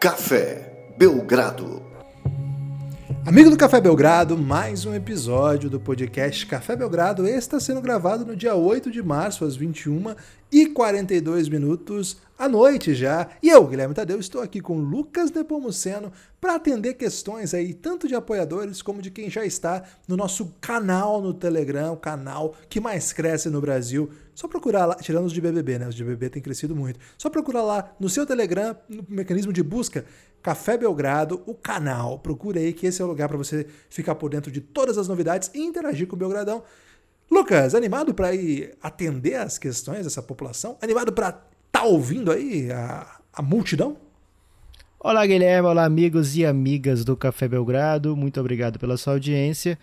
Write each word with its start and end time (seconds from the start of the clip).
Café 0.00 0.94
Belgrado. 0.96 1.82
Amigo 3.26 3.50
do 3.50 3.56
Café 3.58 3.82
Belgrado, 3.82 4.34
mais 4.34 4.86
um 4.86 4.94
episódio 4.94 5.68
do 5.68 5.78
podcast 5.78 6.46
Café 6.46 6.74
Belgrado. 6.74 7.26
Esse 7.26 7.36
está 7.36 7.60
sendo 7.60 7.82
gravado 7.82 8.24
no 8.24 8.34
dia 8.34 8.54
8 8.54 8.90
de 8.90 9.02
março, 9.02 9.44
às 9.44 9.56
21 9.56 10.14
e 10.50 10.68
42 10.68 11.50
minutos 11.50 12.16
à 12.40 12.48
noite 12.48 12.94
já. 12.94 13.28
E 13.42 13.50
eu, 13.50 13.66
Guilherme 13.66 13.94
Tadeu, 13.94 14.18
estou 14.18 14.40
aqui 14.40 14.62
com 14.62 14.78
Lucas 14.78 15.30
Nepomuceno 15.30 16.10
para 16.40 16.54
atender 16.54 16.94
questões 16.94 17.52
aí, 17.52 17.74
tanto 17.74 18.08
de 18.08 18.14
apoiadores 18.14 18.80
como 18.80 19.02
de 19.02 19.10
quem 19.10 19.28
já 19.28 19.44
está 19.44 19.84
no 20.08 20.16
nosso 20.16 20.54
canal 20.58 21.20
no 21.20 21.34
Telegram, 21.34 21.92
o 21.92 21.98
canal 21.98 22.54
que 22.70 22.80
mais 22.80 23.12
cresce 23.12 23.50
no 23.50 23.60
Brasil. 23.60 24.10
Só 24.34 24.48
procurar 24.48 24.86
lá, 24.86 24.94
tirando 24.94 25.26
os 25.26 25.34
de 25.34 25.40
BBB, 25.42 25.80
né? 25.80 25.88
Os 25.88 25.94
de 25.94 26.02
BBB 26.02 26.30
têm 26.30 26.40
crescido 26.40 26.74
muito. 26.74 26.98
Só 27.18 27.28
procurar 27.28 27.62
lá 27.62 27.92
no 28.00 28.08
seu 28.08 28.24
Telegram, 28.24 28.74
no 28.88 29.04
mecanismo 29.06 29.52
de 29.52 29.62
busca, 29.62 30.06
Café 30.42 30.78
Belgrado, 30.78 31.42
o 31.44 31.54
canal. 31.54 32.20
Procura 32.20 32.58
aí 32.58 32.72
que 32.72 32.86
esse 32.86 33.02
é 33.02 33.04
o 33.04 33.08
lugar 33.08 33.28
para 33.28 33.36
você 33.36 33.66
ficar 33.90 34.14
por 34.14 34.30
dentro 34.30 34.50
de 34.50 34.62
todas 34.62 34.96
as 34.96 35.06
novidades 35.06 35.50
e 35.52 35.60
interagir 35.60 36.06
com 36.06 36.16
o 36.16 36.18
Belgradão. 36.18 36.62
Lucas, 37.30 37.74
animado 37.74 38.14
para 38.14 38.34
ir 38.34 38.76
atender 38.82 39.34
as 39.34 39.58
questões 39.58 40.04
dessa 40.04 40.22
população? 40.22 40.78
Animado 40.80 41.12
para 41.12 41.49
tá 41.80 41.84
ouvindo 41.84 42.30
aí 42.30 42.70
a, 42.70 43.06
a 43.32 43.40
multidão? 43.40 43.96
Olá, 44.98 45.24
Guilherme. 45.24 45.66
Olá, 45.66 45.86
amigos 45.86 46.36
e 46.36 46.44
amigas 46.44 47.06
do 47.06 47.16
Café 47.16 47.48
Belgrado. 47.48 48.14
Muito 48.14 48.38
obrigado 48.38 48.78
pela 48.78 48.98
sua 48.98 49.14
audiência. 49.14 49.78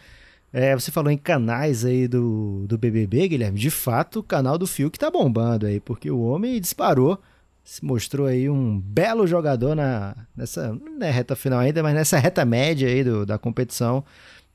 É, 0.53 0.75
você 0.75 0.91
falou 0.91 1.11
em 1.11 1.17
canais 1.17 1.83
aí 1.83 2.07
do, 2.07 2.65
do 2.67 2.77
BBB, 2.77 3.30
Guilherme. 3.30 3.59
De 3.59 3.72
fato, 3.72 4.19
o 4.19 4.23
canal 4.23 4.59
do 4.59 4.67
Fio 4.67 4.91
que 4.91 4.99
tá 4.99 5.09
bombando 5.09 5.66
aí, 5.66 5.80
porque 5.80 6.11
o 6.11 6.22
homem 6.22 6.61
disparou, 6.61 7.19
se 7.63 7.83
mostrou 7.83 8.27
aí 8.27 8.47
um 8.47 8.79
belo 8.79 9.25
jogador 9.25 9.75
na, 9.75 10.16
nessa, 10.35 10.72
não 10.73 11.05
é 11.05 11.09
reta 11.09 11.35
final 11.35 11.59
ainda, 11.59 11.81
mas 11.81 11.95
nessa 11.95 12.19
reta 12.19 12.45
média 12.45 12.88
aí 12.88 13.03
do, 13.03 13.25
da 13.25 13.39
competição. 13.39 14.03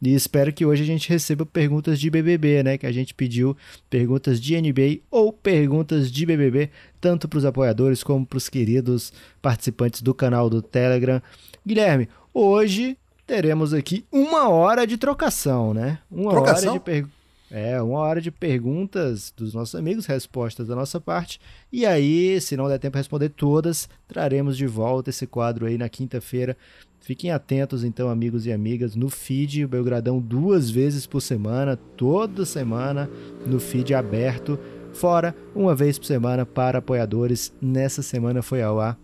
E 0.03 0.14
espero 0.14 0.53
que 0.53 0.67
hoje 0.67 0.83
a 0.83 0.86
gente 0.86 1.08
receba 1.08 1.47
perguntas 1.47 2.00
de 2.00 2.11
BBB, 2.11 2.64
né? 2.64 2.77
Que 2.77 2.86
a 2.86 2.92
gente 2.92 3.14
pediu 3.14 3.56
perguntas 3.89 4.41
de 4.41 4.61
NBA 4.61 5.00
ou 5.08 5.33
perguntas 5.33 6.11
de 6.11 6.27
BBB, 6.27 6.70
tanto 7.00 7.28
para 7.28 7.39
os 7.39 7.45
apoiadores 7.45 8.03
como 8.03 8.27
para 8.27 8.36
os 8.36 8.48
queridos 8.48 9.12
participantes 9.41 10.03
do 10.03 10.12
canal 10.12 10.50
do 10.50 10.61
Telegram. 10.61 11.23
Guilherme, 11.64 12.08
hoje 12.34 12.98
teremos 13.25 13.73
aqui 13.73 14.05
uma 14.11 14.48
hora 14.48 14.84
de 14.84 14.97
trocação, 14.97 15.73
né? 15.73 16.00
Uma 16.11 16.33
trocação? 16.33 16.70
hora 16.70 16.78
de 16.80 16.84
perguntas. 16.84 17.22
É, 17.55 17.83
uma 17.83 17.98
hora 17.98 18.19
de 18.19 18.31
perguntas 18.31 19.31
dos 19.36 19.53
nossos 19.53 19.75
amigos, 19.75 20.06
respostas 20.06 20.69
da 20.69 20.75
nossa 20.75 20.98
parte. 20.98 21.39
E 21.70 21.84
aí, 21.84 22.41
se 22.41 22.56
não 22.56 22.67
der 22.67 22.78
tempo 22.78 22.95
de 22.95 23.00
responder 23.00 23.28
todas, 23.28 23.91
traremos 24.08 24.56
de 24.56 24.67
volta 24.67 25.11
esse 25.11 25.27
quadro 25.27 25.67
aí 25.67 25.77
na 25.77 25.86
quinta-feira. 25.86 26.56
Fiquem 26.98 27.30
atentos, 27.30 27.84
então, 27.84 28.08
amigos 28.08 28.47
e 28.47 28.53
amigas, 28.53 28.97
no 28.97 29.11
feed, 29.11 29.67
Belgradão 29.67 30.19
duas 30.19 30.70
vezes 30.70 31.05
por 31.05 31.20
semana, 31.20 31.77
toda 31.77 32.47
semana, 32.47 33.11
no 33.45 33.61
feed 33.61 33.92
aberto, 33.92 34.58
fora 34.95 35.36
uma 35.55 35.75
vez 35.75 35.98
por 35.98 36.06
semana 36.06 36.47
para 36.47 36.78
apoiadores. 36.78 37.53
Nessa 37.61 38.00
semana 38.00 38.41
foi 38.41 38.62
ao 38.62 38.80
ar 38.80 38.98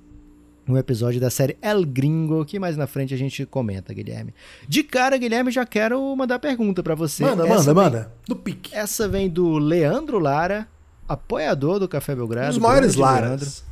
um 0.69 0.77
episódio 0.77 1.21
da 1.21 1.31
série 1.31 1.57
El 1.63 1.85
Gringo, 1.85 2.45
que 2.45 2.59
mais 2.59 2.77
na 2.77 2.87
frente 2.87 3.15
a 3.15 3.17
gente 3.17 3.47
comenta, 3.47 3.95
Guilherme. 3.95 4.35
De 4.69 4.83
cara, 4.83 5.17
Guilherme, 5.17 5.51
já 5.51 5.65
quero 5.65 6.15
mandar 6.15 6.39
pergunta 6.39 6.83
para 6.83 6.95
você. 6.95 7.25
Manda, 7.25 7.45
Essa 7.49 7.55
manda, 7.55 7.63
vem, 7.65 7.75
manda. 7.75 8.13
Do 8.27 8.37
pique. 8.37 8.75
Essa 8.75 9.09
vem 9.09 9.29
do 9.29 9.59
Leandro 9.59 10.19
Lara, 10.19 10.69
apoiador 11.09 11.79
do 11.79 11.89
Café 11.89 12.15
Belgrado. 12.15 12.49
Um 12.49 12.51
dos 12.51 12.59
maiores 12.59 12.95
Laras. 12.95 13.65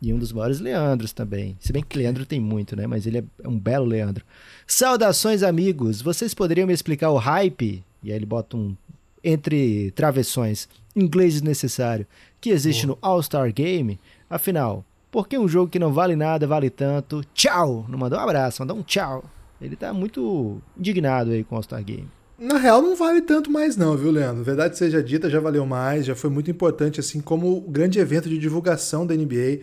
E 0.00 0.12
um 0.12 0.18
dos 0.18 0.32
maiores 0.32 0.60
Leandros 0.60 1.12
também. 1.12 1.56
Se 1.60 1.72
bem 1.72 1.82
que 1.82 1.96
Leandro 1.96 2.26
tem 2.26 2.40
muito, 2.40 2.76
né? 2.76 2.86
Mas 2.86 3.06
ele 3.06 3.18
é 3.18 3.48
um 3.48 3.58
belo 3.58 3.86
Leandro. 3.86 4.24
Saudações, 4.66 5.42
amigos. 5.42 6.02
Vocês 6.02 6.34
poderiam 6.34 6.66
me 6.66 6.74
explicar 6.74 7.10
o 7.10 7.16
hype? 7.16 7.82
E 8.02 8.10
aí 8.10 8.16
ele 8.16 8.26
bota 8.26 8.56
um 8.56 8.76
entre 9.22 9.90
travessões, 9.92 10.68
inglês 10.94 11.32
desnecessário, 11.32 12.06
que 12.40 12.50
existe 12.50 12.86
no 12.86 12.98
All-Star 13.00 13.50
Game? 13.54 13.98
Afinal, 14.28 14.84
por 15.14 15.28
que 15.28 15.38
um 15.38 15.46
jogo 15.46 15.70
que 15.70 15.78
não 15.78 15.92
vale 15.92 16.16
nada 16.16 16.44
vale 16.44 16.68
tanto? 16.68 17.22
Tchau! 17.32 17.86
Não 17.88 17.96
mandou 17.96 18.18
um 18.18 18.22
abraço, 18.22 18.60
mandou 18.62 18.76
um 18.76 18.82
tchau. 18.82 19.22
Ele 19.62 19.76
tá 19.76 19.92
muito 19.92 20.60
indignado 20.76 21.30
aí 21.30 21.44
com 21.44 21.54
o 21.54 21.58
All-Star 21.58 21.84
Game. 21.84 22.08
Na 22.36 22.58
real, 22.58 22.82
não 22.82 22.96
vale 22.96 23.22
tanto 23.22 23.48
mais, 23.48 23.76
não, 23.76 23.96
viu, 23.96 24.10
Leandro? 24.10 24.42
Verdade 24.42 24.76
seja 24.76 25.00
dita, 25.00 25.30
já 25.30 25.38
valeu 25.38 25.64
mais, 25.64 26.04
já 26.04 26.16
foi 26.16 26.28
muito 26.28 26.50
importante, 26.50 26.98
assim 26.98 27.20
como 27.20 27.56
o 27.56 27.60
grande 27.60 28.00
evento 28.00 28.28
de 28.28 28.36
divulgação 28.36 29.06
da 29.06 29.14
NBA 29.14 29.60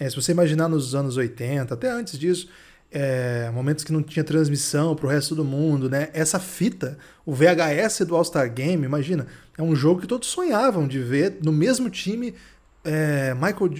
é, 0.00 0.08
se 0.08 0.16
você 0.16 0.32
imaginar 0.32 0.66
nos 0.66 0.94
anos 0.94 1.18
80, 1.18 1.74
até 1.74 1.90
antes 1.90 2.18
disso, 2.18 2.48
é, 2.90 3.50
momentos 3.52 3.84
que 3.84 3.92
não 3.92 4.02
tinha 4.02 4.24
transmissão 4.24 4.96
para 4.96 5.06
o 5.06 5.10
resto 5.10 5.34
do 5.34 5.44
mundo, 5.44 5.90
né? 5.90 6.08
Essa 6.14 6.40
fita, 6.40 6.96
o 7.24 7.34
VHS 7.34 8.06
do 8.06 8.16
All-Star 8.16 8.50
Game, 8.50 8.82
imagina, 8.82 9.26
é 9.58 9.62
um 9.62 9.76
jogo 9.76 10.00
que 10.00 10.06
todos 10.06 10.26
sonhavam 10.26 10.88
de 10.88 10.98
ver 10.98 11.36
no 11.44 11.52
mesmo 11.52 11.90
time. 11.90 12.34
É, 12.82 13.34
Michael, 13.34 13.70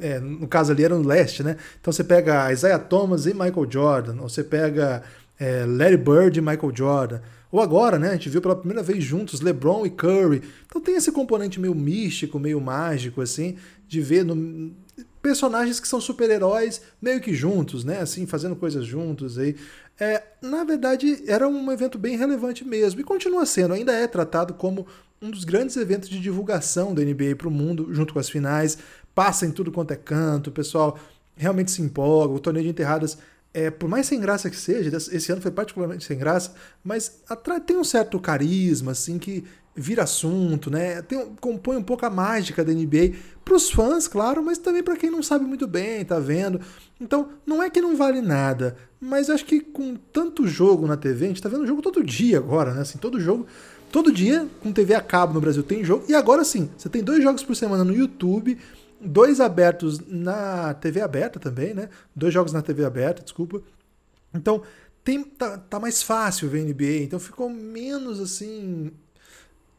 é, 0.00 0.18
no 0.18 0.48
caso 0.48 0.72
ali 0.72 0.84
era 0.84 0.96
no 0.96 1.06
leste, 1.06 1.42
né? 1.42 1.56
Então 1.80 1.92
você 1.92 2.02
pega 2.02 2.52
Isaiah 2.52 2.78
Thomas 2.78 3.26
e 3.26 3.32
Michael 3.32 3.66
Jordan, 3.70 4.20
ou 4.20 4.28
você 4.28 4.42
pega 4.42 5.02
é, 5.38 5.64
Larry 5.64 5.96
Bird 5.96 6.38
e 6.38 6.42
Michael 6.42 6.72
Jordan. 6.74 7.20
Ou 7.50 7.60
agora, 7.60 7.98
né? 7.98 8.10
A 8.10 8.12
gente 8.12 8.28
viu 8.28 8.42
pela 8.42 8.56
primeira 8.56 8.82
vez 8.82 9.02
juntos 9.02 9.40
LeBron 9.40 9.86
e 9.86 9.90
Curry. 9.90 10.42
Então 10.66 10.80
tem 10.80 10.96
esse 10.96 11.10
componente 11.10 11.58
meio 11.58 11.74
místico, 11.74 12.38
meio 12.38 12.60
mágico, 12.60 13.22
assim, 13.22 13.56
de 13.86 14.00
ver 14.00 14.24
no, 14.24 14.70
personagens 15.22 15.80
que 15.80 15.88
são 15.88 16.00
super-heróis 16.00 16.80
meio 17.00 17.20
que 17.20 17.34
juntos, 17.34 17.84
né? 17.84 18.00
Assim, 18.00 18.26
fazendo 18.26 18.56
coisas 18.56 18.84
juntos 18.84 19.38
aí. 19.38 19.56
É, 19.98 20.22
na 20.40 20.62
verdade, 20.62 21.24
era 21.26 21.48
um 21.48 21.72
evento 21.72 21.98
bem 21.98 22.16
relevante 22.16 22.64
mesmo 22.64 23.00
e 23.00 23.04
continua 23.04 23.44
sendo, 23.44 23.74
ainda 23.74 23.92
é 23.92 24.06
tratado 24.06 24.54
como 24.54 24.86
um 25.20 25.30
dos 25.30 25.44
grandes 25.44 25.76
eventos 25.76 26.08
de 26.08 26.20
divulgação 26.20 26.94
da 26.94 27.02
NBA 27.02 27.36
para 27.36 27.48
o 27.48 27.50
mundo, 27.50 27.88
junto 27.92 28.12
com 28.12 28.18
as 28.18 28.28
finais. 28.28 28.78
Passa 29.14 29.46
em 29.46 29.50
tudo 29.50 29.72
quanto 29.72 29.92
é 29.92 29.96
canto, 29.96 30.50
o 30.50 30.52
pessoal 30.52 30.98
realmente 31.36 31.70
se 31.70 31.82
empolga. 31.82 32.34
O 32.34 32.38
torneio 32.38 32.64
de 32.64 32.70
enterradas, 32.70 33.18
é, 33.52 33.70
por 33.70 33.88
mais 33.88 34.06
sem 34.06 34.20
graça 34.20 34.48
que 34.48 34.56
seja, 34.56 34.96
esse 34.96 35.32
ano 35.32 35.40
foi 35.40 35.50
particularmente 35.50 36.04
sem 36.04 36.18
graça, 36.18 36.54
mas 36.84 37.20
tem 37.66 37.76
um 37.76 37.84
certo 37.84 38.20
carisma, 38.20 38.92
assim, 38.92 39.18
que 39.18 39.44
vira 39.78 40.02
assunto, 40.02 40.70
né? 40.70 41.00
Tem, 41.02 41.24
compõe 41.40 41.76
um 41.76 41.82
pouco 41.82 42.04
a 42.04 42.10
mágica 42.10 42.64
da 42.64 42.72
NBA 42.72 43.12
para 43.44 43.54
os 43.54 43.70
fãs, 43.70 44.08
claro, 44.08 44.42
mas 44.42 44.58
também 44.58 44.82
para 44.82 44.96
quem 44.96 45.10
não 45.10 45.22
sabe 45.22 45.44
muito 45.44 45.68
bem, 45.68 46.04
tá 46.04 46.18
vendo. 46.18 46.60
Então, 47.00 47.28
não 47.46 47.62
é 47.62 47.70
que 47.70 47.80
não 47.80 47.96
vale 47.96 48.20
nada, 48.20 48.76
mas 49.00 49.30
acho 49.30 49.44
que 49.44 49.60
com 49.60 49.94
tanto 49.94 50.46
jogo 50.48 50.86
na 50.86 50.96
TV, 50.96 51.26
a 51.26 51.28
gente 51.28 51.42
tá 51.42 51.48
vendo 51.48 51.66
jogo 51.66 51.80
todo 51.80 52.02
dia 52.02 52.38
agora, 52.38 52.74
né? 52.74 52.80
Assim, 52.80 52.98
todo 52.98 53.20
jogo, 53.20 53.46
todo 53.90 54.12
dia 54.12 54.48
com 54.62 54.72
TV 54.72 54.94
a 54.94 55.00
cabo 55.00 55.34
no 55.34 55.40
Brasil 55.40 55.62
tem 55.62 55.84
jogo. 55.84 56.04
E 56.08 56.14
agora 56.14 56.44
sim, 56.44 56.70
você 56.76 56.88
tem 56.88 57.02
dois 57.02 57.22
jogos 57.22 57.42
por 57.42 57.54
semana 57.54 57.84
no 57.84 57.94
YouTube, 57.94 58.58
dois 59.00 59.40
abertos 59.40 60.00
na 60.06 60.74
TV 60.74 61.00
aberta 61.00 61.38
também, 61.38 61.74
né? 61.74 61.88
Dois 62.14 62.32
jogos 62.32 62.52
na 62.52 62.62
TV 62.62 62.84
aberta, 62.84 63.22
desculpa. 63.22 63.62
Então, 64.34 64.62
tem, 65.02 65.22
tá, 65.22 65.56
tá 65.56 65.80
mais 65.80 66.02
fácil 66.02 66.48
ver 66.48 66.64
NBA, 66.64 67.04
então 67.04 67.18
ficou 67.18 67.48
menos 67.48 68.20
assim 68.20 68.92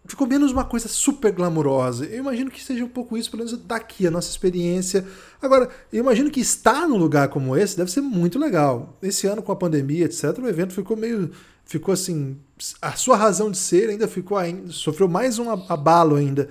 ficou 0.09 0.27
menos 0.27 0.51
uma 0.51 0.65
coisa 0.65 0.87
super 0.87 1.31
glamurosa. 1.31 2.05
Eu 2.05 2.19
imagino 2.19 2.49
que 2.49 2.63
seja 2.63 2.83
um 2.83 2.89
pouco 2.89 3.15
isso, 3.17 3.29
pelo 3.29 3.43
menos 3.43 3.57
daqui, 3.59 4.07
a 4.07 4.11
nossa 4.11 4.29
experiência. 4.29 5.05
Agora, 5.41 5.69
eu 5.93 5.99
imagino 5.99 6.31
que 6.31 6.39
estar 6.39 6.87
num 6.87 6.97
lugar 6.97 7.27
como 7.29 7.55
esse 7.55 7.77
deve 7.77 7.91
ser 7.91 8.01
muito 8.01 8.39
legal. 8.39 8.97
Esse 9.01 9.27
ano, 9.27 9.43
com 9.43 9.51
a 9.51 9.55
pandemia, 9.55 10.05
etc., 10.05 10.37
o 10.39 10.47
evento 10.47 10.73
ficou 10.73 10.97
meio. 10.97 11.31
Ficou 11.69 11.93
assim. 11.93 12.35
A 12.81 12.93
sua 12.93 13.15
razão 13.15 13.51
de 13.51 13.57
ser 13.57 13.91
ainda 13.91 14.07
ficou 14.07 14.35
ainda. 14.39 14.71
Sofreu 14.71 15.07
mais 15.07 15.37
um 15.37 15.51
abalo 15.51 16.15
ainda. 16.15 16.49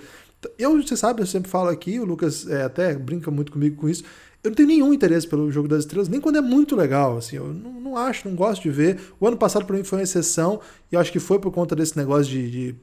Eu, 0.57 0.81
você 0.81 0.97
sabe, 0.97 1.21
eu 1.21 1.27
sempre 1.27 1.51
falo 1.51 1.69
aqui, 1.69 1.99
o 1.99 2.05
Lucas 2.05 2.49
é, 2.49 2.63
até 2.63 2.95
brinca 2.95 3.29
muito 3.29 3.51
comigo 3.51 3.75
com 3.75 3.89
isso. 3.89 4.05
Eu 4.45 4.51
não 4.51 4.55
tenho 4.55 4.69
nenhum 4.69 4.95
interesse 4.95 5.27
pelo 5.27 5.51
jogo 5.51 5.67
das 5.67 5.81
estrelas, 5.81 6.09
nem 6.09 6.21
quando 6.21 6.37
é 6.37 6.41
muito 6.41 6.77
legal. 6.77 7.17
Assim, 7.19 7.35
eu 7.35 7.53
não, 7.53 7.81
não 7.81 7.97
acho, 7.97 8.29
não 8.29 8.37
gosto 8.37 8.63
de 8.63 8.71
ver. 8.71 9.01
O 9.19 9.27
ano 9.27 9.37
passado, 9.37 9.67
para 9.67 9.77
mim, 9.77 9.83
foi 9.83 9.99
uma 9.99 10.05
exceção, 10.05 10.61
e 10.91 10.95
eu 10.95 11.01
acho 11.01 11.11
que 11.11 11.19
foi 11.19 11.41
por 11.41 11.51
conta 11.51 11.75
desse 11.75 11.97
negócio 11.97 12.27
de, 12.27 12.49
de 12.49 12.77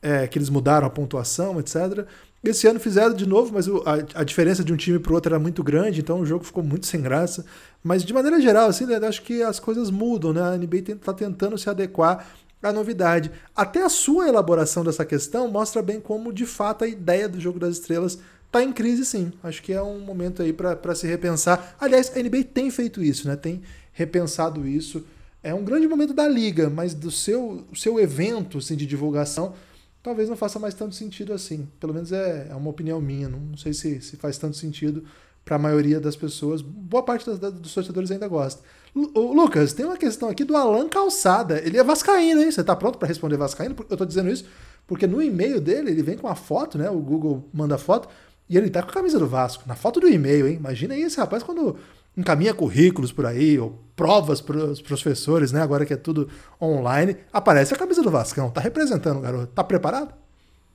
é, 0.00 0.26
que 0.26 0.38
eles 0.38 0.48
mudaram 0.48 0.86
a 0.86 0.90
pontuação, 0.90 1.60
etc. 1.60 2.06
Esse 2.44 2.66
ano 2.66 2.80
fizeram 2.80 3.14
de 3.14 3.26
novo, 3.26 3.52
mas 3.54 3.68
a, 3.68 4.20
a, 4.20 4.24
diferença 4.24 4.64
de 4.64 4.72
um 4.72 4.76
time 4.76 4.98
para 4.98 5.12
o 5.12 5.14
outro 5.14 5.32
era 5.32 5.38
muito 5.38 5.62
grande, 5.62 6.00
então 6.00 6.20
o 6.20 6.26
jogo 6.26 6.44
ficou 6.44 6.62
muito 6.62 6.86
sem 6.86 7.00
graça. 7.00 7.44
Mas 7.84 8.04
de 8.04 8.12
maneira 8.12 8.40
geral, 8.40 8.68
assim, 8.68 8.84
né, 8.84 8.96
acho 9.06 9.22
que 9.22 9.42
as 9.42 9.60
coisas 9.60 9.90
mudam, 9.90 10.32
né? 10.32 10.42
A 10.42 10.56
NBA 10.56 10.92
está 10.92 11.12
tentando 11.12 11.56
se 11.56 11.70
adequar 11.70 12.26
à 12.60 12.72
novidade. 12.72 13.30
Até 13.54 13.84
a 13.84 13.88
sua 13.88 14.28
elaboração 14.28 14.82
dessa 14.82 15.04
questão 15.04 15.46
mostra 15.48 15.80
bem 15.82 16.00
como, 16.00 16.32
de 16.32 16.44
fato, 16.44 16.82
a 16.82 16.88
ideia 16.88 17.28
do 17.28 17.40
jogo 17.40 17.60
das 17.60 17.76
estrelas 17.76 18.18
está 18.44 18.62
em 18.62 18.72
crise, 18.72 19.04
sim. 19.04 19.32
Acho 19.40 19.62
que 19.62 19.72
é 19.72 19.82
um 19.82 20.00
momento 20.00 20.42
aí 20.42 20.52
para 20.52 20.94
se 20.96 21.06
repensar. 21.06 21.76
Aliás, 21.80 22.10
a 22.14 22.20
NBA 22.20 22.44
tem 22.52 22.72
feito 22.72 23.02
isso, 23.02 23.28
né? 23.28 23.36
Tem 23.36 23.62
repensado 23.92 24.66
isso. 24.66 25.04
É 25.44 25.54
um 25.54 25.64
grande 25.64 25.86
momento 25.86 26.12
da 26.12 26.26
liga, 26.26 26.68
mas 26.68 26.92
do 26.92 27.10
seu, 27.10 27.64
seu 27.74 28.00
evento 28.00 28.58
assim, 28.58 28.74
de 28.74 28.86
divulgação 28.86 29.54
talvez 30.02 30.28
não 30.28 30.36
faça 30.36 30.58
mais 30.58 30.74
tanto 30.74 30.94
sentido 30.94 31.32
assim. 31.32 31.68
Pelo 31.78 31.94
menos 31.94 32.12
é, 32.12 32.48
é 32.50 32.54
uma 32.54 32.70
opinião 32.70 33.00
minha. 33.00 33.28
Não, 33.28 33.38
não 33.38 33.56
sei 33.56 33.72
se, 33.72 34.00
se 34.00 34.16
faz 34.16 34.38
tanto 34.38 34.56
sentido 34.56 35.04
para 35.44 35.56
a 35.56 35.58
maioria 35.58 36.00
das 36.00 36.14
pessoas, 36.14 36.62
boa 36.62 37.02
parte 37.02 37.26
das, 37.26 37.38
dos 37.38 37.74
torcedores 37.74 38.10
ainda 38.10 38.28
gosta. 38.28 38.62
Lu, 38.94 39.32
Lucas, 39.32 39.72
tem 39.72 39.84
uma 39.84 39.96
questão 39.96 40.28
aqui 40.28 40.44
do 40.44 40.56
Alan 40.56 40.88
Calçada. 40.88 41.58
Ele 41.58 41.78
é 41.78 41.82
vascaíno, 41.82 42.40
hein? 42.40 42.50
Você 42.50 42.62
tá 42.62 42.76
pronto 42.76 42.98
para 42.98 43.08
responder 43.08 43.36
vascaíno? 43.36 43.74
Eu 43.90 43.96
tô 43.96 44.04
dizendo 44.04 44.30
isso 44.30 44.44
porque 44.86 45.06
no 45.06 45.22
e-mail 45.22 45.60
dele 45.60 45.90
ele 45.90 46.02
vem 46.02 46.16
com 46.16 46.28
a 46.28 46.34
foto, 46.34 46.78
né? 46.78 46.90
O 46.90 46.98
Google 46.98 47.48
manda 47.52 47.78
foto 47.78 48.08
e 48.48 48.56
ele 48.56 48.68
tá 48.68 48.82
com 48.82 48.90
a 48.90 48.92
camisa 48.92 49.18
do 49.18 49.26
Vasco, 49.26 49.64
na 49.66 49.74
foto 49.74 50.00
do 50.00 50.08
e-mail, 50.08 50.46
hein? 50.46 50.56
Imagina 50.56 50.94
aí 50.94 51.02
esse 51.02 51.16
rapaz 51.16 51.42
quando 51.42 51.76
encaminha 52.16 52.54
currículos 52.54 53.12
por 53.12 53.26
aí, 53.26 53.58
ou 53.58 53.78
provas 53.96 54.40
para 54.40 54.56
os 54.56 54.80
professores, 54.80 55.52
né? 55.52 55.62
Agora 55.62 55.84
que 55.86 55.92
é 55.92 55.96
tudo 55.96 56.28
online, 56.60 57.16
aparece 57.32 57.74
a 57.74 57.76
camisa 57.76 58.02
do 58.02 58.10
Vascão. 58.10 58.50
Tá 58.50 58.60
representando 58.60 59.20
garoto. 59.20 59.46
Tá 59.48 59.62
preparado? 59.62 60.12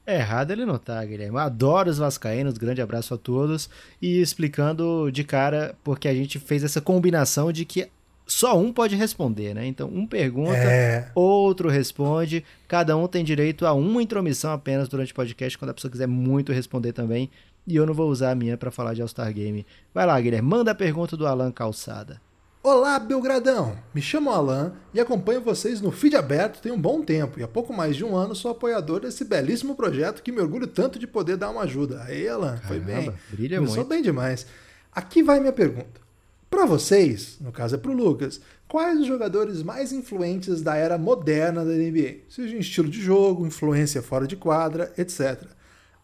Errado 0.05 0.51
ele 0.51 0.65
não 0.65 0.77
tá, 0.77 1.03
Guilherme. 1.03 1.37
adoro 1.37 1.89
os 1.89 1.97
vascaínos, 1.97 2.57
grande 2.57 2.81
abraço 2.81 3.13
a 3.13 3.17
todos. 3.17 3.69
E 4.01 4.21
explicando 4.21 5.11
de 5.11 5.25
cara, 5.25 5.75
porque 5.83 6.07
a 6.07 6.13
gente 6.13 6.39
fez 6.39 6.63
essa 6.63 6.79
combinação 6.79 7.51
de 7.51 7.65
que 7.65 7.89
só 8.27 8.59
um 8.59 8.73
pode 8.73 8.95
responder, 8.95 9.55
né? 9.55 9.65
Então, 9.65 9.87
um 9.87 10.05
pergunta, 10.05 10.57
é... 10.57 11.09
outro 11.15 11.69
responde. 11.69 12.43
Cada 12.67 12.95
um 12.97 13.07
tem 13.07 13.23
direito 13.23 13.65
a 13.65 13.73
uma 13.73 14.03
intromissão 14.03 14.51
apenas 14.51 14.89
durante 14.89 15.13
o 15.13 15.15
podcast, 15.15 15.57
quando 15.57 15.71
a 15.71 15.73
pessoa 15.73 15.89
quiser 15.89 16.07
muito 16.07 16.51
responder 16.51 16.91
também. 16.91 17.31
E 17.65 17.75
eu 17.75 17.85
não 17.85 17.93
vou 17.93 18.09
usar 18.09 18.31
a 18.31 18.35
minha 18.35 18.57
para 18.57 18.69
falar 18.69 18.93
de 18.93 19.01
All-Star 19.01 19.33
Game. 19.33 19.65
Vai 19.93 20.05
lá, 20.05 20.19
Guilherme, 20.19 20.47
manda 20.47 20.71
a 20.71 20.75
pergunta 20.75 21.15
do 21.15 21.25
Alan 21.25 21.51
Calçada. 21.51 22.21
Olá, 22.61 22.99
Belgradão! 22.99 23.77
Me 23.93 24.01
chamo 24.01 24.29
Alan 24.29 24.73
e 24.93 24.99
acompanho 24.99 25.39
vocês 25.39 25.79
no 25.79 25.89
feed 25.89 26.17
aberto 26.17 26.61
tem 26.61 26.69
um 26.69 26.79
bom 26.79 27.01
tempo 27.01 27.39
e 27.39 27.43
há 27.43 27.47
pouco 27.47 27.71
mais 27.71 27.95
de 27.95 28.03
um 28.03 28.13
ano 28.13 28.35
sou 28.35 28.51
apoiador 28.51 28.99
desse 28.99 29.23
belíssimo 29.23 29.73
projeto 29.73 30.21
que 30.21 30.33
me 30.33 30.41
orgulho 30.41 30.67
tanto 30.67 30.99
de 30.99 31.07
poder 31.07 31.37
dar 31.37 31.49
uma 31.49 31.61
ajuda. 31.61 32.03
Aí, 32.03 32.27
Alan, 32.27 32.57
foi 32.67 32.79
bem. 32.79 33.13
Brilha 33.29 33.57
Começou 33.59 33.77
muito. 33.77 33.89
bem 33.89 34.01
demais. 34.01 34.45
Aqui 34.91 35.23
vai 35.23 35.39
minha 35.39 35.53
pergunta. 35.53 36.06
Para 36.49 36.65
vocês, 36.65 37.37
no 37.41 37.51
caso 37.51 37.75
é 37.75 37.77
para 37.77 37.91
o 37.91 37.93
Lucas, 37.93 38.39
quais 38.67 38.99
os 38.99 39.05
jogadores 39.05 39.61
mais 39.63 39.91
influentes 39.91 40.61
da 40.61 40.75
era 40.75 40.97
moderna 40.97 41.65
da 41.65 41.71
NBA? 41.71 42.19
Seja 42.29 42.55
em 42.55 42.59
estilo 42.59 42.89
de 42.89 43.01
jogo, 43.01 43.45
influência 43.45 44.01
fora 44.01 44.25
de 44.25 44.35
quadra, 44.35 44.93
etc. 44.97 45.43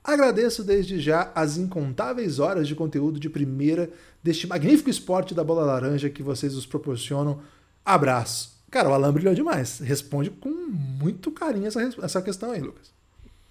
Agradeço 0.04 0.64
desde 0.64 1.00
já 1.00 1.32
as 1.34 1.58
incontáveis 1.58 2.40
horas 2.40 2.68
de 2.68 2.76
conteúdo 2.76 3.20
de 3.20 3.30
primeira 3.30 3.90
deste 4.22 4.46
magnífico 4.46 4.90
esporte 4.90 5.34
da 5.34 5.44
bola 5.44 5.64
laranja 5.64 6.10
que 6.10 6.22
vocês 6.22 6.56
nos 6.56 6.66
proporcionam. 6.66 7.40
Abraço. 7.86 8.54
Cara, 8.70 8.90
o 8.90 8.94
Alan 8.94 9.14
brilhou 9.14 9.34
demais. 9.34 9.80
Responde 9.80 10.30
com 10.30 10.50
muito 10.50 11.32
carinho 11.32 11.68
essa, 11.68 11.82
essa 12.02 12.22
questão 12.22 12.52
aí, 12.52 12.60
Lucas. 12.60 12.92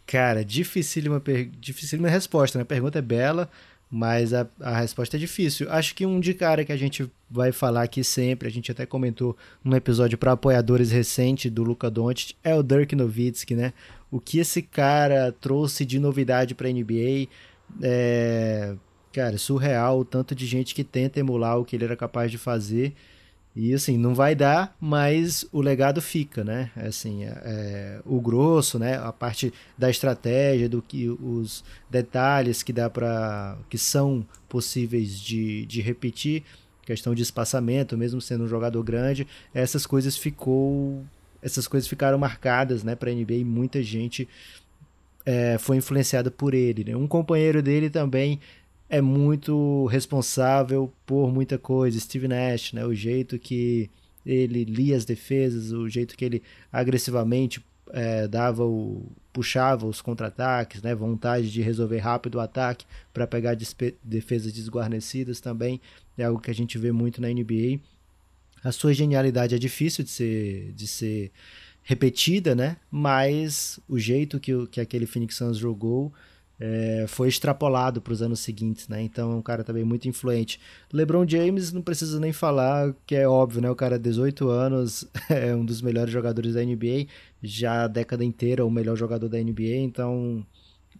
Cara, 0.04 0.44
dificílima, 0.44 1.20
per... 1.20 1.48
dificílima 1.58 2.08
resposta, 2.08 2.58
né? 2.58 2.62
A 2.62 2.66
pergunta 2.66 2.98
é 2.98 3.02
bela, 3.02 3.48
mas 3.92 4.32
a, 4.32 4.46
a 4.60 4.78
resposta 4.78 5.18
é 5.18 5.20
difícil. 5.20 5.70
Acho 5.70 5.94
que 5.94 6.06
um 6.06 6.18
de 6.18 6.32
cara 6.32 6.64
que 6.64 6.72
a 6.72 6.76
gente 6.76 7.08
vai 7.30 7.52
falar 7.52 7.82
aqui 7.82 8.02
sempre, 8.02 8.48
a 8.48 8.50
gente 8.50 8.72
até 8.72 8.86
comentou 8.86 9.36
num 9.62 9.76
episódio 9.76 10.16
para 10.16 10.32
apoiadores 10.32 10.90
recente 10.90 11.50
do 11.50 11.62
Luca 11.62 11.90
Doncic, 11.90 12.34
é 12.42 12.54
o 12.54 12.62
Dirk 12.62 12.96
Nowitzki, 12.96 13.54
né? 13.54 13.72
o 14.12 14.20
que 14.20 14.38
esse 14.38 14.60
cara 14.60 15.32
trouxe 15.32 15.86
de 15.86 15.98
novidade 15.98 16.54
para 16.54 16.68
a 16.68 16.70
NBA 16.70 17.28
é, 17.82 18.74
cara, 19.10 19.38
surreal, 19.38 20.00
o 20.00 20.04
tanto 20.04 20.34
de 20.34 20.44
gente 20.46 20.74
que 20.74 20.84
tenta 20.84 21.18
emular 21.18 21.58
o 21.58 21.64
que 21.64 21.74
ele 21.74 21.86
era 21.86 21.96
capaz 21.96 22.30
de 22.30 22.36
fazer. 22.36 22.92
E 23.54 23.75
assim, 23.75 23.99
não 23.99 24.14
vai 24.14 24.34
dar, 24.34 24.75
mas 24.81 25.46
o 25.52 25.60
legado 25.60 26.00
fica, 26.00 26.43
né? 26.43 26.70
É, 26.75 26.87
assim, 26.87 27.25
é, 27.25 27.38
é, 27.44 28.00
o 28.04 28.19
grosso, 28.19 28.78
né? 28.78 28.96
A 28.96 29.12
parte 29.12 29.52
da 29.76 29.90
estratégia, 29.90 30.69
do 30.69 30.81
que 30.81 31.08
os 31.08 31.62
detalhes 31.90 32.62
que 32.62 32.72
dá 32.72 32.88
para 32.88 33.58
que 33.69 33.76
são 33.76 34.26
possíveis 34.49 35.20
de, 35.20 35.66
de 35.66 35.82
repetir, 35.82 36.44
questão 36.87 37.14
de 37.14 37.22
espaçamento, 37.22 37.96
mesmo 37.96 38.22
sendo 38.22 38.44
um 38.44 38.49
jogador 38.49 38.82
grande, 38.82 39.26
essas 39.52 39.84
coisas 39.87 40.16
ficou 40.16 41.05
essas 41.43 41.66
coisas 41.66 41.88
ficaram 41.88 42.16
marcadas 42.19 42.84
né, 42.84 42.94
para 42.94 43.12
NBA 43.12 43.34
e 43.34 43.44
muita 43.44 43.82
gente 43.82 44.28
é, 45.26 45.58
foi 45.58 45.76
influenciada 45.76 46.31
por 46.31 46.55
ele. 46.55 46.84
Né? 46.84 46.96
Um 46.96 47.08
companheiro 47.08 47.60
dele 47.60 47.90
também 47.90 48.38
é 48.92 49.00
muito 49.00 49.86
responsável 49.86 50.92
por 51.06 51.32
muita 51.32 51.56
coisa, 51.56 51.98
Steve 51.98 52.28
Nash, 52.28 52.74
né? 52.74 52.84
o 52.84 52.92
jeito 52.92 53.38
que 53.38 53.88
ele 54.24 54.64
lia 54.64 54.94
as 54.94 55.06
defesas, 55.06 55.72
o 55.72 55.88
jeito 55.88 56.14
que 56.14 56.22
ele 56.22 56.42
agressivamente 56.70 57.64
é, 57.90 58.28
dava 58.28 58.66
o, 58.66 59.10
puxava 59.32 59.86
os 59.86 60.02
contra-ataques, 60.02 60.82
né? 60.82 60.94
vontade 60.94 61.50
de 61.50 61.62
resolver 61.62 62.00
rápido 62.00 62.34
o 62.34 62.40
ataque 62.40 62.84
para 63.14 63.26
pegar 63.26 63.56
defesas 64.04 64.52
desguarnecidas 64.52 65.40
também 65.40 65.80
é 66.18 66.24
algo 66.24 66.38
que 66.38 66.50
a 66.50 66.54
gente 66.54 66.76
vê 66.76 66.92
muito 66.92 67.18
na 67.18 67.28
NBA. 67.28 67.80
A 68.62 68.72
sua 68.72 68.92
genialidade 68.92 69.54
é 69.54 69.58
difícil 69.58 70.04
de 70.04 70.10
ser, 70.10 70.72
de 70.74 70.86
ser 70.86 71.32
repetida, 71.82 72.54
né? 72.54 72.76
Mas 72.90 73.80
o 73.88 73.98
jeito 73.98 74.38
que, 74.38 74.66
que 74.66 74.82
aquele 74.82 75.06
Phoenix 75.06 75.36
Suns 75.36 75.56
jogou 75.56 76.12
é, 76.64 77.06
foi 77.08 77.26
extrapolado 77.26 78.00
para 78.00 78.12
os 78.12 78.22
anos 78.22 78.38
seguintes, 78.38 78.86
né? 78.86 79.02
Então 79.02 79.32
é 79.32 79.34
um 79.34 79.42
cara 79.42 79.64
também 79.64 79.82
muito 79.82 80.08
influente. 80.08 80.60
LeBron 80.92 81.26
James 81.26 81.72
não 81.72 81.82
precisa 81.82 82.20
nem 82.20 82.32
falar, 82.32 82.94
que 83.04 83.16
é 83.16 83.26
óbvio, 83.26 83.60
né? 83.60 83.68
O 83.68 83.74
cara 83.74 83.98
18 83.98 84.48
anos 84.48 85.04
é 85.28 85.52
um 85.56 85.64
dos 85.64 85.82
melhores 85.82 86.12
jogadores 86.12 86.54
da 86.54 86.62
NBA, 86.62 87.08
já 87.42 87.82
a 87.82 87.88
década 87.88 88.24
inteira 88.24 88.64
o 88.64 88.70
melhor 88.70 88.96
jogador 88.96 89.28
da 89.28 89.38
NBA, 89.38 89.78
então 89.78 90.46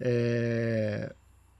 é, 0.00 1.12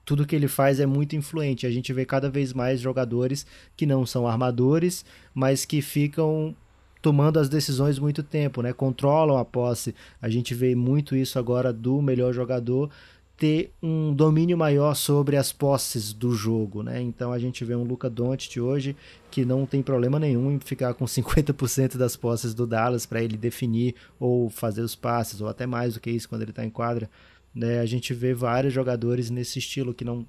tudo 0.03 0.27
que 0.27 0.35
ele 0.35 0.49
faz 0.49 0.81
é 0.81 0.85
muito 0.85 1.15
influente. 1.15 1.65
A 1.65 1.71
gente 1.71 1.93
vê 1.93 2.03
cada 2.03 2.29
vez 2.29 2.51
mais 2.51 2.81
jogadores 2.81 3.45
que 3.77 3.85
não 3.85 4.05
são 4.05 4.27
armadores, 4.27 5.05
mas 5.33 5.63
que 5.63 5.81
ficam 5.81 6.53
tomando 7.01 7.39
as 7.39 7.47
decisões 7.47 7.99
muito 7.99 8.21
tempo, 8.21 8.61
né? 8.61 8.73
Controlam 8.73 9.37
a 9.37 9.45
posse. 9.45 9.95
A 10.21 10.27
gente 10.27 10.53
vê 10.53 10.75
muito 10.75 11.15
isso 11.15 11.39
agora 11.39 11.71
do 11.71 12.01
melhor 12.01 12.33
jogador 12.33 12.89
ter 13.37 13.71
um 13.81 14.13
domínio 14.13 14.57
maior 14.57 14.93
sobre 14.93 15.35
as 15.35 15.51
posses 15.51 16.13
do 16.13 16.33
jogo, 16.33 16.83
né? 16.83 17.01
Então 17.01 17.31
a 17.31 17.39
gente 17.39 17.65
vê 17.65 17.75
um 17.75 17.83
Luca 17.83 18.09
Doncic 18.09 18.57
hoje 18.59 18.95
que 19.31 19.43
não 19.43 19.65
tem 19.65 19.81
problema 19.81 20.19
nenhum 20.19 20.51
em 20.51 20.59
ficar 20.59 20.93
com 20.93 21.05
50% 21.05 21.97
das 21.97 22.15
posses 22.15 22.53
do 22.53 22.67
Dallas 22.67 23.05
para 23.05 23.23
ele 23.23 23.35
definir 23.35 23.95
ou 24.19 24.49
fazer 24.49 24.81
os 24.81 24.95
passes 24.95 25.41
ou 25.41 25.47
até 25.47 25.65
mais 25.65 25.95
do 25.95 25.99
que 25.99 26.11
isso 26.11 26.29
quando 26.29 26.43
ele 26.43 26.51
está 26.51 26.63
em 26.63 26.69
quadra. 26.69 27.09
Né? 27.53 27.79
A 27.79 27.85
gente 27.85 28.13
vê 28.13 28.33
vários 28.33 28.73
jogadores 28.73 29.29
nesse 29.29 29.59
estilo 29.59 29.93
que 29.93 30.05
não. 30.05 30.25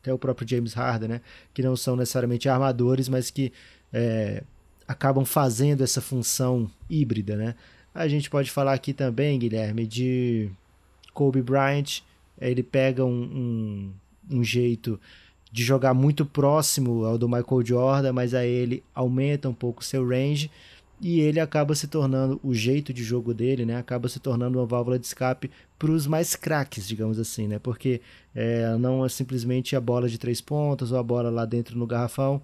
Até 0.00 0.12
o 0.12 0.18
próprio 0.18 0.46
James 0.46 0.74
Harden, 0.74 1.08
né? 1.08 1.20
Que 1.54 1.62
não 1.62 1.74
são 1.74 1.96
necessariamente 1.96 2.46
armadores, 2.46 3.08
mas 3.08 3.30
que 3.30 3.50
é, 3.90 4.42
acabam 4.86 5.24
fazendo 5.24 5.82
essa 5.82 6.02
função 6.02 6.70
híbrida, 6.90 7.36
né? 7.36 7.54
A 7.94 8.06
gente 8.06 8.28
pode 8.28 8.50
falar 8.50 8.74
aqui 8.74 8.92
também, 8.92 9.38
Guilherme, 9.38 9.86
de 9.86 10.50
Kobe 11.14 11.40
Bryant. 11.40 12.02
Ele 12.40 12.62
pega 12.62 13.04
um, 13.04 13.92
um, 14.30 14.38
um 14.38 14.44
jeito 14.44 15.00
de 15.50 15.62
jogar 15.62 15.94
muito 15.94 16.26
próximo 16.26 17.04
ao 17.04 17.16
do 17.16 17.28
Michael 17.28 17.64
Jordan, 17.64 18.12
mas 18.12 18.34
aí 18.34 18.50
ele 18.50 18.82
aumenta 18.94 19.48
um 19.48 19.54
pouco 19.54 19.84
seu 19.84 20.06
range 20.06 20.50
e 21.00 21.20
ele 21.20 21.38
acaba 21.38 21.74
se 21.74 21.86
tornando 21.86 22.40
o 22.42 22.54
jeito 22.54 22.92
de 22.92 23.04
jogo 23.04 23.34
dele, 23.34 23.64
né? 23.64 23.76
Acaba 23.76 24.08
se 24.08 24.18
tornando 24.18 24.58
uma 24.58 24.66
válvula 24.66 24.98
de 24.98 25.06
escape 25.06 25.50
para 25.78 25.90
os 25.90 26.06
mais 26.06 26.34
craques, 26.34 26.88
digamos 26.88 27.18
assim, 27.18 27.46
né? 27.46 27.58
Porque 27.58 28.00
é, 28.34 28.76
não 28.78 29.04
é 29.04 29.08
simplesmente 29.08 29.76
a 29.76 29.80
bola 29.80 30.08
de 30.08 30.18
três 30.18 30.40
pontas 30.40 30.92
ou 30.92 30.98
a 30.98 31.02
bola 31.02 31.30
lá 31.30 31.44
dentro 31.44 31.78
no 31.78 31.86
garrafão, 31.86 32.40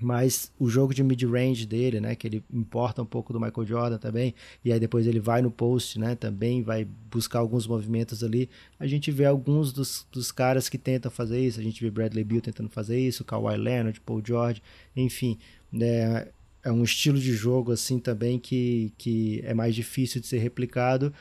mas 0.00 0.52
o 0.58 0.68
jogo 0.68 0.92
de 0.92 1.02
mid-range 1.02 1.66
dele, 1.66 2.00
né, 2.00 2.14
que 2.14 2.26
ele 2.26 2.44
importa 2.52 3.02
um 3.02 3.06
pouco 3.06 3.32
do 3.32 3.40
Michael 3.40 3.66
Jordan 3.66 3.98
também, 3.98 4.34
e 4.64 4.72
aí 4.72 4.80
depois 4.80 5.06
ele 5.06 5.20
vai 5.20 5.40
no 5.40 5.50
post, 5.50 5.98
né, 5.98 6.14
também 6.14 6.62
vai 6.62 6.84
buscar 7.10 7.38
alguns 7.38 7.66
movimentos 7.66 8.24
ali. 8.24 8.50
A 8.80 8.86
gente 8.86 9.10
vê 9.10 9.24
alguns 9.24 9.72
dos, 9.72 10.06
dos 10.10 10.32
caras 10.32 10.68
que 10.68 10.76
tentam 10.76 11.10
fazer 11.10 11.40
isso, 11.40 11.60
a 11.60 11.62
gente 11.62 11.80
vê 11.82 11.90
Bradley 11.90 12.24
Beal 12.24 12.40
tentando 12.40 12.68
fazer 12.68 12.98
isso, 12.98 13.24
Kawhi 13.24 13.56
Leonard, 13.56 14.00
Paul 14.00 14.22
George, 14.24 14.62
enfim, 14.96 15.38
né, 15.70 16.28
é 16.64 16.70
um 16.70 16.82
estilo 16.82 17.18
de 17.18 17.32
jogo 17.32 17.72
assim 17.72 17.98
também 17.98 18.38
que, 18.38 18.92
que 18.96 19.40
é 19.44 19.52
mais 19.52 19.74
difícil 19.74 20.20
de 20.20 20.26
ser 20.26 20.38
replicado. 20.38 21.12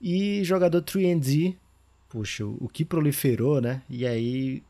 E 0.00 0.44
jogador 0.44 0.82
3D, 0.82 1.56
puxa, 2.08 2.44
o 2.44 2.68
que 2.68 2.84
proliferou, 2.84 3.60
né? 3.60 3.82
E 3.88 4.06
aí 4.06 4.62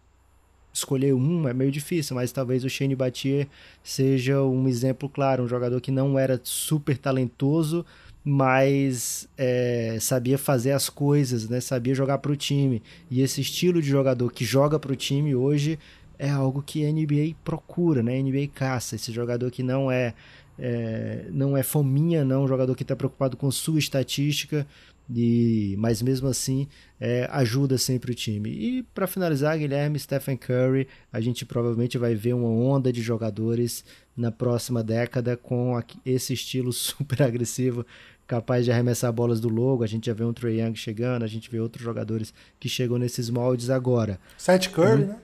escolher 0.75 1.15
um 1.15 1.49
é 1.49 1.55
meio 1.55 1.71
difícil, 1.71 2.17
mas 2.17 2.33
talvez 2.33 2.65
o 2.65 2.69
Shane 2.69 2.97
Batier 2.97 3.47
seja 3.83 4.43
um 4.43 4.67
exemplo 4.67 5.09
claro, 5.09 5.45
um 5.45 5.49
jogador 5.49 5.81
que 5.81 5.93
não 5.93 6.19
era 6.19 6.41
super 6.43 6.99
talentoso, 6.99 7.87
mas 8.25 9.29
é, 9.39 9.99
sabia 10.01 10.37
fazer 10.37 10.73
as 10.73 10.89
coisas, 10.89 11.49
né? 11.49 11.61
Sabia 11.61 11.95
jogar 11.95 12.19
para 12.19 12.33
o 12.33 12.37
time. 12.37 12.83
E 13.11 13.21
esse 13.21 13.41
estilo 13.41 13.81
de 13.81 13.89
jogador 13.89 14.33
que 14.33 14.45
joga 14.45 14.79
para 14.79 14.93
o 14.93 14.97
time 14.97 15.35
hoje 15.35 15.79
é 16.19 16.31
algo 16.31 16.63
que 16.63 16.85
a 16.85 16.91
NBA 16.91 17.37
procura, 17.45 18.03
né? 18.03 18.19
A 18.19 18.23
NBA 18.23 18.49
caça 18.53 18.97
esse 18.97 19.13
jogador 19.13 19.51
que 19.51 19.63
não 19.63 19.91
é, 19.91 20.15
é, 20.59 21.27
não 21.31 21.57
é 21.57 21.63
fominha, 21.63 22.25
não, 22.25 22.45
um 22.45 22.49
jogador 22.49 22.75
que 22.75 22.83
está 22.83 22.97
preocupado 22.97 23.37
com 23.37 23.51
sua 23.51 23.79
estatística, 23.79 24.67
e, 25.13 25.75
mas 25.79 26.01
mesmo 26.01 26.29
assim 26.29 26.67
é, 26.99 27.29
ajuda 27.31 27.77
sempre 27.77 28.13
o 28.13 28.15
time. 28.15 28.51
E 28.51 28.83
para 28.95 29.07
finalizar, 29.07 29.59
Guilherme, 29.59 29.99
Stephen 29.99 30.37
Curry, 30.37 30.89
a 31.13 31.21
gente 31.21 31.45
provavelmente 31.45 31.99
vai 31.99 32.15
ver 32.15 32.35
uma 32.35 32.49
onda 32.49 32.93
de 32.93 33.03
jogadores 33.03 33.85
na 34.17 34.31
próxima 34.31 34.83
década 34.83 35.37
com 35.37 35.81
esse 36.05 36.33
estilo 36.33 36.73
super 36.75 37.23
agressivo, 37.23 37.85
capaz 38.27 38.65
de 38.65 38.73
arremessar 38.73 39.13
bolas 39.13 39.41
do 39.41 39.49
logo. 39.49 39.85
A 39.85 39.87
gente 39.87 40.07
já 40.07 40.15
vê 40.15 40.25
um 40.25 40.33
Trey 40.33 40.61
Young 40.61 40.75
chegando, 40.75 41.25
a 41.25 41.29
gente 41.29 41.51
vê 41.51 41.61
outros 41.61 41.85
jogadores 41.85 42.33
que 42.59 42.69
chegam 42.69 42.99
nesses 42.99 43.29
moldes 43.29 43.69
agora. 43.71 44.19
Seth 44.39 44.69
Curry, 44.69 45.05
hum. 45.05 45.07
né? 45.09 45.17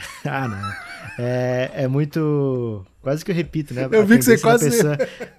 ah, 0.24 0.48
não. 0.48 0.90
É, 1.18 1.70
é 1.74 1.88
muito. 1.88 2.84
Quase 3.02 3.24
que 3.24 3.30
eu 3.30 3.34
repito, 3.34 3.74
né? 3.74 3.88
Eu 3.90 4.02
a 4.02 4.04
vi 4.04 4.18
que 4.18 4.24
você 4.24 4.38
quase. 4.38 4.70
Pessoa, 4.70 4.96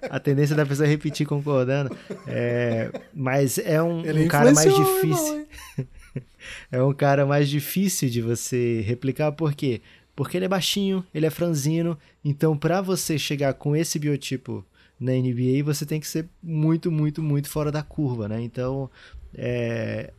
a 0.10 0.20
tendência 0.20 0.56
da 0.56 0.66
pessoa 0.66 0.88
é 0.88 0.90
repetir 0.90 1.28
concordando. 1.28 1.96
É, 2.28 2.92
mas 3.14 3.58
é 3.58 3.82
um, 3.82 4.00
um 4.00 4.28
cara 4.28 4.52
mais 4.52 4.74
difícil. 4.74 5.48
é 6.72 6.84
um 6.84 6.94
cara 6.94 7.26
mais 7.26 7.50
difícil 7.50 8.10
de 8.10 8.22
você 8.22 8.82
replicar, 8.82 9.32
por 9.32 9.54
quê? 9.54 9.82
Porque 10.16 10.38
ele 10.38 10.46
é 10.46 10.50
baixinho, 10.50 11.06
ele 11.14 11.26
é 11.26 11.30
franzino. 11.30 11.98
Então, 12.24 12.58
para 12.58 12.82
você 12.82 13.18
chegar 13.18 13.54
com 13.54 13.76
esse 13.76 13.98
biotipo 13.98 14.66
na 15.00 15.14
NBA, 15.14 15.64
você 15.64 15.86
tem 15.86 16.00
que 16.00 16.08
ser 16.08 16.28
muito, 16.44 16.92
muito, 16.92 17.24
muito 17.24 17.50
fora 17.50 17.72
da 17.72 17.82
curva, 17.82 18.28
né? 18.28 18.42
Então, 18.42 18.90
é, 19.34 20.12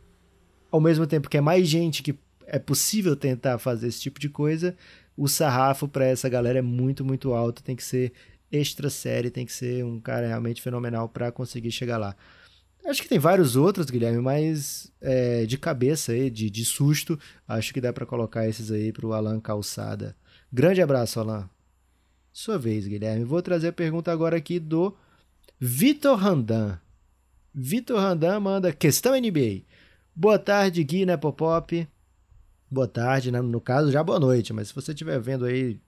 ao 0.71 0.81
mesmo 0.81 1.05
tempo 1.05 1.29
que 1.29 1.37
é 1.37 1.41
mais 1.41 1.67
gente 1.67 2.01
que 2.01 2.15
é 2.53 2.59
possível 2.59 3.15
tentar 3.15 3.57
fazer 3.57 3.87
esse 3.87 3.99
tipo 3.99 4.19
de 4.19 4.29
coisa, 4.29 4.77
o 5.17 5.27
sarrafo 5.27 5.87
para 5.87 6.05
essa 6.05 6.29
galera 6.29 6.59
é 6.59 6.61
muito, 6.61 7.03
muito 7.03 7.33
alto, 7.33 7.63
tem 7.63 7.75
que 7.75 7.83
ser 7.83 8.13
extra 8.51 8.91
série, 8.91 9.31
tem 9.31 9.43
que 9.43 9.51
ser 9.51 9.83
um 9.83 9.99
cara 9.99 10.27
realmente 10.27 10.61
fenomenal 10.61 11.09
para 11.09 11.31
conseguir 11.31 11.71
chegar 11.71 11.97
lá. 11.97 12.15
Acho 12.85 13.01
que 13.01 13.09
tem 13.09 13.17
vários 13.17 13.55
outros, 13.55 13.89
Guilherme, 13.89 14.21
mas 14.21 14.91
é, 15.01 15.47
de 15.47 15.57
cabeça 15.57 16.11
aí, 16.11 16.29
de, 16.29 16.47
de 16.47 16.63
susto, 16.63 17.17
acho 17.47 17.73
que 17.73 17.81
dá 17.81 17.91
para 17.91 18.05
colocar 18.05 18.47
esses 18.47 18.69
aí 18.71 18.93
para 18.93 19.07
o 19.07 19.13
Alan 19.13 19.39
Calçada. 19.39 20.15
Grande 20.51 20.79
abraço, 20.79 21.19
Alan. 21.19 21.49
Sua 22.31 22.59
vez, 22.59 22.85
Guilherme. 22.85 23.25
Vou 23.25 23.41
trazer 23.41 23.69
a 23.69 23.73
pergunta 23.73 24.11
agora 24.11 24.37
aqui 24.37 24.59
do 24.59 24.95
Vitor 25.59 26.15
Randan. 26.19 26.77
Vitor 27.51 27.99
Randan 27.99 28.39
manda 28.39 28.71
questão 28.71 29.19
NBA. 29.19 29.63
Boa 30.15 30.37
tarde, 30.37 30.83
Gui 30.83 31.03
Nepopop 31.03 31.87
boa 32.73 32.87
tarde, 32.87 33.31
né? 33.31 33.41
no 33.41 33.61
caso 33.61 33.91
já 33.91 34.03
boa 34.03 34.19
noite, 34.19 34.51
mas 34.51 34.69
se 34.69 34.75
você 34.75 34.91
estiver 34.91 35.19
vendo 35.19 35.45
aí 35.45 35.79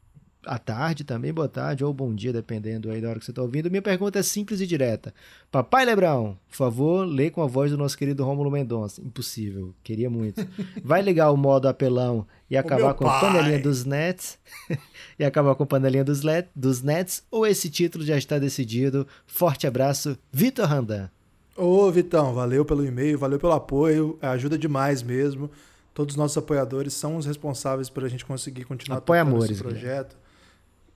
à 0.46 0.58
tarde 0.58 1.04
também, 1.04 1.34
boa 1.34 1.48
tarde, 1.48 1.84
ou 1.84 1.94
bom 1.94 2.14
dia, 2.14 2.32
dependendo 2.32 2.90
aí 2.90 3.02
da 3.02 3.10
hora 3.10 3.20
que 3.20 3.26
você 3.26 3.32
está 3.32 3.42
ouvindo. 3.42 3.70
Minha 3.70 3.82
pergunta 3.82 4.20
é 4.20 4.24
simples 4.24 4.62
e 4.62 4.68
direta. 4.68 5.14
Papai 5.52 5.86
Lebrão, 5.86 6.38
por 6.48 6.56
favor, 6.56 7.06
lê 7.06 7.30
com 7.30 7.42
a 7.42 7.48
voz 7.48 7.72
do 7.72 7.78
nosso 7.78 7.98
querido 7.98 8.24
Rômulo 8.24 8.52
Mendonça. 8.52 9.02
Impossível, 9.02 9.74
queria 9.84 10.10
muito. 10.10 10.48
Vai 10.84 11.02
ligar 11.02 11.32
o 11.32 11.38
modo 11.38 11.68
apelão 11.68 12.26
e 12.50 12.56
acabar 12.56 12.94
com 12.94 13.08
a 13.08 13.20
panelinha 13.20 13.60
dos 13.60 13.86
Nets? 13.86 14.38
e 15.18 15.26
acabar 15.26 15.56
com 15.56 15.64
a 15.64 15.68
panelinha 15.68 16.04
dos, 16.04 16.22
let, 16.22 16.48
dos 16.56 16.82
Nets? 16.82 17.24
Ou 17.32 17.46
esse 17.46 17.70
título 17.70 18.06
já 18.06 18.18
está 18.18 18.38
decidido? 18.38 19.08
Forte 19.26 19.66
abraço, 19.66 20.18
Vitor 20.32 20.68
Randan. 20.68 21.10
Ô, 21.58 21.90
Vitão, 21.90 22.34
valeu 22.34 22.66
pelo 22.66 22.86
e-mail, 22.86 23.18
valeu 23.18 23.40
pelo 23.40 23.54
apoio, 23.54 24.18
ajuda 24.22 24.58
demais 24.58 25.02
mesmo. 25.02 25.50
Todos 25.96 26.14
os 26.14 26.18
nossos 26.18 26.38
apoiadores 26.38 26.94
são 26.94 27.16
os 27.16 27.26
responsáveis 27.26 27.90
por 27.90 28.04
a 28.04 28.10
gente 28.10 28.26
conseguir 28.26 28.66
continuar 28.66 28.98
Apoia 28.98 29.22
amores, 29.22 29.52
esse 29.52 29.64
projeto. 29.64 30.18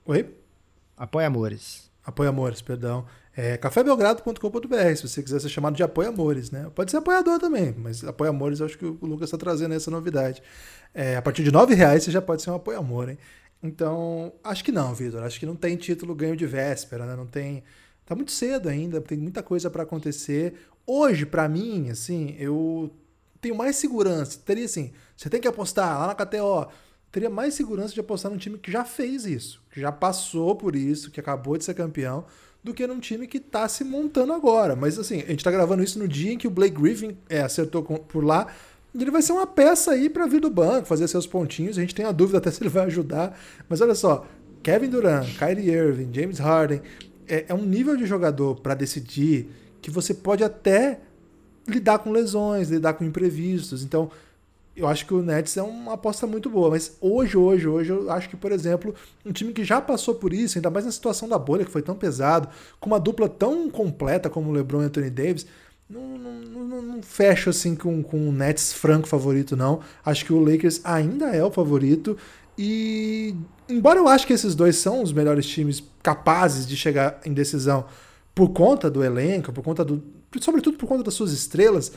Guilherme. 0.06 0.26
Oi? 0.28 0.34
Apoia 0.94 1.26
Amores. 1.26 1.90
Apoia 2.04 2.28
Amores, 2.28 2.60
perdão. 2.60 3.06
É 3.34 3.56
cafébelgrado.com.br, 3.56 4.96
se 4.96 5.08
você 5.08 5.22
quiser 5.22 5.40
ser 5.40 5.48
chamado 5.48 5.74
de 5.74 5.82
Apoia 5.82 6.10
Amores, 6.10 6.50
né? 6.50 6.70
Pode 6.74 6.90
ser 6.90 6.98
apoiador 6.98 7.38
também, 7.38 7.74
mas 7.78 8.04
Apoia 8.04 8.28
Amores 8.28 8.60
eu 8.60 8.66
acho 8.66 8.76
que 8.76 8.84
o 8.84 8.98
Lucas 9.00 9.28
está 9.28 9.38
trazendo 9.38 9.72
essa 9.72 9.90
novidade. 9.90 10.42
É, 10.92 11.16
a 11.16 11.22
partir 11.22 11.44
de 11.44 11.48
R$ 11.48 11.74
reais 11.74 12.04
você 12.04 12.10
já 12.10 12.20
pode 12.20 12.42
ser 12.42 12.50
um 12.50 12.56
Apoia 12.56 12.76
Amor, 12.76 13.08
hein? 13.08 13.16
Então, 13.62 14.34
acho 14.44 14.62
que 14.62 14.70
não, 14.70 14.92
Vitor. 14.92 15.22
Acho 15.22 15.40
que 15.40 15.46
não 15.46 15.56
tem 15.56 15.76
título 15.76 16.14
ganho 16.14 16.36
de 16.36 16.46
véspera, 16.46 17.06
né? 17.06 17.16
Não 17.16 17.26
tem. 17.26 17.64
Tá 18.04 18.14
muito 18.14 18.32
cedo 18.32 18.68
ainda, 18.68 19.00
tem 19.00 19.16
muita 19.16 19.42
coisa 19.42 19.70
para 19.70 19.82
acontecer. 19.82 20.56
Hoje, 20.86 21.24
para 21.24 21.48
mim, 21.48 21.88
assim, 21.88 22.36
eu 22.38 22.90
tenho 23.40 23.54
mais 23.54 23.76
segurança. 23.76 24.38
Teria 24.44 24.64
assim, 24.64 24.92
você 25.16 25.28
tem 25.28 25.40
que 25.40 25.48
apostar 25.48 25.98
lá 25.98 26.06
na 26.06 26.14
KTO. 26.14 26.70
Teria 27.10 27.30
mais 27.30 27.54
segurança 27.54 27.92
de 27.92 28.00
apostar 28.00 28.30
num 28.30 28.38
time 28.38 28.58
que 28.58 28.70
já 28.70 28.84
fez 28.84 29.26
isso, 29.26 29.60
que 29.72 29.80
já 29.80 29.90
passou 29.90 30.54
por 30.54 30.76
isso, 30.76 31.10
que 31.10 31.18
acabou 31.18 31.56
de 31.58 31.64
ser 31.64 31.74
campeão, 31.74 32.24
do 32.62 32.72
que 32.72 32.86
num 32.86 33.00
time 33.00 33.26
que 33.26 33.38
está 33.38 33.68
se 33.68 33.82
montando 33.82 34.32
agora. 34.32 34.76
Mas 34.76 34.98
assim, 34.98 35.16
a 35.16 35.26
gente 35.26 35.38
está 35.38 35.50
gravando 35.50 35.82
isso 35.82 35.98
no 35.98 36.06
dia 36.06 36.32
em 36.32 36.38
que 36.38 36.46
o 36.46 36.50
Blake 36.50 36.80
Griffin 36.80 37.16
é, 37.28 37.40
acertou 37.40 37.82
por 37.82 38.24
lá. 38.24 38.46
E 38.94 39.02
ele 39.02 39.10
vai 39.10 39.22
ser 39.22 39.32
uma 39.32 39.46
peça 39.46 39.92
aí 39.92 40.08
para 40.08 40.26
vir 40.26 40.40
do 40.40 40.50
banco, 40.50 40.86
fazer 40.86 41.08
seus 41.08 41.26
pontinhos. 41.26 41.78
A 41.78 41.80
gente 41.80 41.94
tem 41.94 42.04
a 42.04 42.12
dúvida 42.12 42.38
até 42.38 42.50
se 42.52 42.62
ele 42.62 42.70
vai 42.70 42.84
ajudar. 42.84 43.36
Mas 43.68 43.80
olha 43.80 43.94
só, 43.94 44.26
Kevin 44.62 44.90
Durant, 44.90 45.26
Kyrie 45.36 45.70
Irving, 45.70 46.10
James 46.12 46.38
Harden, 46.38 46.82
é, 47.26 47.46
é 47.48 47.54
um 47.54 47.64
nível 47.64 47.96
de 47.96 48.06
jogador 48.06 48.60
para 48.60 48.74
decidir 48.74 49.48
que 49.80 49.90
você 49.90 50.12
pode 50.12 50.44
até 50.44 51.00
lidar 51.70 51.98
com 52.00 52.10
lesões, 52.10 52.68
lidar 52.68 52.94
com 52.94 53.04
imprevistos. 53.04 53.82
Então, 53.82 54.10
eu 54.76 54.86
acho 54.86 55.06
que 55.06 55.14
o 55.14 55.22
Nets 55.22 55.56
é 55.56 55.62
uma 55.62 55.94
aposta 55.94 56.26
muito 56.26 56.48
boa. 56.48 56.70
Mas 56.70 56.96
hoje, 57.00 57.36
hoje, 57.36 57.68
hoje, 57.68 57.90
eu 57.90 58.10
acho 58.10 58.28
que, 58.28 58.36
por 58.36 58.52
exemplo, 58.52 58.94
um 59.24 59.32
time 59.32 59.52
que 59.52 59.64
já 59.64 59.80
passou 59.80 60.14
por 60.14 60.32
isso, 60.32 60.58
ainda 60.58 60.70
mais 60.70 60.84
na 60.84 60.92
situação 60.92 61.28
da 61.28 61.38
bolha, 61.38 61.64
que 61.64 61.70
foi 61.70 61.82
tão 61.82 61.94
pesado, 61.94 62.48
com 62.78 62.90
uma 62.90 63.00
dupla 63.00 63.28
tão 63.28 63.70
completa 63.70 64.30
como 64.30 64.50
o 64.50 64.52
LeBron 64.52 64.82
e 64.82 64.84
Anthony 64.86 65.10
Davis, 65.10 65.46
não, 65.88 66.16
não, 66.16 66.32
não, 66.32 66.82
não 66.82 67.02
fecho 67.02 67.50
assim 67.50 67.74
com, 67.74 68.02
com 68.02 68.28
o 68.28 68.32
Nets 68.32 68.72
franco 68.72 69.08
favorito, 69.08 69.56
não. 69.56 69.80
Acho 70.04 70.24
que 70.24 70.32
o 70.32 70.40
Lakers 70.40 70.80
ainda 70.84 71.26
é 71.34 71.44
o 71.44 71.50
favorito. 71.50 72.16
E 72.56 73.34
embora 73.68 73.98
eu 73.98 74.06
acho 74.06 74.26
que 74.26 74.32
esses 74.32 74.54
dois 74.54 74.76
são 74.76 75.02
os 75.02 75.12
melhores 75.12 75.46
times 75.46 75.82
capazes 76.02 76.66
de 76.66 76.76
chegar 76.76 77.20
em 77.24 77.32
decisão 77.32 77.86
por 78.34 78.50
conta 78.50 78.88
do 78.88 79.02
elenco, 79.02 79.52
por 79.52 79.64
conta 79.64 79.84
do, 79.84 80.02
sobretudo 80.38 80.76
por 80.76 80.86
conta 80.86 81.02
das 81.02 81.14
suas 81.14 81.32
estrelas, 81.32 81.92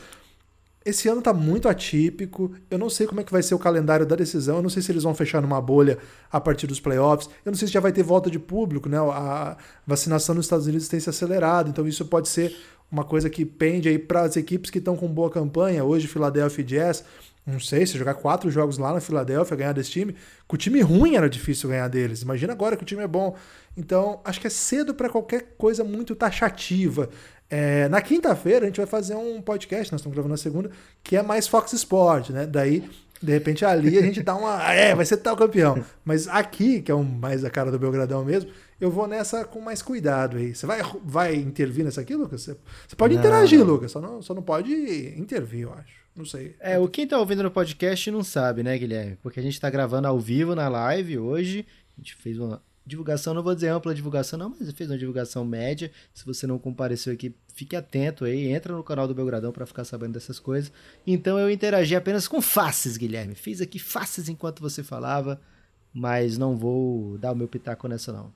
esse 0.84 1.08
ano 1.08 1.20
está 1.20 1.32
muito 1.32 1.68
atípico. 1.68 2.52
Eu 2.70 2.78
não 2.78 2.90
sei 2.90 3.06
como 3.06 3.20
é 3.20 3.24
que 3.24 3.32
vai 3.32 3.42
ser 3.42 3.54
o 3.54 3.58
calendário 3.58 4.04
da 4.04 4.14
decisão. 4.14 4.56
Eu 4.56 4.62
não 4.62 4.68
sei 4.68 4.82
se 4.82 4.92
eles 4.92 5.02
vão 5.02 5.14
fechar 5.14 5.40
numa 5.40 5.60
bolha 5.60 5.98
a 6.30 6.40
partir 6.40 6.66
dos 6.66 6.78
playoffs. 6.78 7.28
Eu 7.44 7.52
não 7.52 7.58
sei 7.58 7.68
se 7.68 7.74
já 7.74 7.80
vai 7.80 7.92
ter 7.92 8.02
volta 8.02 8.30
de 8.30 8.38
público, 8.38 8.88
né? 8.88 8.98
A 8.98 9.56
vacinação 9.86 10.34
nos 10.34 10.44
Estados 10.44 10.66
Unidos 10.66 10.88
tem 10.88 11.00
se 11.00 11.08
acelerado, 11.08 11.70
então 11.70 11.88
isso 11.88 12.04
pode 12.04 12.28
ser 12.28 12.54
uma 12.90 13.04
coisa 13.04 13.30
que 13.30 13.46
pende 13.46 13.88
aí 13.88 13.98
para 13.98 14.22
as 14.22 14.36
equipes 14.36 14.70
que 14.70 14.78
estão 14.78 14.96
com 14.96 15.08
boa 15.08 15.30
campanha. 15.30 15.82
Hoje, 15.84 16.06
Philadelphia 16.06 16.64
Jazz. 16.64 17.04
Não 17.46 17.60
sei, 17.60 17.86
se 17.86 17.98
jogar 17.98 18.14
quatro 18.14 18.50
jogos 18.50 18.78
lá 18.78 18.94
na 18.94 19.00
Filadélfia, 19.00 19.54
ganhar 19.54 19.72
desse 19.72 19.90
time. 19.90 20.16
Com 20.48 20.56
o 20.56 20.58
time 20.58 20.80
ruim 20.80 21.14
era 21.14 21.28
difícil 21.28 21.68
ganhar 21.68 21.88
deles. 21.88 22.22
Imagina 22.22 22.54
agora 22.54 22.74
que 22.74 22.82
o 22.82 22.86
time 22.86 23.02
é 23.02 23.06
bom. 23.06 23.36
Então, 23.76 24.20
acho 24.24 24.40
que 24.40 24.46
é 24.46 24.50
cedo 24.50 24.94
para 24.94 25.10
qualquer 25.10 25.54
coisa 25.58 25.84
muito 25.84 26.14
taxativa. 26.14 27.10
É, 27.50 27.88
na 27.88 28.00
quinta-feira 28.00 28.64
a 28.64 28.68
gente 28.68 28.78
vai 28.78 28.86
fazer 28.86 29.14
um 29.14 29.40
podcast, 29.40 29.92
nós 29.92 30.00
estamos 30.00 30.14
gravando 30.14 30.32
na 30.32 30.38
segunda, 30.38 30.70
que 31.02 31.16
é 31.16 31.22
mais 31.22 31.46
Fox 31.46 31.72
Sport, 31.72 32.30
né? 32.30 32.46
Daí, 32.46 32.88
de 33.22 33.32
repente, 33.32 33.64
ali 33.64 33.98
a 33.98 34.02
gente 34.02 34.22
dá 34.22 34.34
uma. 34.34 34.62
É, 34.72 34.94
vai 34.94 35.04
ser 35.04 35.18
tal 35.18 35.36
campeão. 35.36 35.84
Mas 36.04 36.26
aqui, 36.28 36.82
que 36.82 36.90
é 36.90 36.94
um, 36.94 37.04
mais 37.04 37.44
a 37.44 37.50
cara 37.50 37.70
do 37.70 37.78
Belgradão 37.78 38.24
mesmo, 38.24 38.50
eu 38.80 38.90
vou 38.90 39.06
nessa 39.06 39.44
com 39.44 39.60
mais 39.60 39.82
cuidado 39.82 40.36
aí. 40.36 40.54
Você 40.54 40.66
vai, 40.66 40.80
vai 41.04 41.34
intervir 41.34 41.84
nessa 41.84 42.00
aqui, 42.00 42.14
Lucas? 42.14 42.42
Você, 42.42 42.56
você 42.86 42.96
pode 42.96 43.14
não, 43.14 43.20
interagir, 43.20 43.60
não. 43.60 43.66
Lucas, 43.66 43.92
só 43.92 44.00
não, 44.00 44.20
só 44.20 44.34
não 44.34 44.42
pode 44.42 44.72
intervir, 45.16 45.62
eu 45.62 45.72
acho. 45.72 46.04
Não 46.16 46.24
sei. 46.24 46.54
É, 46.60 46.78
o 46.78 46.88
quem 46.88 47.06
tá 47.06 47.18
ouvindo 47.18 47.42
no 47.42 47.50
podcast 47.50 48.10
não 48.10 48.22
sabe, 48.22 48.62
né, 48.62 48.76
Guilherme? 48.78 49.16
Porque 49.22 49.40
a 49.40 49.42
gente 49.42 49.60
tá 49.60 49.68
gravando 49.68 50.06
ao 50.06 50.18
vivo 50.18 50.54
na 50.54 50.68
live 50.68 51.18
hoje. 51.18 51.66
A 51.96 52.00
gente 52.00 52.14
fez 52.14 52.38
uma 52.38 52.62
divulgação, 52.86 53.32
não 53.32 53.42
vou 53.42 53.54
dizer 53.54 53.68
ampla 53.68 53.94
divulgação 53.94 54.38
não, 54.38 54.50
mas 54.50 54.70
fez 54.72 54.90
uma 54.90 54.98
divulgação 54.98 55.44
média. 55.44 55.90
Se 56.12 56.24
você 56.24 56.46
não 56.46 56.58
compareceu 56.58 57.12
aqui, 57.12 57.34
fique 57.54 57.74
atento 57.74 58.24
aí, 58.24 58.48
entra 58.48 58.74
no 58.74 58.84
canal 58.84 59.08
do 59.08 59.14
Belgradão 59.14 59.52
para 59.52 59.66
ficar 59.66 59.84
sabendo 59.84 60.12
dessas 60.12 60.38
coisas. 60.38 60.70
Então 61.06 61.38
eu 61.38 61.50
interagi 61.50 61.96
apenas 61.96 62.28
com 62.28 62.42
faces, 62.42 62.96
Guilherme. 62.96 63.34
Fiz 63.34 63.60
aqui 63.60 63.78
faces 63.78 64.28
enquanto 64.28 64.60
você 64.60 64.82
falava, 64.82 65.40
mas 65.92 66.36
não 66.36 66.56
vou 66.56 67.16
dar 67.18 67.32
o 67.32 67.36
meu 67.36 67.48
pitaco 67.48 67.88
nessa 67.88 68.12
não. 68.12 68.32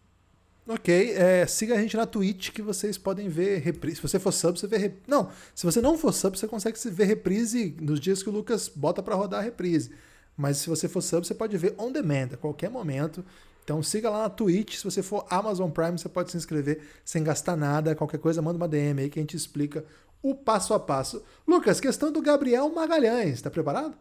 Ok, 0.70 1.12
é, 1.12 1.46
siga 1.46 1.74
a 1.74 1.80
gente 1.80 1.96
na 1.96 2.04
Twitch 2.04 2.50
que 2.50 2.60
vocês 2.60 2.98
podem 2.98 3.26
ver 3.26 3.60
reprise. 3.60 3.96
Se 3.96 4.02
você 4.02 4.18
for 4.18 4.32
sub, 4.32 4.58
você 4.58 4.66
vê. 4.66 4.92
Não, 5.06 5.30
se 5.54 5.64
você 5.64 5.80
não 5.80 5.96
for 5.96 6.12
sub, 6.12 6.38
você 6.38 6.46
consegue 6.46 6.78
ver 6.90 7.04
reprise 7.04 7.74
nos 7.80 7.98
dias 7.98 8.22
que 8.22 8.28
o 8.28 8.32
Lucas 8.32 8.68
bota 8.68 9.02
para 9.02 9.14
rodar 9.14 9.40
a 9.40 9.42
reprise. 9.42 9.90
Mas 10.36 10.58
se 10.58 10.68
você 10.68 10.86
for 10.86 11.00
sub, 11.00 11.26
você 11.26 11.34
pode 11.34 11.56
ver 11.56 11.74
on 11.78 11.90
demand 11.90 12.34
a 12.34 12.36
qualquer 12.36 12.68
momento. 12.68 13.24
Então 13.68 13.82
siga 13.82 14.08
lá 14.08 14.22
na 14.22 14.30
Twitch. 14.30 14.78
Se 14.78 14.84
você 14.84 15.02
for 15.02 15.26
Amazon 15.28 15.70
Prime, 15.70 15.98
você 15.98 16.08
pode 16.08 16.30
se 16.30 16.38
inscrever 16.38 16.80
sem 17.04 17.22
gastar 17.22 17.54
nada. 17.54 17.94
Qualquer 17.94 18.16
coisa, 18.16 18.40
manda 18.40 18.56
uma 18.56 18.66
DM 18.66 19.02
aí 19.02 19.10
que 19.10 19.18
a 19.18 19.22
gente 19.22 19.36
explica 19.36 19.84
o 20.22 20.34
passo 20.34 20.72
a 20.72 20.80
passo. 20.80 21.22
Lucas, 21.46 21.78
questão 21.78 22.10
do 22.10 22.22
Gabriel 22.22 22.70
Magalhães. 22.70 23.34
Está 23.34 23.50
preparado? 23.50 23.94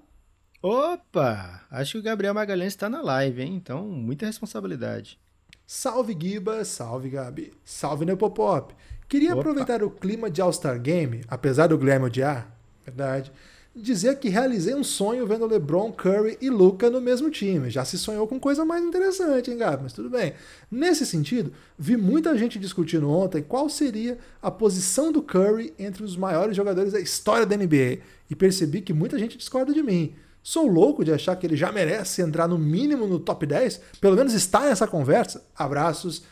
Opa! 0.61 1.63
Acho 1.69 1.91
que 1.91 1.97
o 1.97 2.01
Gabriel 2.01 2.33
Magalhães 2.33 2.71
está 2.71 2.87
na 2.87 3.01
live, 3.01 3.41
hein? 3.41 3.55
Então, 3.55 3.85
muita 3.85 4.25
responsabilidade. 4.25 5.19
Salve 5.65 6.17
Giba, 6.17 6.63
salve 6.63 7.09
Gabi, 7.09 7.51
salve 7.65 8.05
Nepopop. 8.05 8.73
Queria 9.09 9.33
Opa. 9.33 9.41
aproveitar 9.41 9.83
o 9.83 9.91
clima 9.91 10.31
de 10.31 10.39
All-Star 10.41 10.79
Game, 10.79 11.25
apesar 11.27 11.67
do 11.67 11.77
Guilherme 11.77 12.05
odiar, 12.05 12.57
verdade, 12.85 13.33
dizer 13.81 14.19
que 14.19 14.29
realizei 14.29 14.73
um 14.73 14.83
sonho 14.83 15.25
vendo 15.25 15.45
LeBron, 15.45 15.91
Curry 15.91 16.37
e 16.41 16.49
Luca 16.49 16.89
no 16.89 16.99
mesmo 16.99 17.29
time. 17.29 17.69
Já 17.69 17.85
se 17.85 17.97
sonhou 17.97 18.27
com 18.27 18.39
coisa 18.39 18.65
mais 18.65 18.83
interessante, 18.83 19.51
hein, 19.51 19.57
Gabi? 19.57 19.83
Mas 19.83 19.93
tudo 19.93 20.09
bem. 20.09 20.33
Nesse 20.69 21.05
sentido, 21.05 21.53
vi 21.77 21.95
muita 21.95 22.37
gente 22.37 22.59
discutindo 22.59 23.09
ontem 23.09 23.41
qual 23.41 23.69
seria 23.69 24.17
a 24.41 24.49
posição 24.49 25.11
do 25.11 25.21
Curry 25.21 25.73
entre 25.77 26.03
os 26.03 26.17
maiores 26.17 26.55
jogadores 26.55 26.93
da 26.93 26.99
história 26.99 27.45
da 27.45 27.55
NBA 27.55 27.99
e 28.29 28.35
percebi 28.35 28.81
que 28.81 28.93
muita 28.93 29.17
gente 29.17 29.37
discorda 29.37 29.73
de 29.73 29.83
mim. 29.83 30.13
Sou 30.41 30.65
louco 30.65 31.03
de 31.03 31.11
achar 31.11 31.35
que 31.35 31.45
ele 31.45 31.57
já 31.57 31.71
merece 31.71 32.21
entrar 32.21 32.47
no 32.47 32.57
mínimo 32.57 33.05
no 33.05 33.19
top 33.19 33.45
10, 33.45 33.81
pelo 33.99 34.15
menos 34.15 34.33
está 34.33 34.61
nessa 34.61 34.87
conversa. 34.87 35.45
Abraços. 35.55 36.23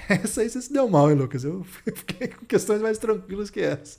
Essa 0.08 0.42
aí 0.42 0.50
você 0.50 0.60
se 0.60 0.72
deu 0.72 0.88
mal, 0.88 1.10
hein, 1.10 1.16
Lucas? 1.16 1.44
Eu 1.44 1.64
fiquei 1.94 2.28
com 2.28 2.44
questões 2.44 2.82
mais 2.82 2.98
tranquilas 2.98 3.50
que 3.50 3.60
essa. 3.60 3.98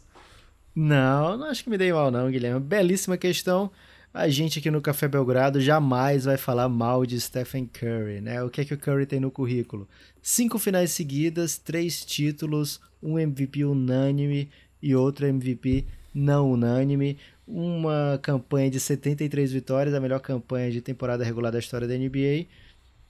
Não, 0.79 1.35
não 1.35 1.47
acho 1.47 1.63
que 1.63 1.71
me 1.71 1.77
dei 1.77 1.91
mal 1.91 2.11
não, 2.11 2.29
Guilherme. 2.29 2.59
Belíssima 2.59 3.17
questão. 3.17 3.71
A 4.13 4.29
gente 4.29 4.59
aqui 4.59 4.69
no 4.69 4.79
Café 4.79 5.07
Belgrado 5.07 5.59
jamais 5.59 6.25
vai 6.25 6.37
falar 6.37 6.69
mal 6.69 7.03
de 7.03 7.19
Stephen 7.19 7.65
Curry, 7.65 8.21
né? 8.21 8.43
O 8.43 8.49
que 8.51 8.61
é 8.61 8.65
que 8.65 8.75
o 8.75 8.77
Curry 8.77 9.07
tem 9.07 9.19
no 9.19 9.31
currículo? 9.31 9.89
Cinco 10.21 10.59
finais 10.59 10.91
seguidas, 10.91 11.57
três 11.57 12.05
títulos, 12.05 12.79
um 13.01 13.17
MVP 13.17 13.65
unânime 13.65 14.51
e 14.79 14.95
outro 14.95 15.25
MVP 15.25 15.83
não 16.13 16.51
unânime, 16.51 17.17
uma 17.47 18.19
campanha 18.21 18.69
de 18.69 18.79
73 18.79 19.51
vitórias, 19.51 19.95
a 19.95 19.99
melhor 19.99 20.19
campanha 20.19 20.69
de 20.69 20.79
temporada 20.79 21.23
regular 21.23 21.51
da 21.51 21.57
história 21.57 21.87
da 21.87 21.97
NBA. 21.97 22.45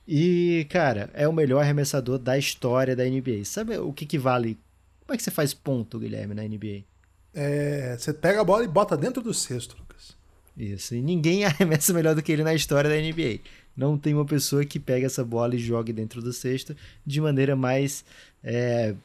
E, 0.07 0.65
cara, 0.69 1.09
é 1.13 1.27
o 1.27 1.33
melhor 1.33 1.59
arremessador 1.63 2.17
da 2.17 2.37
história 2.37 2.95
da 2.95 3.03
NBA. 3.03 3.43
Sabe 3.43 3.77
o 3.77 3.91
que, 3.91 4.05
que 4.05 4.17
vale? 4.17 4.57
Como 5.01 5.13
é 5.13 5.17
que 5.17 5.23
você 5.23 5.31
faz 5.31 5.53
ponto, 5.53 5.99
Guilherme, 5.99 6.33
na 6.33 6.43
NBA? 6.43 6.96
É, 7.39 7.95
você 7.95 8.11
pega 8.11 8.41
a 8.41 8.43
bola 8.43 8.63
e 8.63 8.67
bota 8.67 8.97
dentro 8.97 9.21
do 9.21 9.31
cesto, 9.31 9.77
Lucas. 9.77 10.17
Isso, 10.57 10.95
e 10.95 11.01
ninguém 11.03 11.45
arremessa 11.45 11.93
melhor 11.93 12.15
do 12.15 12.23
que 12.23 12.31
ele 12.31 12.43
na 12.43 12.55
história 12.55 12.89
da 12.89 12.95
NBA. 12.95 13.41
Não 13.75 13.95
tem 13.95 14.15
uma 14.15 14.25
pessoa 14.25 14.65
que 14.65 14.79
pega 14.79 15.05
essa 15.05 15.23
bola 15.23 15.53
e 15.53 15.59
jogue 15.59 15.93
dentro 15.93 16.19
do 16.19 16.33
cesto 16.33 16.75
de 17.05 17.21
maneira 17.21 17.55
mais 17.55 18.03
é, 18.43 18.95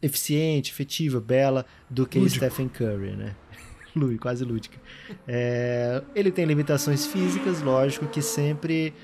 eficiente, 0.00 0.72
efetiva, 0.72 1.20
bela 1.20 1.66
do 1.90 2.06
que 2.06 2.18
Lúdico. 2.18 2.42
Stephen 2.42 2.70
Curry, 2.70 3.14
né? 3.14 3.36
Quase 4.18 4.44
lúdica. 4.44 4.78
É, 5.26 6.02
ele 6.14 6.30
tem 6.30 6.46
limitações 6.46 7.04
físicas, 7.04 7.60
lógico, 7.60 8.06
que 8.06 8.22
sempre 8.22 8.94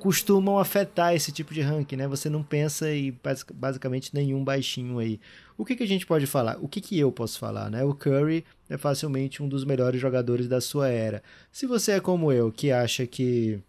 costumam 0.00 0.58
afetar 0.58 1.14
esse 1.14 1.30
tipo 1.30 1.52
de 1.54 1.60
ranking, 1.60 1.96
né? 1.96 2.08
Você 2.08 2.28
não 2.30 2.42
pensa 2.42 2.90
em 2.92 3.12
basic- 3.22 3.52
basicamente 3.52 4.14
nenhum 4.14 4.42
baixinho 4.42 4.98
aí. 4.98 5.20
O 5.56 5.64
que, 5.64 5.76
que 5.76 5.82
a 5.82 5.86
gente 5.86 6.06
pode 6.06 6.26
falar? 6.26 6.56
O 6.60 6.66
que, 6.66 6.80
que 6.80 6.98
eu 6.98 7.12
posso 7.12 7.38
falar, 7.38 7.70
né? 7.70 7.84
O 7.84 7.94
Curry 7.94 8.44
é 8.68 8.78
facilmente 8.78 9.42
um 9.42 9.48
dos 9.48 9.64
melhores 9.64 10.00
jogadores 10.00 10.48
da 10.48 10.60
sua 10.60 10.88
era. 10.88 11.22
Se 11.52 11.66
você 11.66 11.92
é 11.92 12.00
como 12.00 12.32
eu, 12.32 12.50
que 12.50 12.72
acha 12.72 13.06
que 13.06 13.60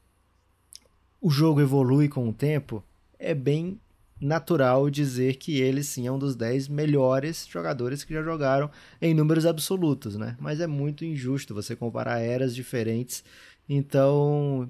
o 1.20 1.30
jogo 1.30 1.62
evolui 1.62 2.08
com 2.08 2.28
o 2.30 2.34
tempo, 2.34 2.84
é 3.20 3.34
bem 3.36 3.80
natural 4.20 4.90
dizer 4.90 5.36
que 5.36 5.60
ele 5.60 5.84
sim 5.84 6.08
é 6.08 6.12
um 6.12 6.20
dos 6.20 6.36
10 6.36 6.68
melhores 6.68 7.48
jogadores 7.48 8.04
que 8.04 8.14
já 8.14 8.22
jogaram 8.24 8.70
em 9.02 9.14
números 9.14 9.46
absolutos, 9.46 10.16
né? 10.16 10.38
Mas 10.40 10.60
é 10.60 10.68
muito 10.68 11.04
injusto 11.04 11.54
você 11.54 11.76
comparar 11.76 12.20
eras 12.20 12.56
diferentes. 12.56 13.24
Então, 13.68 14.70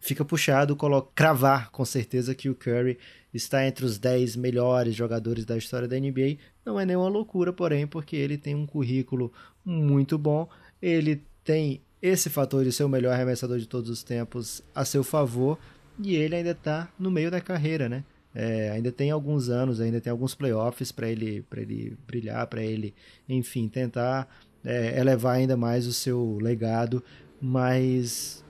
fica 0.00 0.24
puxado 0.24 0.74
colo- 0.74 1.02
cravar 1.14 1.70
com 1.70 1.84
certeza 1.84 2.34
que 2.34 2.48
o 2.48 2.54
Curry 2.54 2.98
está 3.32 3.64
entre 3.66 3.84
os 3.84 3.98
10 3.98 4.34
melhores 4.34 4.94
jogadores 4.94 5.44
da 5.44 5.56
história 5.56 5.86
da 5.86 5.96
NBA. 5.98 6.38
Não 6.64 6.80
é 6.80 6.84
nenhuma 6.86 7.08
loucura, 7.08 7.52
porém, 7.52 7.86
porque 7.86 8.16
ele 8.16 8.36
tem 8.36 8.54
um 8.54 8.66
currículo 8.66 9.32
muito 9.64 10.18
bom. 10.18 10.48
Ele 10.80 11.22
tem 11.44 11.80
esse 12.02 12.30
fator 12.30 12.64
de 12.64 12.72
ser 12.72 12.84
o 12.84 12.88
melhor 12.88 13.12
arremessador 13.12 13.58
de 13.58 13.66
todos 13.68 13.90
os 13.90 14.02
tempos 14.02 14.62
a 14.74 14.84
seu 14.84 15.04
favor 15.04 15.58
e 16.02 16.16
ele 16.16 16.34
ainda 16.34 16.52
está 16.52 16.88
no 16.98 17.10
meio 17.10 17.30
da 17.30 17.40
carreira, 17.40 17.88
né? 17.88 18.02
É, 18.34 18.70
ainda 18.70 18.90
tem 18.90 19.10
alguns 19.10 19.48
anos, 19.48 19.80
ainda 19.80 20.00
tem 20.00 20.10
alguns 20.10 20.34
playoffs 20.34 20.90
para 20.92 21.08
ele, 21.08 21.44
ele 21.56 21.96
brilhar, 22.06 22.46
para 22.46 22.62
ele, 22.62 22.94
enfim, 23.28 23.68
tentar 23.68 24.28
é, 24.64 24.98
elevar 24.98 25.36
ainda 25.36 25.56
mais 25.56 25.86
o 25.86 25.92
seu 25.92 26.38
legado, 26.40 27.02
mas 27.40 28.44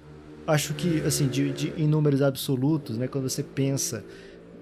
acho 0.47 0.75
que, 0.75 1.03
assim, 1.03 1.29
de, 1.29 1.53
de- 1.53 1.69
em 1.77 1.87
números 1.89 2.23
absolutos, 2.23 2.97
né, 2.99 3.09
quando 3.09 3.29
você 3.29 3.43
pensa 3.43 4.07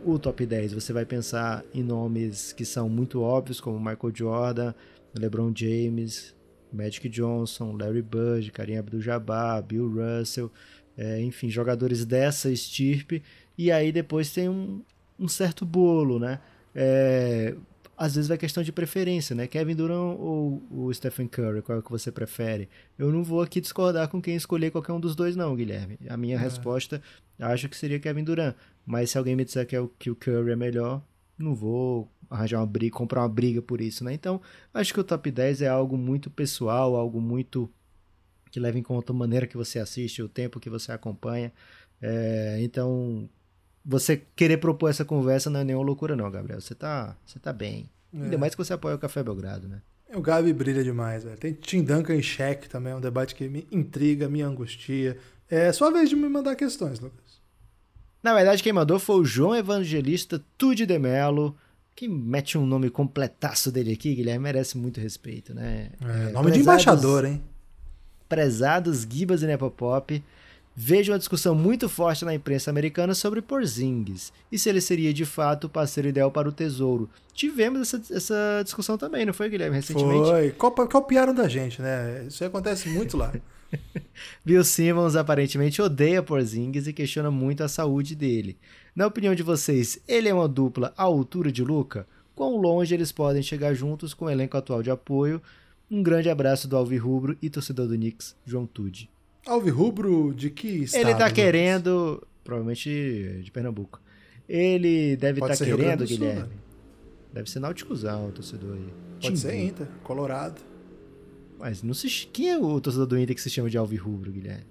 o 0.01 0.19
top 0.19 0.47
10, 0.47 0.73
você 0.75 0.93
vai 0.93 1.05
pensar 1.07 1.65
em 1.75 1.83
nomes 1.83 2.53
que 2.53 2.65
são 2.65 2.89
muito 2.89 3.21
óbvios, 3.23 3.61
como 3.61 3.79
Michael 3.79 4.13
Jordan, 4.15 4.75
LeBron 5.15 5.53
James, 5.55 6.35
Magic 6.73 7.09
Johnson, 7.09 7.77
Larry 7.77 8.03
Bird, 8.03 8.53
Kareem 8.53 8.79
Abdul-Jabbar, 8.79 9.63
Bill 9.65 9.89
Russell, 9.91 10.53
é, 10.97 11.21
enfim, 11.23 11.49
jogadores 11.51 12.05
dessa 12.05 12.51
estirpe, 12.51 13.23
e 13.57 13.71
aí 13.73 13.93
depois 13.93 14.33
tem 14.33 14.49
um, 14.49 14.83
um 15.19 15.29
certo 15.29 15.65
bolo, 15.67 16.19
né? 16.19 16.41
É, 16.75 17.55
às 17.99 18.15
vezes 18.15 18.29
vai 18.29 18.39
questão 18.39 18.63
de 18.63 18.71
preferência, 18.71 19.35
né? 19.35 19.49
Kevin 19.49 19.75
Durant 19.75 20.17
ou 20.21 20.63
o 20.71 20.95
Stephen 20.95 21.27
Curry, 21.27 21.63
qual 21.63 21.77
é 21.77 21.81
o 21.81 21.83
que 21.83 21.91
você 21.91 22.13
prefere? 22.13 22.69
Eu 22.97 23.11
não 23.13 23.25
vou 23.25 23.43
aqui 23.43 23.61
discordar 23.61 24.09
com 24.09 24.23
quem 24.23 24.37
escolher 24.37 24.71
qualquer 24.71 24.93
um 24.93 25.01
dos 25.01 25.17
dois, 25.17 25.35
não, 25.35 25.55
Guilherme. 25.57 25.99
A 26.09 26.17
minha 26.17 26.39
resposta, 26.39 27.03
acho 27.41 27.69
que 27.69 27.77
seria 27.77 27.99
Kevin 27.99 28.23
Durant. 28.23 28.55
Mas 28.87 29.11
se 29.11 29.19
alguém 29.19 29.35
me 29.35 29.45
disser 29.45 29.67
que, 29.67 29.75
é 29.75 29.81
o, 29.81 29.89
que 29.89 30.11
o 30.11 30.15
Curry 30.15 30.53
é 30.53 30.57
melhor, 30.57 31.03
não 31.37 31.57
vou 31.57 32.09
arranjar 32.31 32.61
uma 32.61 32.67
briga, 32.67 32.97
comprar 32.97 33.23
uma 33.23 33.29
briga 33.29 33.61
por 33.61 33.81
isso, 33.81 34.05
né? 34.05 34.15
Então, 34.15 34.41
acho 34.73 34.95
que 34.95 35.01
o 35.01 35.05
top 35.05 35.29
10 35.29 35.63
é 35.63 35.69
algo 35.69 35.99
muito 35.99 36.31
pessoal, 36.31 36.95
algo 36.95 37.21
muito 37.21 37.69
que 38.51 38.61
leva 38.61 38.79
em 38.79 38.83
conta 38.83 39.13
a 39.13 39.17
maneira 39.17 39.47
que 39.47 39.57
você 39.57 39.81
assiste, 39.81 40.23
o 40.23 40.29
tempo 40.29 40.61
que 40.61 40.71
você 40.71 40.93
acompanha. 40.93 41.53
É, 42.01 42.59
então, 42.61 43.29
você 43.91 44.21
querer 44.37 44.59
propor 44.59 44.91
essa 44.91 45.05
conversa 45.05 45.49
não 45.49 45.61
é 45.61 45.65
nenhuma 45.65 45.85
loucura, 45.85 46.15
não, 46.15 46.31
Gabriel. 46.31 46.61
Você 46.61 46.75
tá, 46.75 47.17
você 47.25 47.39
tá 47.39 47.53
bem. 47.55 47.89
Ainda 48.15 48.37
mais 48.37 48.55
que 48.55 48.63
você 48.63 48.75
apoia 48.75 48.95
o 48.95 48.99
Café 48.99 49.23
Belgrado, 49.23 49.67
né? 49.67 49.81
O 50.15 50.21
Gabi 50.21 50.53
brilha 50.53 50.85
demais, 50.85 51.25
velho. 51.25 51.37
Tem 51.39 51.53
Tim 51.55 51.83
Duncan 51.83 52.15
em 52.15 52.23
xeque 52.23 52.69
também, 52.69 52.93
é 52.93 52.97
um 52.97 53.01
debate 53.01 53.35
que 53.35 53.49
me 53.49 53.67
intriga, 53.73 54.29
me 54.29 54.43
angustia. 54.43 55.17
É 55.51 55.73
sua 55.73 55.91
vez 55.91 56.09
de 56.11 56.17
me 56.17 56.29
mandar 56.29 56.55
questões, 56.55 57.01
Lucas. 57.01 57.39
Na 58.23 58.35
verdade, 58.35 58.63
quem 58.63 58.73
mandou 58.73 58.99
foi 58.99 59.17
o 59.17 59.25
João 59.25 59.55
Evangelista 59.55 60.43
Tude 60.59 60.85
de 60.87 60.99
Melo, 60.99 61.57
que 61.95 62.07
mete 62.09 62.57
um 62.59 62.67
nome 62.67 62.91
completaço 62.91 63.71
dele 63.73 63.93
aqui, 63.93 64.15
Guilherme, 64.15 64.43
merece 64.45 64.77
muito 64.79 65.01
respeito, 65.01 65.55
né? 65.55 65.91
É, 66.01 66.05
É, 66.05 66.33
nome 66.33 66.51
de 66.51 66.59
prezados- 66.59 66.59
embaixador, 66.61 67.25
hein? 67.25 67.43
Prezados 68.29 69.07
Gibas 69.09 69.43
e 69.43 69.47
Nepopop, 69.47 70.23
vejo 70.81 71.11
uma 71.11 71.19
discussão 71.19 71.57
muito 71.57 71.89
forte 71.89 72.25
na 72.25 72.33
imprensa 72.33 72.71
americana 72.71 73.13
sobre 73.13 73.43
Porzingis 73.43 74.33
e 74.51 74.57
se 74.57 74.69
ele 74.69 74.81
seria 74.81 75.13
de 75.13 75.25
fato 75.25 75.65
o 75.65 75.69
parceiro 75.69 76.09
ideal 76.09 76.31
para 76.31 76.49
o 76.49 76.53
Tesouro. 76.53 77.11
Tivemos 77.35 77.81
essa, 77.81 78.15
essa 78.15 78.61
discussão 78.63 78.97
também, 78.97 79.27
não 79.27 79.35
foi, 79.35 79.49
Guilherme, 79.49 79.75
recentemente? 79.75 80.31
Foi. 80.31 80.87
Copiaram 80.87 81.35
da 81.35 81.49
gente, 81.49 81.83
né? 81.83 82.27
Isso 82.29 82.45
acontece 82.45 82.89
muito 82.91 83.17
lá. 83.17 83.35
Bill 84.47 84.63
Simmons 84.63 85.17
aparentemente 85.17 85.83
odeia 85.83 86.23
Porzingis 86.23 86.87
e 86.87 86.93
questiona 86.93 87.29
muito 87.29 87.65
a 87.65 87.69
saúde 87.69 88.15
dele. 88.15 88.57
Na 88.95 89.09
opinião 89.09 89.35
de 89.35 89.43
vocês, 89.43 89.99
ele 90.07 90.29
é 90.29 90.35
uma 90.35 90.47
dupla 90.47 90.95
à 90.97 91.03
altura 91.03 91.51
de 91.51 91.65
Luca? 91.65 92.07
Quão 92.37 92.57
longe 92.57 92.95
eles 92.95 93.11
podem 93.11 93.43
chegar 93.43 93.75
juntos 93.75 94.15
com 94.15 94.27
o 94.27 94.31
elenco 94.31 94.57
atual 94.57 94.81
de 94.81 94.93
apoio? 94.93 95.43
Um 95.91 96.05
grande 96.05 96.31
abraço 96.31 96.69
do 96.69 96.77
Alvirrubro 96.77 97.37
e 97.43 97.51
torcedor 97.51 97.89
do 97.89 97.97
Knicks, 97.97 98.37
João 98.47 98.65
Tude. 98.65 99.11
Alvirrubro 99.47 100.35
de 100.35 100.51
que 100.51 100.85
estado? 100.85 101.01
ele 101.03 101.13
tá 101.13 101.25
Lucas? 101.27 101.33
querendo, 101.33 102.27
provavelmente 102.45 103.41
de 103.43 103.51
Pernambuco. 103.51 104.01
Ele 104.49 105.17
deve 105.17 105.41
estar 105.41 105.55
ser 105.57 105.67
Grande 105.67 105.83
querendo, 105.83 105.99
do 106.01 106.07
Sul, 106.09 106.19
Guilherme. 106.19 106.43
né? 106.43 106.49
Deve 107.33 107.51
ser 107.51 107.61
Nauticuzão, 107.61 108.29
o 108.29 108.33
torcedor 108.33 108.75
aí. 108.75 108.89
Pode 109.21 109.39
ser 109.39 109.51
Timbu. 109.53 109.63
Inter, 109.65 109.87
Colorado. 110.03 110.61
Mas 111.59 111.83
não 111.83 111.93
se... 111.93 112.09
quem 112.33 112.51
é 112.51 112.59
o 112.59 112.81
torcedor 112.81 113.07
do 113.07 113.19
Inter 113.19 113.35
que 113.35 113.43
se 113.43 113.51
chama 113.51 113.69
de 113.69 113.77
Alvirrubro, 113.77 114.31
Guilherme? 114.31 114.65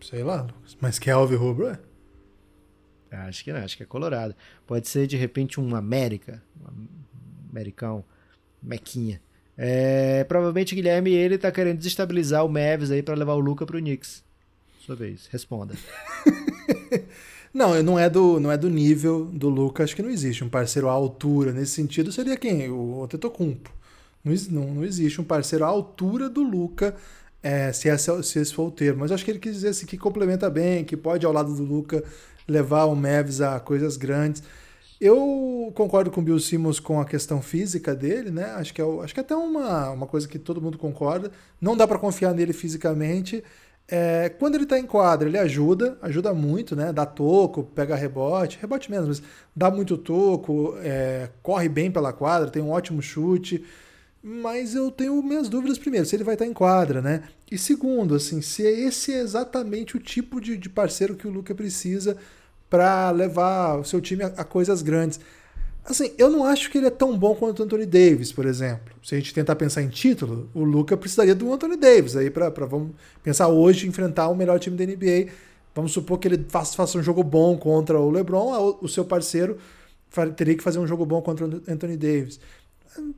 Sei 0.00 0.22
lá, 0.22 0.42
Lucas. 0.42 0.76
Mas 0.80 0.98
que 0.98 1.10
é 1.10 1.12
Alvirrubro, 1.14 1.66
é? 1.68 1.78
Acho 3.10 3.42
que 3.42 3.52
não, 3.52 3.60
acho 3.60 3.76
que 3.76 3.82
é 3.82 3.86
Colorado. 3.86 4.34
Pode 4.66 4.86
ser 4.88 5.06
de 5.06 5.16
repente 5.16 5.58
um 5.60 5.74
América, 5.74 6.42
um 6.60 6.86
americão, 7.50 8.04
Mequinha. 8.62 9.20
É, 9.58 10.24
provavelmente 10.24 10.74
Guilherme 10.74 11.12
ele 11.12 11.38
tá 11.38 11.50
querendo 11.50 11.78
desestabilizar 11.78 12.44
o 12.44 12.48
Mavis 12.48 12.90
aí 12.90 13.02
para 13.02 13.14
levar 13.14 13.34
o 13.34 13.40
Luca 13.40 13.64
pro 13.64 13.78
Knicks. 13.78 14.22
Sua 14.80 14.94
vez, 14.94 15.28
responda. 15.32 15.74
Não, 17.56 17.82
não 17.82 17.98
é 17.98 18.10
do, 18.10 18.38
não 18.38 18.52
é 18.52 18.58
do 18.58 18.68
nível 18.68 19.24
do 19.32 19.48
Luca, 19.48 19.82
acho 19.82 19.96
que 19.96 20.02
não 20.02 20.10
existe 20.10 20.44
um 20.44 20.48
parceiro 20.48 20.90
à 20.90 20.92
altura. 20.92 21.52
Nesse 21.52 21.72
sentido, 21.72 22.12
seria 22.12 22.36
quem? 22.36 22.68
O 22.70 23.02
Antetokounmpo. 23.02 23.72
Não, 24.22 24.34
não, 24.50 24.74
não 24.74 24.84
existe 24.84 25.22
um 25.22 25.24
parceiro 25.24 25.64
à 25.64 25.68
altura 25.68 26.28
do 26.28 26.42
Luca, 26.42 26.94
é, 27.42 27.72
se, 27.72 27.88
se 27.96 28.38
esse 28.38 28.52
for 28.52 28.68
o 28.68 28.70
termo. 28.70 29.00
Mas 29.00 29.10
acho 29.10 29.24
que 29.24 29.30
ele 29.30 29.38
quis 29.38 29.54
dizer 29.54 29.68
assim, 29.68 29.86
que 29.86 29.96
complementa 29.96 30.50
bem, 30.50 30.84
que 30.84 30.98
pode, 30.98 31.24
ao 31.24 31.32
lado 31.32 31.54
do 31.54 31.62
Luca, 31.62 32.04
levar 32.46 32.84
o 32.84 32.94
Mavs 32.94 33.40
a 33.40 33.58
coisas 33.58 33.96
grandes. 33.96 34.42
Eu 35.00 35.70
concordo 35.74 36.10
com 36.10 36.22
o 36.22 36.24
Bill 36.24 36.38
Simmons 36.40 36.80
com 36.80 36.98
a 36.98 37.04
questão 37.04 37.42
física 37.42 37.94
dele, 37.94 38.30
né? 38.30 38.52
Acho 38.52 38.72
que 38.72 38.80
é, 38.80 38.84
acho 39.02 39.12
que 39.12 39.20
é 39.20 39.22
até 39.22 39.36
uma, 39.36 39.90
uma 39.90 40.06
coisa 40.06 40.26
que 40.26 40.38
todo 40.38 40.60
mundo 40.60 40.78
concorda. 40.78 41.30
Não 41.60 41.76
dá 41.76 41.86
para 41.86 41.98
confiar 41.98 42.32
nele 42.32 42.54
fisicamente. 42.54 43.44
É, 43.88 44.30
quando 44.38 44.54
ele 44.54 44.64
está 44.64 44.78
em 44.78 44.86
quadra, 44.86 45.28
ele 45.28 45.38
ajuda, 45.38 45.98
ajuda 46.00 46.32
muito, 46.32 46.74
né? 46.74 46.92
Dá 46.92 47.04
toco, 47.04 47.62
pega 47.62 47.94
rebote, 47.94 48.58
rebote 48.60 48.90
mesmo, 48.90 49.08
mas 49.08 49.22
dá 49.54 49.70
muito 49.70 49.96
toco, 49.98 50.74
é, 50.82 51.28
corre 51.42 51.68
bem 51.68 51.90
pela 51.90 52.12
quadra, 52.12 52.50
tem 52.50 52.62
um 52.62 52.70
ótimo 52.70 53.02
chute. 53.02 53.64
Mas 54.22 54.74
eu 54.74 54.90
tenho 54.90 55.22
minhas 55.22 55.48
dúvidas, 55.48 55.78
primeiro, 55.78 56.06
se 56.06 56.16
ele 56.16 56.24
vai 56.24 56.34
estar 56.34 56.46
tá 56.46 56.50
em 56.50 56.54
quadra, 56.54 57.00
né? 57.02 57.24
E 57.50 57.56
segundo, 57.56 58.14
assim, 58.14 58.40
se 58.40 58.62
esse 58.62 59.12
é 59.12 59.20
exatamente 59.20 59.96
o 59.96 60.00
tipo 60.00 60.40
de, 60.40 60.56
de 60.56 60.68
parceiro 60.68 61.14
que 61.14 61.28
o 61.28 61.30
Luca 61.30 61.54
precisa 61.54 62.16
para 62.68 63.10
levar 63.10 63.78
o 63.78 63.84
seu 63.84 64.00
time 64.00 64.24
a, 64.24 64.26
a, 64.28 64.44
coisas 64.44 64.82
grandes. 64.82 65.20
Assim, 65.84 66.12
eu 66.18 66.28
não 66.28 66.44
acho 66.44 66.70
que 66.70 66.78
ele 66.78 66.88
é 66.88 66.90
tão 66.90 67.16
bom 67.16 67.34
quanto 67.34 67.60
o 67.60 67.62
Anthony 67.62 67.86
Davis, 67.86 68.32
por 68.32 68.44
exemplo. 68.44 68.94
Se 69.04 69.14
a 69.14 69.18
gente 69.18 69.32
tentar 69.32 69.54
pensar 69.54 69.82
em 69.82 69.88
título, 69.88 70.50
o 70.52 70.64
Luca 70.64 70.96
precisaria 70.96 71.34
do 71.34 71.52
Anthony 71.52 71.76
Davis 71.76 72.16
aí 72.16 72.28
para 72.28 72.48
vamos 72.66 72.90
pensar 73.22 73.48
hoje 73.48 73.86
enfrentar 73.86 74.28
o 74.28 74.34
melhor 74.34 74.58
time 74.58 74.76
da 74.76 74.84
NBA. 74.84 75.30
Vamos 75.74 75.92
supor 75.92 76.18
que 76.18 76.26
ele 76.26 76.44
faça, 76.48 76.74
faça 76.74 76.98
um 76.98 77.02
jogo 77.02 77.22
bom 77.22 77.56
contra 77.56 78.00
o 78.00 78.10
LeBron, 78.10 78.78
o 78.80 78.88
seu 78.88 79.04
parceiro 79.04 79.58
teria 80.34 80.56
que 80.56 80.62
fazer 80.62 80.78
um 80.78 80.86
jogo 80.86 81.04
bom 81.04 81.20
contra 81.20 81.46
o 81.46 81.62
Anthony 81.68 81.96
Davis. 81.96 82.40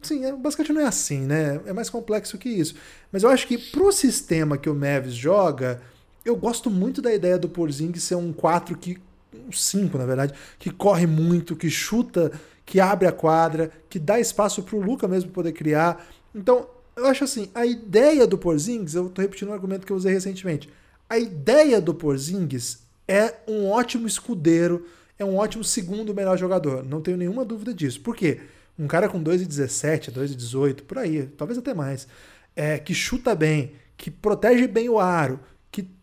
Sim, 0.02 0.26
o 0.32 0.38
basquete 0.38 0.72
não 0.72 0.80
é 0.80 0.86
assim, 0.86 1.20
né? 1.20 1.60
É 1.64 1.72
mais 1.72 1.88
complexo 1.88 2.36
que 2.36 2.48
isso. 2.48 2.74
Mas 3.12 3.22
eu 3.22 3.30
acho 3.30 3.46
que 3.46 3.56
pro 3.56 3.92
sistema 3.92 4.58
que 4.58 4.68
o 4.68 4.74
Mavis 4.74 5.14
joga, 5.14 5.80
eu 6.24 6.34
gosto 6.36 6.70
muito 6.70 7.00
da 7.00 7.14
ideia 7.14 7.38
do 7.38 7.48
Porzingis 7.48 8.02
ser 8.02 8.16
um 8.16 8.32
4 8.32 8.76
que 8.76 8.98
um 9.32 9.52
5, 9.52 9.98
na 9.98 10.06
verdade, 10.06 10.34
que 10.58 10.70
corre 10.70 11.06
muito, 11.06 11.56
que 11.56 11.70
chuta, 11.70 12.32
que 12.64 12.80
abre 12.80 13.06
a 13.06 13.12
quadra, 13.12 13.70
que 13.88 13.98
dá 13.98 14.18
espaço 14.20 14.62
para 14.62 14.76
o 14.76 14.80
Luca 14.80 15.08
mesmo 15.08 15.30
poder 15.30 15.52
criar. 15.52 16.06
Então, 16.34 16.66
eu 16.96 17.06
acho 17.06 17.24
assim, 17.24 17.50
a 17.54 17.64
ideia 17.64 18.26
do 18.26 18.36
Porzingis, 18.36 18.94
eu 18.94 19.06
estou 19.06 19.22
repetindo 19.22 19.48
um 19.48 19.54
argumento 19.54 19.86
que 19.86 19.92
eu 19.92 19.96
usei 19.96 20.12
recentemente. 20.12 20.68
A 21.08 21.18
ideia 21.18 21.80
do 21.80 21.94
Porzingis 21.94 22.80
é 23.06 23.34
um 23.46 23.66
ótimo 23.68 24.06
escudeiro, 24.06 24.86
é 25.18 25.24
um 25.24 25.36
ótimo 25.36 25.64
segundo 25.64 26.14
melhor 26.14 26.36
jogador. 26.36 26.84
Não 26.84 27.00
tenho 27.00 27.16
nenhuma 27.16 27.44
dúvida 27.44 27.72
disso. 27.72 28.00
Por 28.00 28.14
quê? 28.14 28.40
Um 28.78 28.86
cara 28.86 29.08
com 29.08 29.22
2,17, 29.22 30.12
2,18, 30.12 30.82
por 30.82 30.98
aí, 30.98 31.26
talvez 31.36 31.58
até 31.58 31.74
mais, 31.74 32.06
é, 32.54 32.78
que 32.78 32.94
chuta 32.94 33.34
bem, 33.34 33.72
que 33.96 34.10
protege 34.10 34.68
bem 34.68 34.88
o 34.88 35.00
aro, 35.00 35.40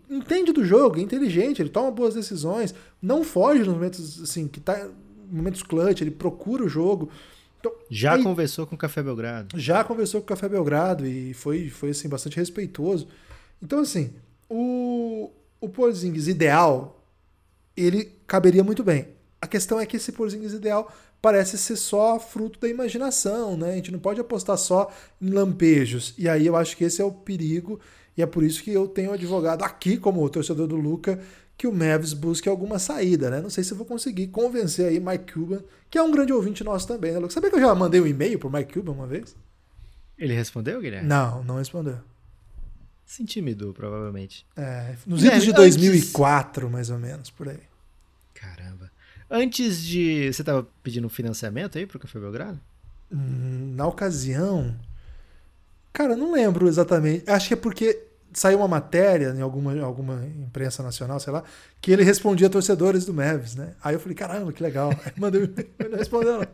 entende 0.10 0.52
do 0.52 0.64
jogo, 0.64 1.00
é 1.00 1.02
inteligente, 1.02 1.62
ele 1.62 1.70
toma 1.70 1.92
boas 1.92 2.14
decisões, 2.14 2.74
não 3.06 3.24
foge 3.24 3.60
nos 3.60 3.74
momentos 3.74 4.22
assim, 4.22 4.48
que 4.48 4.60
tá 4.60 4.90
momentos 5.32 5.62
clutch, 5.62 6.02
ele 6.02 6.12
procura 6.12 6.64
o 6.64 6.70
jogo. 6.70 7.10
Então, 7.60 7.72
já 7.90 8.14
aí, 8.14 8.24
conversou 8.24 8.66
com 8.66 8.76
o 8.76 8.78
Café 8.78 9.04
Belgrado. 9.04 9.60
Já 9.60 9.84
conversou 9.84 10.22
com 10.22 10.26
o 10.26 10.28
Café 10.28 10.50
Belgrado 10.50 11.06
e 11.06 11.34
foi 11.34 11.70
foi 11.70 11.92
assim 11.92 12.10
bastante 12.10 12.38
respeitoso. 12.38 13.08
Então 13.62 13.80
assim, 13.80 14.14
o 14.50 15.30
o 15.62 15.70
Porzingis 15.70 16.28
ideal, 16.28 17.04
ele 17.78 18.12
caberia 18.26 18.64
muito 18.64 18.84
bem. 18.84 19.08
A 19.40 19.48
questão 19.48 19.80
é 19.80 19.86
que 19.86 19.98
esse 19.98 20.12
Porzingis 20.12 20.54
ideal 20.54 20.92
parece 21.22 21.58
ser 21.58 21.76
só 21.76 22.20
fruto 22.20 22.60
da 22.60 22.68
imaginação, 22.68 23.56
né? 23.56 23.72
A 23.72 23.76
gente 23.76 23.92
não 23.92 24.00
pode 24.00 24.20
apostar 24.20 24.58
só 24.58 24.92
em 25.22 25.30
lampejos. 25.30 26.14
E 26.18 26.28
aí 26.28 26.46
eu 26.46 26.56
acho 26.56 26.76
que 26.76 26.84
esse 26.84 27.02
é 27.02 27.06
o 27.06 27.12
perigo 27.12 27.80
e 28.18 28.22
é 28.22 28.26
por 28.26 28.44
isso 28.44 28.64
que 28.64 28.72
eu 28.72 28.88
tenho 28.88 29.12
advogado 29.12 29.64
aqui, 29.64 29.98
como 29.98 30.28
torcedor 30.30 30.68
do 30.68 30.76
Luca, 30.76 31.20
que 31.58 31.68
o 31.68 31.72
Mavs 31.72 32.14
busque 32.14 32.50
alguma 32.50 32.80
saída, 32.80 33.30
né? 33.30 33.42
Não 33.42 33.50
sei 33.50 33.64
se 33.64 33.72
eu 33.72 33.78
vou 33.78 33.86
conseguir 33.86 34.28
convencer 34.28 34.88
aí 34.88 35.00
Mike 35.00 35.34
Cuban, 35.34 35.64
que 35.90 35.98
é 35.98 36.02
um 36.02 36.12
grande 36.12 36.34
ouvinte 36.34 36.64
nosso 36.64 36.88
também, 36.88 37.12
né, 37.12 37.20
Luca? 37.20 37.34
Sabia 37.34 37.50
que 37.50 37.56
eu 37.56 37.62
já 37.62 37.74
mandei 37.74 38.02
um 38.02 38.08
e-mail 38.08 38.38
pro 38.38 38.52
Mike 38.52 38.74
Cuban 38.74 38.92
uma 38.92 39.08
vez? 39.08 39.36
Ele 40.18 40.34
respondeu, 40.34 40.82
Guilherme? 40.82 41.08
Não, 41.08 41.44
não 41.44 41.58
respondeu. 41.58 42.00
Se 43.06 43.22
intimidou, 43.22 43.74
provavelmente. 43.74 44.46
É, 44.56 44.96
nos 45.06 45.24
idos 45.24 45.44
de 45.44 45.54
2004, 45.54 46.66
antes... 46.66 46.74
mais 46.74 46.90
ou 46.90 46.98
menos, 46.98 47.30
por 47.30 47.48
aí. 47.48 47.60
Caramba. 48.34 48.92
Antes 49.30 49.82
de. 49.82 50.32
Você 50.32 50.44
tava 50.44 50.68
pedindo 50.82 51.08
financiamento 51.10 51.78
aí 51.78 51.86
pro 51.86 52.00
Café 52.00 52.20
Belgrado? 52.20 52.60
Hum, 53.12 53.74
na 53.76 53.86
ocasião. 53.86 54.76
Cara, 55.94 56.16
não 56.16 56.32
lembro 56.34 56.68
exatamente. 56.68 57.30
Acho 57.30 57.48
que 57.48 57.54
é 57.54 57.58
porque 57.58 58.04
saiu 58.36 58.60
uma 58.60 58.68
matéria 58.68 59.30
em 59.30 59.42
alguma, 59.42 59.80
alguma 59.82 60.26
imprensa 60.26 60.84
nacional, 60.84 61.20
sei 61.20 61.32
lá, 61.32 61.44
que 61.82 61.92
ele 61.92 62.04
respondia 62.04 62.50
torcedores 62.50 63.06
do 63.06 63.14
Mavis, 63.14 63.56
né? 63.56 63.74
Aí 63.84 63.96
eu 63.96 64.00
falei, 64.00 64.16
caramba, 64.16 64.52
que 64.52 64.62
legal. 64.62 64.92
Aí 65.06 65.14
mandei 65.18 65.42
ele 65.80 65.96
respondeu. 65.96 66.46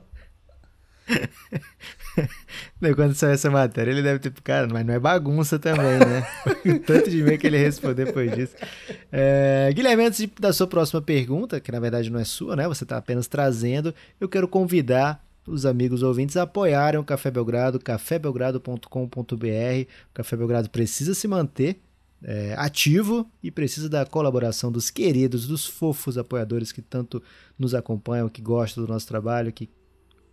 Quando 2.96 3.14
saiu 3.16 3.32
essa 3.32 3.50
matéria, 3.50 3.92
ele 3.92 4.02
deve 4.02 4.20
ter. 4.20 4.32
Cara, 4.44 4.68
mas 4.72 4.86
não 4.86 4.94
é 4.94 5.00
bagunça 5.00 5.58
também, 5.58 6.00
né? 6.00 6.28
o 6.66 6.80
tanto 6.80 7.10
de 7.10 7.22
e 7.22 7.38
que 7.38 7.48
ele 7.48 7.58
respondeu 7.58 8.06
depois 8.06 8.32
disso. 8.34 8.56
É, 9.12 9.72
Guilherme, 9.74 10.06
antes 10.06 10.28
da 10.40 10.54
sua 10.54 10.68
próxima 10.68 11.02
pergunta, 11.02 11.60
que 11.60 11.72
na 11.72 11.80
verdade 11.80 12.10
não 12.10 12.20
é 12.20 12.24
sua, 12.24 12.56
né? 12.56 12.68
Você 12.68 12.84
está 12.84 12.98
apenas 12.98 13.28
trazendo, 13.28 13.94
eu 14.20 14.30
quero 14.30 14.48
convidar 14.48 15.24
os 15.48 15.66
amigos 15.66 16.04
ouvintes 16.04 16.38
apoiaram 16.38 17.02
o 17.02 17.04
Café 17.04 17.32
Belgrado, 17.32 17.80
cafébelgrado.com.br. 17.80 18.86
O 18.86 20.14
Café 20.14 20.38
Belgrado 20.38 20.70
precisa 20.70 21.14
se 21.14 21.28
manter 21.28 21.82
é, 22.24 22.54
ativo 22.58 23.30
e 23.42 23.50
precisa 23.50 23.90
da 23.90 24.06
colaboração 24.06 24.72
dos 24.72 24.90
queridos, 24.90 25.48
dos 25.48 25.66
fofos 25.66 26.18
apoiadores 26.18 26.72
que 26.72 26.82
tanto 26.82 27.22
nos 27.58 27.74
acompanham, 27.74 28.30
que 28.30 28.42
gostam 28.42 28.86
do 28.86 28.92
nosso 28.92 29.08
trabalho, 29.08 29.52
que 29.52 29.70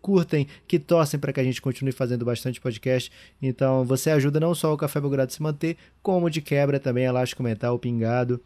curtem, 0.01 0.47
que 0.66 0.79
torcem 0.79 1.18
para 1.18 1.33
que 1.33 1.40
a 1.40 1.44
gente 1.44 1.61
continue 1.61 1.92
fazendo 1.92 2.25
bastante 2.25 2.61
podcast. 2.61 3.11
Então 3.40 3.85
você 3.85 4.11
ajuda 4.11 4.38
não 4.38 4.55
só 4.55 4.73
o 4.73 4.77
Café 4.77 5.01
Belgrado 5.01 5.33
se 5.33 5.42
manter, 5.42 5.77
como 6.03 6.31
de 6.31 6.40
quebra 6.40 6.79
também 6.79 7.07
a 7.07 7.09
Elástico 7.09 7.42
Mental, 7.42 7.75
o 7.75 7.79
Pingado 7.79 8.40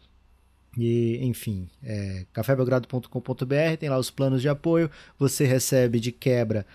e, 0.77 1.19
enfim, 1.21 1.69
é, 1.83 2.25
cafébelgrado.com.br, 2.33 3.77
tem 3.79 3.89
lá 3.89 3.97
os 3.97 4.09
planos 4.09 4.41
de 4.41 4.49
apoio, 4.49 4.89
você 5.17 5.45
recebe 5.45 5.99
de 5.99 6.11
quebra. 6.11 6.65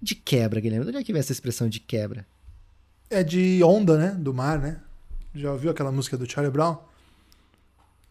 De 0.00 0.14
quebra, 0.14 0.60
Guilherme. 0.60 0.84
De 0.84 0.90
onde 0.90 0.98
é 0.98 1.04
que 1.04 1.12
vem 1.12 1.20
essa 1.20 1.32
expressão 1.32 1.68
de 1.68 1.80
quebra? 1.80 2.26
É 3.08 3.22
de 3.22 3.62
onda, 3.62 3.98
né? 3.98 4.10
Do 4.10 4.32
mar, 4.32 4.58
né? 4.58 4.80
Já 5.34 5.52
ouviu 5.52 5.70
aquela 5.70 5.92
música 5.92 6.16
do 6.16 6.30
Charlie 6.30 6.52
Brown? 6.52 6.78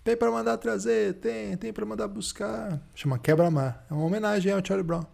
Tem 0.04 0.16
para 0.16 0.32
mandar 0.32 0.58
trazer, 0.58 1.16
tem, 1.16 1.56
tem 1.58 1.74
para 1.74 1.86
mandar 1.86 2.08
buscar. 2.08 2.82
Chama 2.96 3.20
quebra-mar. 3.20 3.86
É 3.90 3.94
uma 3.94 4.06
homenagem 4.06 4.52
ao 4.52 4.66
Charlie 4.66 4.86
Brown. 4.86 5.06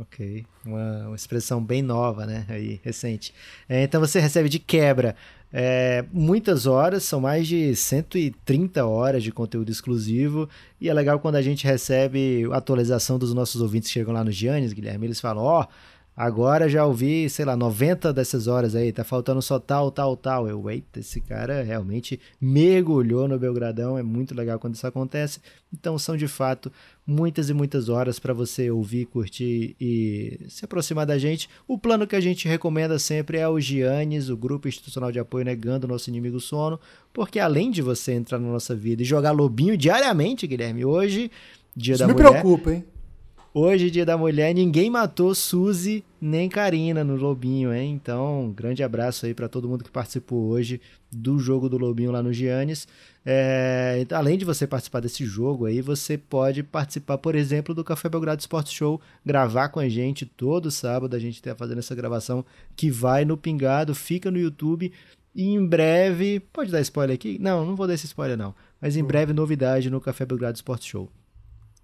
Ok, 0.00 0.46
uma, 0.64 1.08
uma, 1.08 1.16
expressão 1.16 1.62
bem 1.62 1.82
nova, 1.82 2.24
né? 2.24 2.46
Aí, 2.48 2.80
recente. 2.82 3.34
É, 3.68 3.82
então 3.82 4.00
você 4.00 4.18
recebe 4.18 4.48
de 4.48 4.58
quebra 4.58 5.14
é, 5.52 6.04
muitas 6.12 6.66
horas, 6.66 7.02
são 7.02 7.20
mais 7.20 7.46
de 7.48 7.74
130 7.74 8.86
horas 8.86 9.22
de 9.22 9.32
conteúdo 9.32 9.70
exclusivo. 9.70 10.48
E 10.80 10.88
é 10.88 10.94
legal 10.94 11.18
quando 11.18 11.34
a 11.34 11.42
gente 11.42 11.66
recebe 11.66 12.48
a 12.52 12.56
atualização 12.56 13.18
dos 13.18 13.34
nossos 13.34 13.60
ouvintes 13.60 13.88
que 13.88 13.94
chegam 13.94 14.14
lá 14.14 14.22
no 14.22 14.30
Giannis, 14.30 14.72
Guilherme. 14.72 15.06
Eles 15.06 15.20
falam: 15.20 15.42
Ó, 15.42 15.62
oh, 15.62 15.66
agora 16.16 16.68
já 16.68 16.84
ouvi, 16.84 17.28
sei 17.30 17.44
lá, 17.44 17.56
90 17.56 18.12
dessas 18.12 18.46
horas 18.46 18.74
aí, 18.74 18.92
tá 18.92 19.04
faltando 19.04 19.40
só 19.40 19.58
tal, 19.58 19.90
tal, 19.90 20.16
tal. 20.16 20.48
Eu, 20.48 20.68
eita, 20.68 21.00
esse 21.00 21.20
cara 21.20 21.62
realmente 21.62 22.20
mergulhou 22.40 23.26
no 23.26 23.38
Belgradão. 23.38 23.96
É 23.96 24.02
muito 24.02 24.34
legal 24.34 24.58
quando 24.58 24.74
isso 24.74 24.86
acontece. 24.86 25.40
Então 25.72 25.98
são 25.98 26.16
de 26.16 26.28
fato 26.28 26.70
muitas 27.06 27.50
e 27.50 27.54
muitas 27.54 27.88
horas 27.88 28.18
para 28.18 28.32
você 28.32 28.70
ouvir, 28.70 29.06
curtir 29.06 29.74
e 29.80 30.40
se 30.48 30.64
aproximar 30.64 31.06
da 31.06 31.18
gente. 31.18 31.48
O 31.66 31.76
plano 31.76 32.06
que 32.06 32.16
a 32.16 32.20
gente 32.20 32.46
recomenda 32.46 32.98
sempre 32.98 33.38
é 33.38 33.48
o 33.48 33.58
Giannis, 33.58 34.28
o 34.28 34.36
grupo 34.36 34.68
institucional 34.68 35.10
de 35.10 35.18
apoio 35.18 35.44
negando 35.44 35.86
o 35.86 35.88
nosso 35.88 36.08
inimigo 36.08 36.38
sono, 36.38 36.78
porque 37.12 37.38
além 37.40 37.70
de 37.70 37.82
você 37.82 38.12
entrar 38.12 38.38
na 38.38 38.48
nossa 38.48 38.74
vida 38.74 39.02
e 39.02 39.04
jogar 39.04 39.32
lobinho 39.32 39.76
diariamente, 39.76 40.46
Guilherme, 40.46 40.84
hoje, 40.84 41.30
dia 41.74 41.94
Isso 41.94 42.02
da 42.02 42.06
me 42.06 42.12
mulher. 42.12 42.32
Me 42.32 42.40
preocupa, 42.40 42.72
hein? 42.72 42.84
Hoje, 43.52 43.90
dia 43.90 44.06
da 44.06 44.16
mulher, 44.16 44.54
ninguém 44.54 44.88
matou 44.88 45.34
Suzy 45.34 46.04
nem 46.20 46.48
Karina 46.48 47.02
no 47.02 47.16
Lobinho, 47.16 47.74
hein? 47.74 47.90
Então, 48.00 48.52
grande 48.54 48.80
abraço 48.80 49.26
aí 49.26 49.34
para 49.34 49.48
todo 49.48 49.68
mundo 49.68 49.82
que 49.82 49.90
participou 49.90 50.46
hoje 50.50 50.80
do 51.10 51.36
jogo 51.36 51.68
do 51.68 51.76
Lobinho 51.76 52.12
lá 52.12 52.22
no 52.22 52.32
Giannis. 52.32 52.86
É, 53.26 53.98
então, 54.00 54.16
além 54.16 54.38
de 54.38 54.44
você 54.44 54.68
participar 54.68 55.00
desse 55.00 55.24
jogo 55.24 55.66
aí, 55.66 55.82
você 55.82 56.16
pode 56.16 56.62
participar, 56.62 57.18
por 57.18 57.34
exemplo, 57.34 57.74
do 57.74 57.82
Café 57.82 58.08
Belgrado 58.08 58.40
Sports 58.40 58.72
Show, 58.72 59.00
gravar 59.26 59.68
com 59.70 59.80
a 59.80 59.88
gente 59.88 60.24
todo 60.24 60.70
sábado. 60.70 61.16
A 61.16 61.18
gente 61.18 61.34
está 61.34 61.52
fazendo 61.52 61.78
essa 61.78 61.94
gravação 61.96 62.44
que 62.76 62.88
vai 62.88 63.24
no 63.24 63.36
Pingado, 63.36 63.96
fica 63.96 64.30
no 64.30 64.38
YouTube. 64.38 64.92
E 65.34 65.48
em 65.48 65.66
breve. 65.66 66.38
Pode 66.52 66.70
dar 66.70 66.80
spoiler 66.82 67.16
aqui? 67.16 67.36
Não, 67.40 67.66
não 67.66 67.74
vou 67.74 67.88
dar 67.88 67.94
esse 67.94 68.06
spoiler, 68.06 68.36
não. 68.36 68.54
Mas 68.80 68.96
em 68.96 69.02
breve, 69.02 69.32
novidade 69.32 69.90
no 69.90 70.00
Café 70.00 70.24
Belgrado 70.24 70.54
Sports 70.54 70.86
Show. 70.86 71.10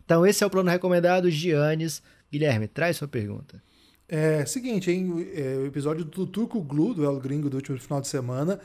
Então, 0.07 0.25
esse 0.25 0.43
é 0.43 0.47
o 0.47 0.51
plano 0.51 0.71
recomendado. 0.71 1.31
Giannis. 1.31 2.01
Guilherme, 2.33 2.67
traz 2.67 2.97
sua 2.97 3.09
pergunta. 3.09 3.63
É 4.09 4.45
seguinte, 4.47 4.91
hein? 4.91 5.29
É, 5.35 5.59
o 5.59 5.67
episódio 5.67 6.05
do 6.05 6.27
Turco 6.27 6.63
Glu, 6.63 6.95
do 6.95 7.05
El 7.05 7.19
Gringo 7.19 7.51
do 7.51 7.57
último 7.57 7.79
final 7.79 8.01
de 8.01 8.07
semana, 8.07 8.61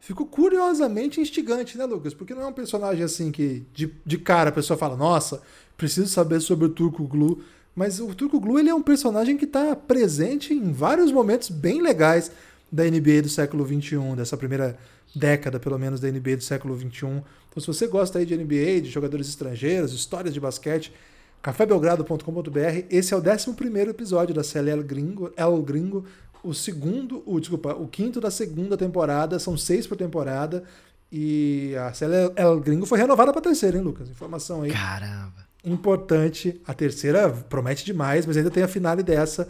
ficou 0.00 0.26
curiosamente 0.26 1.20
instigante, 1.20 1.76
né, 1.76 1.84
Lucas? 1.84 2.14
Porque 2.14 2.34
não 2.34 2.42
é 2.42 2.46
um 2.46 2.52
personagem 2.52 3.04
assim 3.04 3.30
que 3.30 3.64
de, 3.74 3.92
de 4.04 4.18
cara 4.18 4.48
a 4.48 4.52
pessoa 4.52 4.78
fala, 4.78 4.96
nossa, 4.96 5.42
preciso 5.76 6.08
saber 6.08 6.40
sobre 6.40 6.66
o 6.66 6.70
Turco 6.70 7.06
Glu. 7.06 7.42
Mas 7.74 8.00
o 8.00 8.14
Turco 8.14 8.40
Glu 8.40 8.58
ele 8.58 8.70
é 8.70 8.74
um 8.74 8.82
personagem 8.82 9.36
que 9.36 9.44
está 9.44 9.76
presente 9.76 10.54
em 10.54 10.72
vários 10.72 11.12
momentos 11.12 11.50
bem 11.50 11.82
legais 11.82 12.30
da 12.72 12.84
NBA 12.84 13.22
do 13.22 13.28
século 13.28 13.66
XXI, 13.66 14.16
dessa 14.16 14.36
primeira 14.36 14.78
década, 15.16 15.58
pelo 15.58 15.78
menos, 15.78 15.98
da 15.98 16.10
NBA 16.10 16.36
do 16.36 16.44
século 16.44 16.76
XXI. 16.76 17.22
Então, 17.48 17.60
se 17.60 17.66
você 17.66 17.86
gosta 17.86 18.18
aí 18.18 18.26
de 18.26 18.36
NBA, 18.36 18.82
de 18.82 18.90
jogadores 18.90 19.28
estrangeiros, 19.28 19.92
histórias 19.92 20.34
de 20.34 20.40
basquete, 20.40 20.92
cafébelgrado.com.br, 21.40 22.86
esse 22.90 23.14
é 23.14 23.16
o 23.16 23.20
11 23.20 23.88
episódio 23.88 24.34
da 24.34 24.44
série 24.44 24.70
El 24.70 24.82
Gringo, 24.82 25.32
El 25.36 25.62
Gringo 25.62 26.04
o 26.42 26.54
segundo, 26.54 27.22
o, 27.26 27.40
desculpa, 27.40 27.72
o 27.74 27.88
quinto 27.88 28.20
da 28.20 28.30
segunda 28.30 28.76
temporada, 28.76 29.38
são 29.38 29.56
seis 29.56 29.86
por 29.86 29.96
temporada, 29.96 30.62
e 31.10 31.74
a 31.76 31.92
série 31.92 32.32
El 32.36 32.60
Gringo 32.60 32.86
foi 32.86 32.98
renovada 32.98 33.32
para 33.32 33.42
terceira, 33.42 33.76
hein, 33.76 33.82
Lucas? 33.82 34.08
Informação 34.08 34.62
aí. 34.62 34.70
Caramba. 34.70 35.46
Importante. 35.64 36.60
A 36.64 36.72
terceira 36.72 37.28
promete 37.30 37.84
demais, 37.84 38.24
mas 38.26 38.36
ainda 38.36 38.50
tem 38.50 38.62
a 38.62 38.68
finale 38.68 39.02
dessa. 39.02 39.48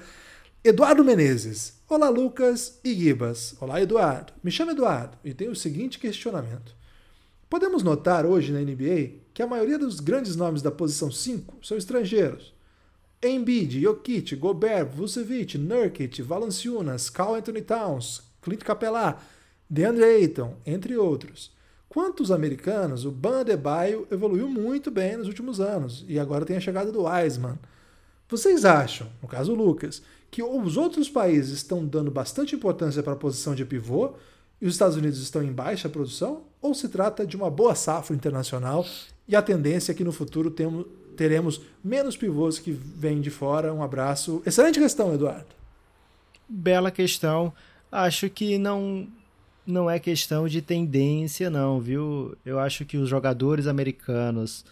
Eduardo 0.69 1.05
Menezes. 1.05 1.75
Olá, 1.89 2.09
Lucas 2.09 2.81
e 2.83 2.93
Gibas. 2.93 3.55
Olá, 3.61 3.81
Eduardo. 3.81 4.33
Me 4.43 4.51
chamo 4.51 4.73
Eduardo 4.73 5.17
e 5.25 5.33
tenho 5.33 5.53
o 5.53 5.55
seguinte 5.55 5.97
questionamento. 5.97 6.75
Podemos 7.49 7.85
notar 7.85 8.27
hoje 8.27 8.51
na 8.51 8.59
NBA 8.59 9.21
que 9.33 9.43
a 9.43 9.47
maioria 9.47 9.79
dos 9.79 10.01
grandes 10.01 10.35
nomes 10.35 10.63
da 10.63 10.73
posição 10.73 11.09
5 11.09 11.65
são 11.65 11.77
estrangeiros. 11.77 12.53
Embiid, 13.23 13.81
Jokic, 13.81 14.35
Gobert, 14.35 14.89
Vucevic, 14.89 15.57
Nurkic, 15.57 16.21
Valanciunas, 16.21 17.09
Carl 17.11 17.37
Anthony 17.37 17.63
Towns, 17.63 18.23
Clint 18.43 18.65
Capela, 18.65 19.23
DeAndre 19.71 20.03
Ayton, 20.03 20.57
entre 20.67 20.97
outros. 20.97 21.53
Quantos 21.89 22.33
americanos, 22.33 23.05
o 23.05 23.13
Ban 23.13 23.45
evoluiu 24.11 24.49
muito 24.49 24.91
bem 24.91 25.17
nos 25.17 25.29
últimos 25.29 25.61
anos 25.61 26.05
e 26.09 26.19
agora 26.19 26.45
tem 26.45 26.57
a 26.57 26.61
chegada 26.61 26.91
do 26.91 27.05
Wiseman. 27.05 27.57
Vocês 28.29 28.65
acham, 28.65 29.09
no 29.23 29.29
caso 29.29 29.55
Lucas, 29.55 30.03
que 30.31 30.43
os 30.43 30.77
outros 30.77 31.09
países 31.09 31.59
estão 31.59 31.85
dando 31.85 32.11
bastante 32.11 32.55
importância 32.55 33.03
para 33.03 33.13
a 33.13 33.17
posição 33.17 33.55
de 33.55 33.65
pivô 33.65 34.15
e 34.61 34.67
os 34.67 34.75
Estados 34.75 34.97
Unidos 34.97 35.21
estão 35.21 35.43
em 35.43 35.53
baixa 35.53 35.89
produção? 35.89 36.43
Ou 36.61 36.75
se 36.75 36.89
trata 36.89 37.27
de 37.27 37.37
uma 37.37 37.51
boa 37.51 37.75
safra 37.75 38.15
internacional 38.15 38.85
e 39.29 39.35
a 39.35 39.43
tendência 39.43 39.93
é 39.93 39.95
que 39.95 40.05
no 40.05 40.13
futuro 40.13 40.51
temos, 40.51 40.87
teremos 41.17 41.61
menos 41.83 42.17
pivôs 42.17 42.59
que 42.59 42.71
vêm 42.71 43.21
de 43.21 43.31
fora. 43.31 43.73
Um 43.73 43.83
abraço. 43.83 44.43
Excelente 44.45 44.79
questão, 44.79 45.15
Eduardo. 45.15 45.47
Bela 46.49 46.91
questão. 46.91 47.53
Acho 47.91 48.29
que 48.29 48.59
não 48.59 49.09
não 49.67 49.91
é 49.91 49.99
questão 49.99 50.47
de 50.47 50.63
tendência, 50.63 51.51
não, 51.51 51.81
viu? 51.81 52.37
Eu 52.45 52.61
acho 52.61 52.85
que 52.85 52.97
os 52.97 53.09
jogadores 53.09 53.67
americanos 53.67 54.65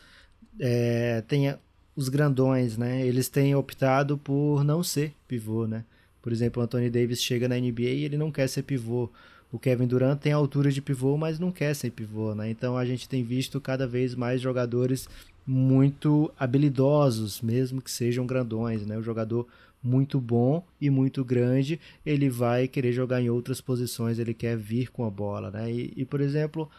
é, 0.61 1.21
têm 1.27 1.59
os 1.97 2.09
grandões, 2.09 2.77
né? 2.77 3.07
Eles 3.07 3.29
têm 3.29 3.55
optado 3.55 4.19
por 4.19 4.65
não 4.65 4.83
ser 4.83 5.13
pivô, 5.29 5.67
né? 5.67 5.85
Por 6.21 6.33
exemplo, 6.33 6.61
o 6.61 6.65
Anthony 6.65 6.91
Davis 6.91 7.23
chega 7.23 7.49
na 7.49 7.57
NBA 7.57 7.83
e 7.83 8.05
ele 8.05 8.17
não 8.17 8.33
quer 8.33 8.49
ser 8.49 8.63
pivô. 8.63 9.11
O 9.53 9.59
Kevin 9.59 9.87
Durant 9.87 10.19
tem 10.19 10.33
altura 10.33 10.71
de 10.73 10.83
pivô, 10.83 11.17
mas 11.17 11.39
não 11.39 11.53
quer 11.53 11.75
ser 11.75 11.91
pivô, 11.91 12.35
né? 12.35 12.51
Então 12.51 12.77
a 12.77 12.85
gente 12.85 13.09
tem 13.09 13.23
visto 13.23 13.61
cada 13.61 13.87
vez 13.87 14.15
mais 14.15 14.41
jogadores 14.41 15.09
muito 15.47 16.33
habilidosos, 16.39 17.41
mesmo 17.41 17.81
que 17.83 17.91
sejam 17.91 18.27
grandões, 18.27 18.87
né? 18.87 18.97
O 18.97 19.03
jogador 19.03 19.47
muito 19.83 20.19
bom 20.19 20.65
e 20.81 20.89
muito 20.89 21.23
grande, 21.23 21.79
ele 22.07 22.31
vai 22.31 22.67
querer 22.67 22.93
jogar 22.93 23.21
em 23.21 23.29
outras 23.29 23.61
posições, 23.61 24.19
ele 24.19 24.33
quer 24.33 24.57
vir 24.57 24.91
com 24.91 25.05
a 25.05 25.11
bola, 25.11 25.51
né? 25.51 25.71
E, 25.71 25.93
e 25.95 26.05
por 26.07 26.23
exemplo, 26.23 26.71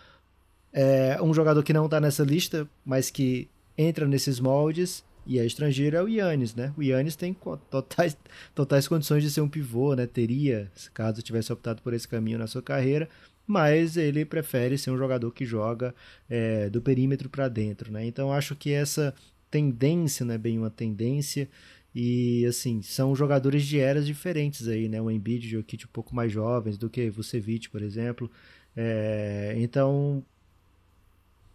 é, 0.74 1.22
um 1.22 1.34
jogador 1.34 1.62
que 1.62 1.72
não 1.72 1.86
está 1.86 2.02
nessa 2.02 2.24
lista, 2.24 2.68
mas 2.84 3.12
que 3.12 3.48
entra 3.78 4.08
nesses 4.08 4.40
moldes 4.40 5.04
e 5.26 5.40
é 5.40 5.46
estrangeiro 5.46 5.98
é 5.98 6.04
o 6.04 6.08
Yannis, 6.08 6.54
né? 6.54 6.74
O 6.78 6.84
Yannis 6.84 7.16
tem 7.16 7.36
totais, 7.70 8.16
totais 8.54 8.88
condições 8.88 9.24
de 9.24 9.32
ser 9.32 9.42
um 9.42 9.50
pivô, 9.50 9.96
né? 9.96 10.06
Teria, 10.06 10.72
caso 10.94 11.22
tivesse 11.22 11.52
optado 11.52 11.82
por 11.82 11.94
esse 11.94 12.08
caminho 12.08 12.38
na 12.38 12.48
sua 12.48 12.62
carreira, 12.62 13.10
mas 13.48 13.98
ele 13.98 14.24
prefere 14.24 14.78
ser 14.78 14.92
um 14.92 14.98
jogador 14.98 15.32
que 15.32 15.46
joga 15.46 15.96
é, 16.30 16.70
do 16.70 16.82
perímetro 16.82 17.30
para 17.30 17.48
dentro, 17.48 17.92
né? 17.92 18.06
Então 18.06 18.32
acho 18.32 18.56
que 18.56 18.72
essa 18.72 19.14
tendência 19.50 20.26
não 20.26 20.36
é 20.36 20.38
bem 20.38 20.58
uma 20.60 20.70
tendência 20.70 21.50
e 21.94 22.46
assim 22.46 22.82
são 22.82 23.16
jogadores 23.16 23.66
de 23.66 23.80
eras 23.80 24.06
diferentes 24.06 24.68
aí, 24.68 24.88
né? 24.88 25.02
O 25.02 25.10
Embiid 25.10 25.46
e 25.46 25.56
o 25.56 25.60
Jokic 25.60 25.86
um 25.86 25.90
pouco 25.92 26.16
mais 26.16 26.32
jovens 26.32 26.78
do 26.78 26.90
que 26.90 27.10
Vucevic, 27.10 27.70
por 27.70 27.82
exemplo. 27.82 28.30
É, 28.76 29.56
então 29.58 30.24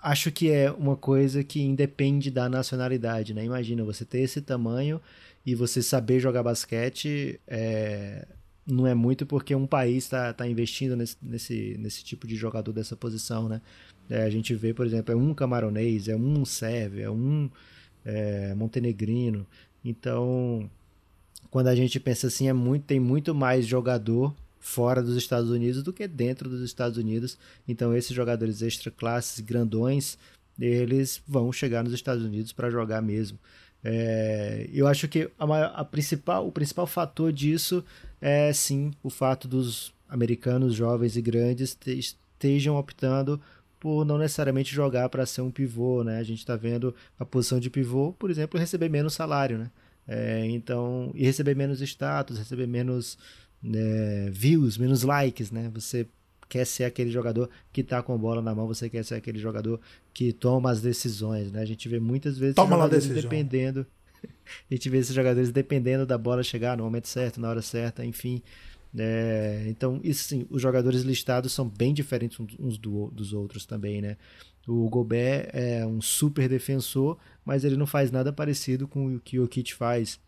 acho 0.03 0.31
que 0.33 0.51
é 0.51 0.71
uma 0.71 0.97
coisa 0.97 1.45
que 1.45 1.61
independe 1.61 2.31
da 2.31 2.49
nacionalidade, 2.49 3.35
né? 3.35 3.45
Imagina 3.45 3.85
você 3.85 4.05
ter 4.05 4.21
esse 4.21 4.41
tamanho 4.41 5.01
e 5.45 5.55
você 5.55 5.83
saber 5.83 6.21
jogar 6.21 6.43
basquete. 6.43 7.41
É, 7.47 8.27
não 8.67 8.87
é 8.87 8.95
muito 8.95 9.27
porque 9.27 9.55
um 9.55 9.67
país 9.67 10.05
está 10.05 10.33
tá 10.33 10.47
investindo 10.47 10.97
nesse, 10.97 11.17
nesse, 11.23 11.77
nesse 11.79 12.05
tipo 12.05 12.27
de 12.27 12.37
jogador 12.37 12.73
dessa 12.73 12.97
posição, 12.97 13.49
né? 13.49 13.61
É, 14.09 14.23
a 14.23 14.31
gente 14.31 14.55
vê, 14.55 14.75
por 14.75 14.87
exemplo, 14.87 15.13
é 15.13 15.17
um 15.17 15.33
camaronês, 15.35 16.09
é 16.09 16.17
um 16.17 16.45
sérvio, 16.45 17.03
é 17.03 17.11
um 17.11 17.51
é, 18.05 18.55
montenegrino. 18.55 19.47
Então, 19.85 20.69
quando 21.51 21.69
a 21.69 21.75
gente 21.75 21.99
pensa 22.01 22.27
assim, 22.27 22.49
é 22.49 22.53
muito, 22.53 22.85
tem 22.85 23.01
muito 23.01 23.35
mais 23.35 23.67
jogador 23.67 24.35
fora 24.61 25.03
dos 25.03 25.17
Estados 25.17 25.51
Unidos 25.51 25.83
do 25.83 25.93
que 25.93 26.07
dentro 26.07 26.49
dos 26.49 26.61
Estados 26.61 26.99
Unidos. 26.99 27.39
Então, 27.67 27.97
esses 27.97 28.15
jogadores 28.15 28.63
extra 28.63 28.91
classes, 28.91 29.41
grandões, 29.41 30.19
eles 30.61 31.23
vão 31.27 31.51
chegar 31.51 31.83
nos 31.83 31.95
Estados 31.95 32.23
Unidos 32.23 32.53
para 32.53 32.71
jogar 32.71 33.01
mesmo. 33.01 33.39
É, 33.83 34.69
eu 34.73 34.87
acho 34.87 35.09
que 35.09 35.31
a, 35.39 35.65
a, 35.81 35.85
principal, 35.85 36.47
o 36.47 36.53
principal 36.53 36.87
fator 36.87 37.33
disso 37.33 37.83
é 38.21 38.53
sim 38.53 38.93
o 39.03 39.09
fato 39.09 39.49
dos 39.49 39.95
americanos 40.07 40.75
jovens 40.75 41.17
e 41.17 41.23
grandes 41.23 41.77
estejam 41.87 42.77
optando 42.77 43.41
por 43.79 44.05
não 44.05 44.19
necessariamente 44.19 44.75
jogar 44.75 45.09
para 45.09 45.25
ser 45.25 45.41
um 45.41 45.51
pivô, 45.51 46.05
né? 46.05 46.19
A 46.19 46.23
gente 46.23 46.41
está 46.41 46.55
vendo 46.55 46.95
a 47.19 47.25
posição 47.25 47.59
de 47.59 47.71
pivô, 47.71 48.13
por 48.13 48.31
exemplo, 48.31 48.61
receber 48.61 48.91
menos 48.91 49.15
salário, 49.15 49.57
né? 49.57 49.71
É, 50.07 50.45
então, 50.47 51.11
e 51.15 51.25
receber 51.25 51.57
menos 51.57 51.81
status, 51.81 52.37
receber 52.37 52.67
menos 52.67 53.17
é, 53.65 54.31
views, 54.31 54.79
menos 54.79 55.03
likes, 55.03 55.51
né? 55.51 55.71
Você 55.75 56.07
quer 56.49 56.67
ser 56.67 56.85
aquele 56.85 57.11
jogador 57.11 57.49
que 57.73 57.81
está 57.81 58.03
com 58.03 58.13
a 58.13 58.19
bola 58.19 58.43
na 58.43 58.55
mão, 58.55 58.67
você 58.67 58.91
quer 58.91 59.05
ser 59.05 59.15
aquele 59.15 59.39
jogador 59.39 59.81
que 60.13 60.33
toma 60.33 60.71
as 60.71 60.81
decisões, 60.81 61.53
né? 61.53 61.63
A 61.63 61.65
gente 61.65 61.89
vê 61.89 62.01
muitas 62.01 62.37
vezes 62.37 62.57
toma 62.57 62.77
jogadores 62.77 63.07
dependendo 63.07 63.87
a 64.71 64.75
gente 64.75 64.89
vê 64.89 64.99
esses 64.99 65.15
jogadores 65.15 65.51
dependendo 65.51 66.05
da 66.05 66.19
bola 66.19 66.43
chegar 66.43 66.77
no 66.77 66.85
momento 66.85 67.09
certo, 67.09 67.41
na 67.41 67.49
hora 67.49 67.63
certa, 67.63 68.05
enfim. 68.05 68.43
É, 68.97 69.67
então, 69.69 70.01
isso 70.03 70.25
sim, 70.25 70.47
os 70.51 70.61
jogadores 70.61 71.03
listados 71.03 71.53
são 71.53 71.69
bem 71.69 71.95
diferentes 71.95 72.39
uns 72.59 72.77
do, 72.77 73.09
dos 73.11 73.33
outros 73.33 73.65
também, 73.65 74.03
né? 74.03 74.17
O 74.67 74.89
Gobert 74.89 75.49
é 75.53 75.87
um 75.87 76.01
super 76.01 76.49
defensor, 76.49 77.17
mas 77.45 77.65
ele 77.65 77.77
não 77.77 77.87
faz 77.87 78.11
nada 78.11 78.33
parecido 78.33 78.87
com 78.87 79.15
o 79.15 79.21
que 79.21 79.39
o 79.39 79.49
Kit 79.49 79.75
faz. 79.75 80.21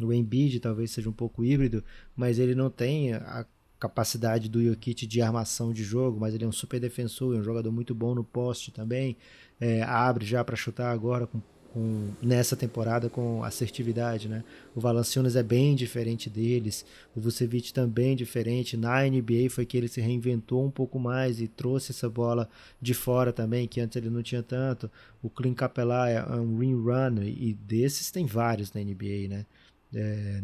O 0.00 0.12
Embiid 0.12 0.60
talvez 0.60 0.90
seja 0.90 1.08
um 1.08 1.12
pouco 1.12 1.44
híbrido, 1.44 1.84
mas 2.16 2.38
ele 2.38 2.54
não 2.54 2.70
tem 2.70 3.12
a 3.12 3.44
capacidade 3.78 4.48
do 4.48 4.62
Jokic 4.62 5.06
de 5.06 5.20
armação 5.20 5.72
de 5.72 5.82
jogo, 5.82 6.18
mas 6.18 6.34
ele 6.34 6.44
é 6.44 6.46
um 6.46 6.52
super 6.52 6.78
defensor, 6.80 7.34
é 7.36 7.40
um 7.40 7.42
jogador 7.42 7.72
muito 7.72 7.94
bom 7.94 8.14
no 8.14 8.24
poste 8.24 8.70
também. 8.70 9.16
É, 9.60 9.82
abre 9.82 10.24
já 10.24 10.42
para 10.44 10.56
chutar 10.56 10.92
agora 10.92 11.26
com 11.26 11.40
com, 11.72 12.10
nessa 12.22 12.54
temporada 12.54 13.08
com 13.08 13.42
assertividade, 13.42 14.28
né? 14.28 14.44
O 14.74 14.80
Valanciunas 14.80 15.36
é 15.36 15.42
bem 15.42 15.74
diferente 15.74 16.28
deles, 16.28 16.84
o 17.16 17.20
Vucevic 17.20 17.72
também 17.72 18.14
diferente. 18.14 18.76
Na 18.76 19.02
NBA 19.02 19.48
foi 19.50 19.64
que 19.64 19.76
ele 19.76 19.88
se 19.88 20.00
reinventou 20.00 20.64
um 20.64 20.70
pouco 20.70 20.98
mais 20.98 21.40
e 21.40 21.48
trouxe 21.48 21.92
essa 21.92 22.08
bola 22.08 22.48
de 22.80 22.94
fora 22.94 23.32
também, 23.32 23.66
que 23.66 23.80
antes 23.80 23.96
ele 23.96 24.10
não 24.10 24.22
tinha 24.22 24.42
tanto. 24.42 24.90
O 25.22 25.30
Clint 25.30 25.56
Capela 25.56 26.08
é 26.08 26.22
um 26.36 26.58
ring 26.58 26.74
run 26.74 27.22
e 27.22 27.54
desses 27.54 28.10
tem 28.10 28.26
vários 28.26 28.72
na 28.72 28.80
NBA, 28.80 29.28
né? 29.28 29.46
É, 29.94 30.40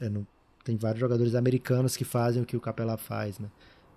é, 0.00 0.10
tem 0.64 0.76
vários 0.76 1.00
jogadores 1.00 1.34
americanos 1.34 1.96
que 1.96 2.04
fazem 2.04 2.42
o 2.42 2.46
que 2.46 2.56
o 2.56 2.60
Capela 2.60 2.96
faz, 2.96 3.38
né? 3.38 3.48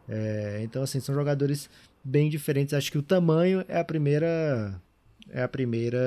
É, 0.07 0.61
então, 0.63 0.83
assim, 0.83 0.99
são 0.99 1.13
jogadores 1.13 1.69
bem 2.03 2.29
diferentes. 2.29 2.73
Acho 2.73 2.91
que 2.91 2.97
o 2.97 3.03
tamanho 3.03 3.63
é 3.67 3.79
a 3.79 3.83
primeira 3.83 4.81
é 5.29 5.43
a 5.43 5.47
primeira 5.47 5.99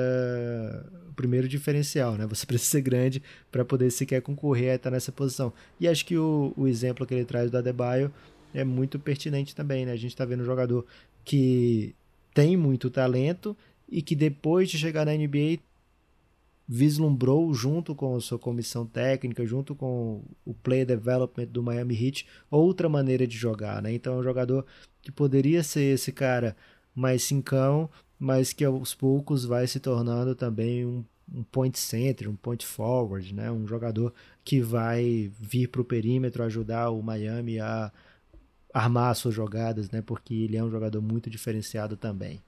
o 1.09 1.13
primeiro 1.13 1.47
diferencial, 1.47 2.15
né? 2.15 2.25
Você 2.27 2.45
precisa 2.47 2.71
ser 2.71 2.81
grande 2.81 3.21
para 3.51 3.63
poder 3.63 3.91
sequer 3.91 4.21
concorrer 4.21 4.71
a 4.71 4.75
estar 4.75 4.91
nessa 4.91 5.11
posição. 5.11 5.53
E 5.79 5.87
acho 5.87 6.05
que 6.05 6.17
o, 6.17 6.53
o 6.55 6.67
exemplo 6.67 7.05
que 7.05 7.13
ele 7.13 7.25
traz 7.25 7.51
do 7.51 7.57
Adebayo 7.57 8.11
é 8.53 8.63
muito 8.63 8.99
pertinente 8.99 9.55
também, 9.55 9.85
né? 9.85 9.91
A 9.91 9.97
gente 9.97 10.11
está 10.11 10.25
vendo 10.25 10.41
um 10.41 10.45
jogador 10.45 10.85
que 11.23 11.95
tem 12.33 12.57
muito 12.57 12.89
talento 12.89 13.55
e 13.89 14.01
que 14.01 14.15
depois 14.15 14.69
de 14.69 14.77
chegar 14.77 15.05
na 15.05 15.13
NBA 15.13 15.59
vislumbrou 16.67 17.53
junto 17.53 17.93
com 17.93 18.15
a 18.15 18.21
sua 18.21 18.39
comissão 18.39 18.85
técnica, 18.85 19.45
junto 19.45 19.75
com 19.75 20.23
o 20.43 20.53
play 20.53 20.83
development 20.83 21.47
do 21.47 21.61
Miami 21.61 21.95
Heat, 21.95 22.27
outra 22.49 22.89
maneira 22.89 23.27
de 23.27 23.37
jogar, 23.37 23.81
né? 23.81 23.93
Então 23.93 24.15
é 24.15 24.17
um 24.17 24.23
jogador 24.23 24.65
que 25.01 25.11
poderia 25.11 25.63
ser 25.63 25.93
esse 25.93 26.11
cara 26.11 26.55
mais 26.95 27.23
cincão, 27.23 27.89
mas 28.17 28.51
que 28.53 28.65
aos 28.65 28.95
poucos 28.95 29.45
vai 29.45 29.67
se 29.67 29.79
tornando 29.79 30.33
também 30.33 30.85
um, 30.85 31.03
um 31.31 31.43
point 31.43 31.77
center, 31.77 32.29
um 32.29 32.35
point 32.35 32.65
forward, 32.65 33.33
né? 33.33 33.51
Um 33.51 33.67
jogador 33.67 34.13
que 34.43 34.61
vai 34.61 35.31
vir 35.39 35.67
para 35.67 35.81
o 35.81 35.85
perímetro 35.85 36.43
ajudar 36.43 36.89
o 36.89 37.01
Miami 37.03 37.59
a 37.59 37.91
armar 38.73 39.15
suas 39.15 39.35
jogadas, 39.35 39.91
né? 39.91 40.01
Porque 40.01 40.33
ele 40.33 40.57
é 40.57 40.63
um 40.63 40.71
jogador 40.71 41.01
muito 41.01 41.29
diferenciado 41.29 41.95
também. 41.95 42.41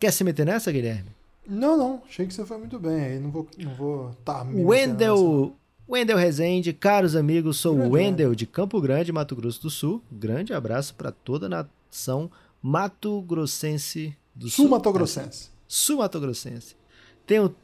Quer 0.00 0.12
se 0.12 0.24
meter 0.24 0.44
nessa, 0.44 0.72
Guilherme? 0.72 1.10
Não, 1.46 1.76
não. 1.76 2.02
Achei 2.06 2.26
que 2.26 2.34
você 2.34 2.44
foi 2.44 2.58
muito 2.58 2.78
bem 2.78 3.04
aí. 3.04 3.18
Não 3.18 3.30
vou, 3.30 3.46
não 3.58 3.74
vou 3.74 4.10
tá 4.24 4.42
Wendel, 4.42 5.54
Wendel 5.88 6.16
Rezende, 6.16 6.72
caros 6.72 7.14
amigos, 7.14 7.58
sou 7.58 7.76
o 7.76 7.90
Wendel 7.90 8.34
de 8.34 8.46
Campo 8.46 8.80
Grande, 8.80 9.12
Mato 9.12 9.36
Grosso 9.36 9.62
do 9.62 9.70
Sul. 9.70 10.02
Grande 10.10 10.54
abraço 10.54 10.94
para 10.94 11.12
toda 11.12 11.46
a 11.46 11.48
nação 11.48 12.30
Mato 12.62 13.20
Grossense 13.22 14.16
do 14.34 14.48
Sul. 14.48 14.64
Sul 14.64 14.68
Mato 14.70 14.92
Grossense. 14.92 15.50
Sul 15.68 15.98
Mato 15.98 16.18
Grossense. 16.18 16.76
Tenho 17.26 17.54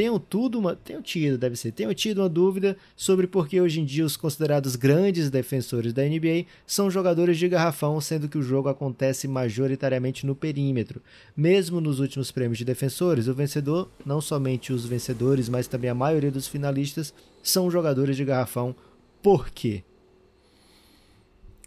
tenho 0.00 0.18
tudo, 0.18 0.58
uma, 0.58 0.74
tenho 0.74 1.02
tido, 1.02 1.36
deve 1.36 1.56
ser, 1.56 1.72
tenho 1.72 1.94
tido 1.94 2.22
uma 2.22 2.28
dúvida 2.30 2.74
sobre 2.96 3.26
por 3.26 3.46
que 3.46 3.60
hoje 3.60 3.82
em 3.82 3.84
dia 3.84 4.02
os 4.02 4.16
considerados 4.16 4.74
grandes 4.74 5.28
defensores 5.28 5.92
da 5.92 6.02
NBA 6.02 6.46
são 6.66 6.90
jogadores 6.90 7.36
de 7.36 7.46
garrafão, 7.46 8.00
sendo 8.00 8.26
que 8.26 8.38
o 8.38 8.42
jogo 8.42 8.70
acontece 8.70 9.28
majoritariamente 9.28 10.24
no 10.24 10.34
perímetro. 10.34 11.02
Mesmo 11.36 11.82
nos 11.82 12.00
últimos 12.00 12.30
prêmios 12.30 12.56
de 12.56 12.64
defensores, 12.64 13.28
o 13.28 13.34
vencedor, 13.34 13.90
não 14.02 14.22
somente 14.22 14.72
os 14.72 14.86
vencedores, 14.86 15.50
mas 15.50 15.66
também 15.66 15.90
a 15.90 15.94
maioria 15.94 16.30
dos 16.30 16.48
finalistas, 16.48 17.12
são 17.42 17.70
jogadores 17.70 18.16
de 18.16 18.24
garrafão. 18.24 18.74
Por 19.22 19.50
quê? 19.50 19.84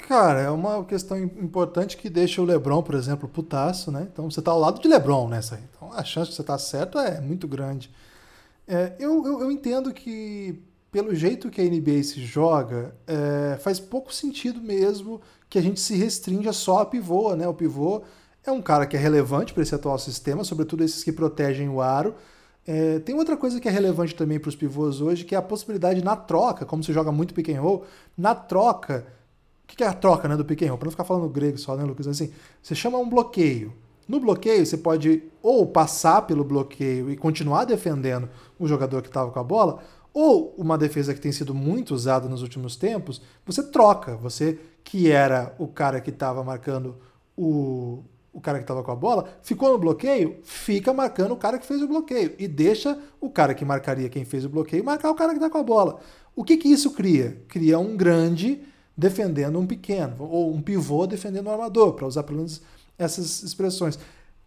Cara, 0.08 0.42
é 0.42 0.50
uma 0.50 0.84
questão 0.86 1.20
importante 1.20 1.96
que 1.98 2.10
deixa 2.10 2.42
o 2.42 2.46
LeBron, 2.46 2.82
por 2.82 2.96
exemplo, 2.96 3.30
putaço, 3.30 3.92
né? 3.92 4.08
Então 4.12 4.28
você 4.28 4.40
está 4.40 4.50
ao 4.50 4.60
lado 4.60 4.82
de 4.82 4.88
LeBron 4.88 5.30
nessa. 5.30 5.62
Então 5.70 5.94
a 5.94 6.04
chance 6.04 6.32
de 6.32 6.36
você 6.36 6.42
estar 6.42 6.54
tá 6.54 6.60
certo 6.60 6.98
é 6.98 7.22
muito 7.22 7.48
grande. 7.48 7.92
É, 8.68 8.94
eu, 9.00 9.26
eu, 9.26 9.42
eu, 9.42 9.52
entendo 9.52 9.94
que, 9.94 10.62
pelo 10.92 11.14
jeito 11.14 11.50
que 11.50 11.62
a 11.62 11.66
NBA 11.66 12.04
se 12.04 12.22
joga, 12.22 12.96
é, 13.06 13.58
faz 13.58 13.80
pouco 13.80 14.14
sentido 14.14 14.62
mesmo 14.62 15.22
que 15.50 15.60
a 15.60 15.62
gente 15.62 15.80
se 15.80 15.96
restrinja 15.96 16.54
só 16.54 16.80
a 16.80 16.86
pivô, 16.86 17.36
né? 17.36 17.48
O 17.48 17.54
pivô 17.54 18.04
é 18.46 18.52
um 18.52 18.62
cara 18.62 18.86
que 18.86 18.96
é 18.96 19.00
relevante 19.00 19.54
para 19.54 19.64
esse 19.64 19.76
atual 19.76 19.98
sistema, 20.00 20.44
sobretudo 20.44 20.84
esses 20.84 21.04
que 21.04 21.12
protegem 21.12 21.70
o 21.70 21.82
aro. 21.82 22.16
É, 22.66 23.00
tem 23.00 23.16
outra 23.16 23.36
coisa 23.36 23.60
que 23.60 23.68
é 23.68 23.72
relevante 23.72 24.16
também 24.16 24.40
para 24.40 24.50
os 24.50 24.56
pivôs 24.56 25.02
hoje, 25.02 25.26
que 25.26 25.36
é 25.36 25.38
a 25.38 25.42
possibilidade 25.42 26.04
na 26.04 26.16
troca, 26.16 26.66
como 26.66 26.84
se 26.84 26.94
joga 26.94 27.12
muito 27.12 27.34
pick 27.34 27.50
and 27.50 27.62
roll, 27.62 27.86
na 28.18 28.34
troca. 28.34 29.06
O 29.64 29.68
que 29.76 29.84
é 29.84 29.88
a 29.88 29.94
troca 29.94 30.28
né, 30.28 30.38
do 30.38 30.46
pick 30.46 30.62
and 30.64 30.70
roll? 30.70 30.78
Para 30.78 30.86
não 30.86 30.92
ficar 30.92 31.04
falando 31.04 31.28
grego 31.30 31.58
só, 31.58 31.76
né, 31.76 31.84
Lucas? 31.84 32.08
Assim, 32.08 32.32
você 32.62 32.74
chama 32.76 32.98
um 32.98 33.10
bloqueio. 33.10 33.74
No 34.08 34.20
bloqueio, 34.20 34.66
você 34.66 34.78
pode 34.78 35.24
ou 35.42 35.66
passar 35.66 36.24
pelo 36.24 36.44
bloqueio 36.44 37.10
e 37.10 37.18
continuar 37.18 37.66
defendendo 37.66 38.30
o 38.60 38.68
jogador 38.68 39.02
que 39.02 39.08
estava 39.08 39.32
com 39.32 39.40
a 39.40 39.44
bola, 39.44 39.80
ou 40.14 40.54
uma 40.58 40.78
defesa 40.78 41.14
que 41.14 41.20
tem 41.20 41.32
sido 41.32 41.54
muito 41.54 41.94
usada 41.94 42.30
nos 42.30 42.42
últimos 42.42 42.76
tempos, 42.76 43.22
você 43.46 43.64
troca. 43.64 44.16
Você, 44.18 44.60
que 44.84 45.10
era 45.10 45.56
o 45.58 45.68
cara 45.68 46.00
que 46.00 46.12
estava 46.12 46.44
marcando 46.44 46.98
o, 47.36 48.04
o 48.32 48.40
cara 48.40 48.60
que 48.60 48.64
estava 48.64 48.84
com 48.84 48.92
a 48.92 48.96
bola, 48.96 49.28
ficou 49.42 49.72
no 49.72 49.80
bloqueio, 49.80 50.38
fica 50.44 50.94
marcando 50.94 51.32
o 51.32 51.38
cara 51.38 51.58
que 51.58 51.66
fez 51.66 51.82
o 51.82 51.88
bloqueio. 51.88 52.36
E 52.38 52.48
deixa 52.48 52.98
o 53.20 53.30
cara 53.30 53.54
que 53.54 53.66
marcaria 53.66 54.10
quem 54.10 54.24
fez 54.24 54.46
o 54.46 54.50
bloqueio 54.50 54.84
marcar 54.84 55.10
o 55.10 55.16
cara 55.16 55.32
que 55.32 55.38
está 55.38 55.50
com 55.50 55.58
a 55.58 55.64
bola. 55.64 56.00
O 56.36 56.44
que, 56.44 56.58
que 56.58 56.68
isso 56.68 56.92
cria? 56.92 57.42
Cria 57.48 57.80
um 57.80 57.98
grande 57.98 58.62
defendendo 58.96 59.58
um 59.58 59.66
pequeno, 59.66 60.16
ou 60.20 60.54
um 60.54 60.62
pivô 60.62 61.08
defendendo 61.08 61.48
um 61.48 61.52
armador, 61.52 61.94
para 61.94 62.06
usar 62.06 62.24
pelo 62.24 62.38
menos 62.38 62.62
essas 62.98 63.44
expressões. 63.44 63.98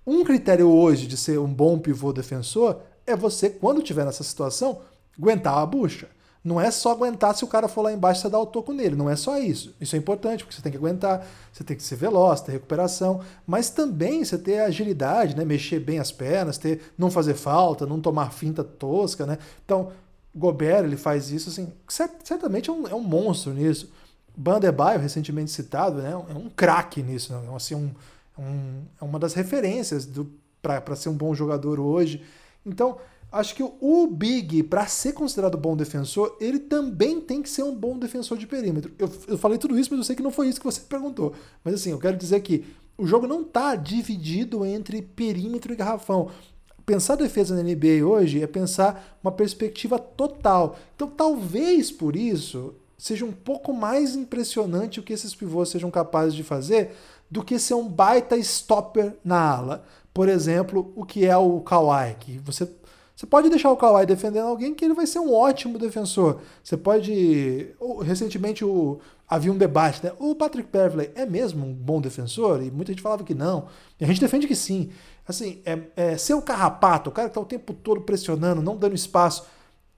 Um 0.07 0.25
critério 0.25 0.69
hoje 0.69 1.07
de 1.07 1.17
ser 1.17 1.39
um 1.39 1.53
bom 1.53 1.79
pivô 1.79 2.13
defensor 2.13 2.81
é 3.07 3.17
você, 3.17 3.51
quando 3.51 3.79
estiver 3.79 4.05
nessa 4.05 4.23
situação, 4.23 4.81
aguentar 5.19 5.59
a 5.59 5.67
bucha. 5.67 6.09
Não 6.47 6.61
é 6.61 6.71
só 6.71 6.93
aguentar 6.93 7.35
se 7.35 7.43
o 7.43 7.49
cara 7.49 7.67
for 7.67 7.83
lá 7.83 7.93
embaixo 7.93 8.21
você 8.21 8.29
dar 8.29 8.39
o 8.39 8.47
toco 8.47 8.73
nele. 8.73 8.95
Não 8.95 9.11
é 9.11 9.17
só 9.17 9.37
isso. 9.37 9.75
Isso 9.81 9.97
é 9.97 9.99
importante, 9.99 10.45
porque 10.45 10.55
você 10.55 10.63
tem 10.63 10.71
que 10.71 10.79
aguentar, 10.79 11.27
você 11.53 11.65
tem 11.65 11.77
que 11.77 11.83
ser 11.83 11.97
veloz, 11.97 12.41
ter 12.41 12.53
recuperação, 12.53 13.21
mas 13.45 13.69
também 13.69 14.25
você 14.25 14.39
ter 14.39 14.61
agilidade, 14.61 15.35
né? 15.35 15.45
mexer 15.45 15.81
bem 15.81 15.99
as 15.99 16.13
pernas, 16.13 16.57
ter, 16.57 16.81
não 16.97 17.11
fazer 17.11 17.35
falta, 17.35 17.85
não 17.85 18.01
tomar 18.01 18.31
finta 18.31 18.63
tosca. 18.63 19.27
Né? 19.27 19.39
Então, 19.65 19.91
Gobert 20.33 20.85
ele 20.85 20.97
faz 20.97 21.33
isso 21.33 21.49
assim, 21.49 21.73
certamente 22.23 22.71
é 22.71 22.73
um, 22.73 22.87
é 22.87 22.95
um 22.95 23.03
monstro 23.03 23.53
nisso. 23.53 23.91
Bandebaio, 24.37 25.01
recentemente 25.01 25.51
citado, 25.51 26.01
né? 26.01 26.13
é 26.13 26.35
um 26.35 26.49
craque 26.49 27.03
nisso, 27.03 27.33
né? 27.33 27.41
assim, 27.57 27.75
um, 27.75 27.91
um, 28.39 28.83
é 29.01 29.05
uma 29.05 29.19
das 29.19 29.35
referências 29.35 30.09
para 30.63 30.97
ser 30.97 31.09
um 31.09 31.17
bom 31.17 31.35
jogador 31.35 31.79
hoje. 31.81 32.23
Então, 32.65 32.99
acho 33.31 33.55
que 33.55 33.63
o 33.63 34.07
Big, 34.07 34.63
para 34.65 34.87
ser 34.87 35.13
considerado 35.13 35.57
bom 35.57 35.77
defensor, 35.77 36.37
ele 36.41 36.59
também 36.59 37.21
tem 37.21 37.43
que 37.43 37.49
ser 37.49 37.63
um 37.63 37.75
bom 37.75 37.99
defensor 37.99 38.39
de 38.39 38.47
perímetro. 38.47 38.93
Eu, 38.99 39.11
eu 39.29 39.39
falei 39.39 39.59
tudo 39.59 39.79
isso, 39.79 39.91
mas 39.91 39.99
eu 39.99 40.05
sei 40.05 40.17
que 40.17 40.23
não 40.23 40.31
foi 40.31 40.49
isso 40.49 40.61
que 40.61 40.67
você 40.67 40.81
perguntou. 40.89 41.35
Mas 41.65 41.75
assim, 41.75 41.91
eu 41.91 41.99
quero 41.99 42.17
dizer 42.17 42.41
que 42.41 42.65
o 42.99 43.07
jogo 43.07 43.27
não 43.27 43.43
está 43.43 43.77
dividido 43.77 44.65
entre 44.65 45.03
perímetro 45.03 45.73
e 45.73 45.77
garrafão. 45.77 46.31
Pensar 46.85 47.17
defesa 47.17 47.55
na 47.55 47.63
NBA 47.63 48.07
hoje 48.07 48.43
é 48.43 48.47
pensar 48.47 49.19
uma 49.23 49.33
perspectiva 49.33 49.99
total. 49.99 50.79
Então, 50.95 51.09
talvez 51.09 51.91
por 51.91 52.15
isso 52.15 52.75
seja 52.97 53.25
um 53.25 53.33
pouco 53.33 53.73
mais 53.75 54.15
impressionante 54.15 55.01
o 55.01 55.03
que 55.03 55.13
esses 55.13 55.35
pivôs 55.35 55.69
sejam 55.69 55.91
capazes 55.91 56.35
de 56.35 56.43
fazer 56.43 56.93
do 57.31 57.43
que 57.43 57.59
ser 57.59 57.75
um 57.75 57.89
baita 57.89 58.37
stopper 58.37 59.17
na 59.25 59.39
ala. 59.39 59.85
Por 60.13 60.29
exemplo, 60.29 60.93
o 60.97 61.05
que 61.05 61.27
é 61.27 61.37
o 61.37 61.61
Kawhi, 61.61 62.17
que 62.19 62.39
você 62.39 62.69
você 63.17 63.25
pode 63.25 63.49
deixar 63.49 63.71
o 63.71 63.77
Kawhi 63.79 64.05
defendendo 64.05 64.47
alguém 64.47 64.75
que 64.75 64.85
ele 64.85 64.93
vai 64.93 65.07
ser 65.07 65.21
um 65.21 65.33
ótimo 65.33 65.79
defensor. 65.79 66.39
Você 66.63 66.77
pode. 66.77 67.75
Recentemente 68.05 68.63
o, 68.63 69.01
havia 69.27 69.51
um 69.51 69.57
debate, 69.57 70.05
né? 70.05 70.13
O 70.19 70.35
Patrick 70.35 70.69
Beverley 70.71 71.11
é 71.15 71.25
mesmo 71.25 71.67
um 71.67 71.73
bom 71.73 71.99
defensor? 71.99 72.63
E 72.63 72.71
muita 72.71 72.93
gente 72.93 73.01
falava 73.01 73.25
que 73.25 73.35
não. 73.35 73.69
E 73.99 74.05
a 74.05 74.07
gente 74.07 74.21
defende 74.21 74.47
que 74.47 74.55
sim. 74.55 74.91
Assim, 75.27 75.63
é, 75.65 75.81
é 75.97 76.19
ser 76.19 76.35
um 76.35 76.43
carrapato, 76.43 77.09
o 77.09 77.13
cara 77.13 77.29
que 77.29 77.31
está 77.31 77.41
o 77.41 77.47
tempo 77.47 77.73
todo 77.73 78.03
pressionando, 78.03 78.61
não 78.61 78.77
dando 78.77 78.95
espaço, 78.95 79.47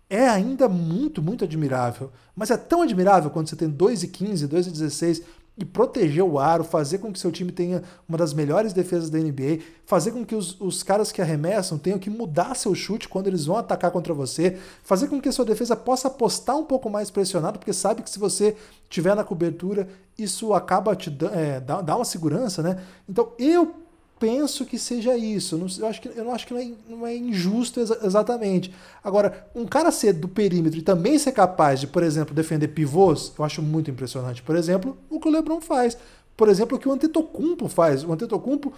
é 0.08 0.26
ainda 0.28 0.68
muito, 0.68 1.20
muito 1.20 1.44
admirável. 1.44 2.12
Mas 2.36 2.52
é 2.52 2.56
tão 2.56 2.82
admirável 2.82 3.30
quando 3.30 3.48
você 3.48 3.56
tem 3.56 3.68
2 3.68 4.04
e 4.04 4.08
15, 4.08 4.46
2 4.46 4.66
e 4.68 4.70
16 4.70 5.22
e 5.58 5.64
proteger 5.64 6.22
o 6.22 6.38
aro, 6.38 6.62
fazer 6.62 6.98
com 6.98 7.12
que 7.12 7.18
seu 7.18 7.32
time 7.32 7.50
tenha 7.50 7.82
uma 8.08 8.16
das 8.16 8.32
melhores 8.32 8.72
defesas 8.72 9.10
da 9.10 9.18
NBA, 9.18 9.58
fazer 9.84 10.12
com 10.12 10.24
que 10.24 10.34
os, 10.34 10.58
os 10.60 10.84
caras 10.84 11.10
que 11.10 11.20
arremessam 11.20 11.76
tenham 11.76 11.98
que 11.98 12.08
mudar 12.08 12.54
seu 12.54 12.74
chute 12.74 13.08
quando 13.08 13.26
eles 13.26 13.46
vão 13.46 13.56
atacar 13.56 13.90
contra 13.90 14.14
você, 14.14 14.56
fazer 14.84 15.08
com 15.08 15.20
que 15.20 15.28
a 15.28 15.32
sua 15.32 15.44
defesa 15.44 15.74
possa 15.74 16.06
apostar 16.06 16.56
um 16.56 16.64
pouco 16.64 16.88
mais 16.88 17.10
pressionado, 17.10 17.58
porque 17.58 17.72
sabe 17.72 18.02
que 18.02 18.10
se 18.10 18.18
você 18.18 18.56
tiver 18.88 19.16
na 19.16 19.24
cobertura, 19.24 19.88
isso 20.16 20.54
acaba 20.54 20.94
te 20.94 21.10
é, 21.32 21.58
dá, 21.58 21.80
dá 21.80 21.96
uma 21.96 22.04
segurança, 22.04 22.62
né? 22.62 22.80
Então 23.08 23.32
eu 23.38 23.87
penso 24.18 24.64
que 24.64 24.78
seja 24.78 25.16
isso. 25.16 25.56
Eu, 25.78 25.86
acho 25.86 26.00
que, 26.00 26.08
eu 26.08 26.24
não 26.24 26.32
acho 26.32 26.46
que 26.46 26.54
não 26.54 26.60
é, 26.60 26.70
não 26.88 27.06
é 27.06 27.16
injusto 27.16 27.80
exa 27.80 27.98
exatamente. 28.02 28.74
Agora, 29.02 29.48
um 29.54 29.66
cara 29.66 29.90
ser 29.90 30.12
do 30.12 30.28
perímetro 30.28 30.78
e 30.78 30.82
também 30.82 31.18
ser 31.18 31.32
capaz 31.32 31.80
de, 31.80 31.86
por 31.86 32.02
exemplo, 32.02 32.34
defender 32.34 32.68
pivôs, 32.68 33.32
eu 33.38 33.44
acho 33.44 33.62
muito 33.62 33.90
impressionante. 33.90 34.42
Por 34.42 34.56
exemplo, 34.56 34.96
o 35.08 35.20
que 35.20 35.28
o 35.28 35.30
LeBron 35.30 35.60
faz. 35.60 35.96
Por 36.36 36.48
exemplo, 36.48 36.76
o 36.76 36.80
que 36.80 36.88
o 36.88 36.92
Antetokounmpo 36.92 37.68
faz. 37.68 38.04
O 38.04 38.12
Antetokounmpo, 38.12 38.72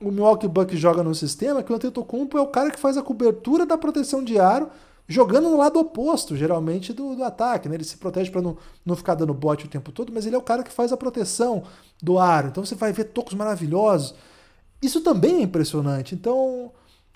o 0.00 0.10
Milwaukee 0.10 0.48
Bucks 0.48 0.78
joga 0.78 1.02
no 1.02 1.14
sistema 1.14 1.62
que 1.62 1.72
o 1.72 1.76
Antetokounmpo 1.76 2.38
é 2.38 2.40
o 2.40 2.46
cara 2.46 2.70
que 2.70 2.80
faz 2.80 2.96
a 2.96 3.02
cobertura 3.02 3.66
da 3.66 3.76
proteção 3.76 4.22
de 4.22 4.38
aro 4.38 4.68
jogando 5.08 5.50
no 5.50 5.56
lado 5.56 5.78
oposto, 5.78 6.36
geralmente, 6.36 6.92
do, 6.92 7.14
do 7.14 7.24
ataque. 7.24 7.68
Né? 7.68 7.74
Ele 7.76 7.84
se 7.84 7.96
protege 7.96 8.30
para 8.30 8.40
não, 8.40 8.56
não 8.84 8.96
ficar 8.96 9.14
dando 9.14 9.34
bote 9.34 9.66
o 9.66 9.68
tempo 9.68 9.92
todo, 9.92 10.12
mas 10.12 10.26
ele 10.26 10.34
é 10.34 10.38
o 10.38 10.42
cara 10.42 10.62
que 10.62 10.72
faz 10.72 10.92
a 10.92 10.96
proteção 10.96 11.64
do 12.02 12.18
aro. 12.18 12.48
Então 12.48 12.64
você 12.64 12.74
vai 12.74 12.92
ver 12.92 13.04
tocos 13.04 13.34
maravilhosos. 13.34 14.14
Isso 14.82 15.00
também 15.00 15.36
é 15.36 15.42
impressionante. 15.42 16.14
Então, 16.14 16.72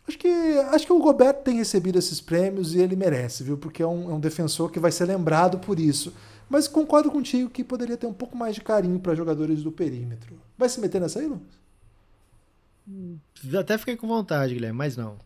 acho 0.07 0.17
que, 0.17 0.29
acho 0.71 0.87
que 0.87 0.93
o 0.93 1.01
Gobert 1.01 1.43
tem 1.43 1.57
recebido 1.57 1.99
esses 1.99 2.21
prêmios 2.21 2.75
e 2.75 2.81
ele 2.81 2.95
merece, 2.95 3.43
viu? 3.43 3.59
Porque 3.59 3.83
é 3.83 3.87
um, 3.87 4.11
é 4.11 4.15
um 4.15 4.21
defensor 4.21 4.71
que 4.71 4.79
vai 4.79 4.93
ser 4.93 5.07
lembrado 5.07 5.59
por 5.59 5.81
isso. 5.81 6.13
Mas 6.49 6.69
concordo 6.69 7.11
contigo 7.11 7.51
que 7.51 7.65
poderia 7.65 7.97
ter 7.97 8.07
um 8.07 8.13
pouco 8.13 8.37
mais 8.37 8.55
de 8.55 8.61
carinho 8.61 9.01
para 9.01 9.15
jogadores 9.15 9.63
do 9.63 9.73
perímetro. 9.73 10.41
Vai 10.57 10.69
se 10.69 10.81
meter 10.81 11.01
nessa 11.01 11.19
aí, 11.19 11.27
Lucas? 11.27 11.57
Até 13.59 13.77
fiquei 13.77 13.97
com 13.97 14.07
vontade, 14.07 14.55
Guilherme, 14.55 14.79
mas 14.79 14.97
não. 14.97 15.17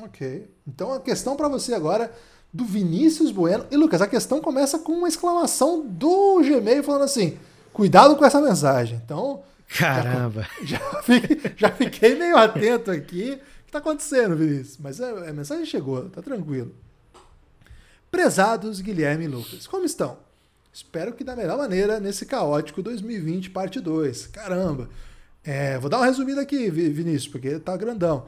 Ok. 0.00 0.50
Então 0.66 0.92
a 0.92 1.00
questão 1.00 1.36
para 1.36 1.46
você 1.46 1.72
agora 1.72 2.12
do 2.52 2.64
Vinícius 2.64 3.30
Bueno. 3.30 3.66
E 3.70 3.76
Lucas, 3.76 4.00
a 4.00 4.06
questão 4.06 4.40
começa 4.40 4.78
com 4.78 4.92
uma 4.92 5.08
exclamação 5.08 5.86
do 5.86 6.40
Gmail 6.40 6.82
falando 6.82 7.04
assim: 7.04 7.38
cuidado 7.72 8.16
com 8.16 8.24
essa 8.24 8.40
mensagem. 8.40 9.00
Então, 9.04 9.42
Caramba! 9.76 10.46
Já, 10.62 10.78
já, 10.78 11.02
fiquei, 11.02 11.52
já 11.56 11.70
fiquei 11.70 12.14
meio 12.14 12.36
atento 12.36 12.90
aqui. 12.90 13.32
O 13.32 13.36
que 13.36 13.40
está 13.66 13.78
acontecendo, 13.78 14.36
Vinícius? 14.36 14.78
Mas 14.78 15.00
a, 15.00 15.30
a, 15.30 15.32
mensagem 15.32 15.66
chegou, 15.66 16.08
tá 16.10 16.22
tranquilo. 16.22 16.72
Prezados 18.10 18.80
Guilherme 18.80 19.24
e 19.24 19.28
Lucas, 19.28 19.66
como 19.66 19.84
estão? 19.84 20.16
Espero 20.72 21.12
que 21.12 21.24
da 21.24 21.34
melhor 21.34 21.58
maneira 21.58 21.98
nesse 21.98 22.24
caótico 22.24 22.82
2020, 22.82 23.50
parte 23.50 23.80
2. 23.80 24.28
Caramba! 24.28 24.88
É, 25.42 25.76
vou 25.78 25.90
dar 25.90 25.98
uma 25.98 26.06
resumida 26.06 26.40
aqui, 26.40 26.70
Vinícius, 26.70 27.28
porque 27.28 27.58
tá 27.58 27.76
grandão. 27.76 28.26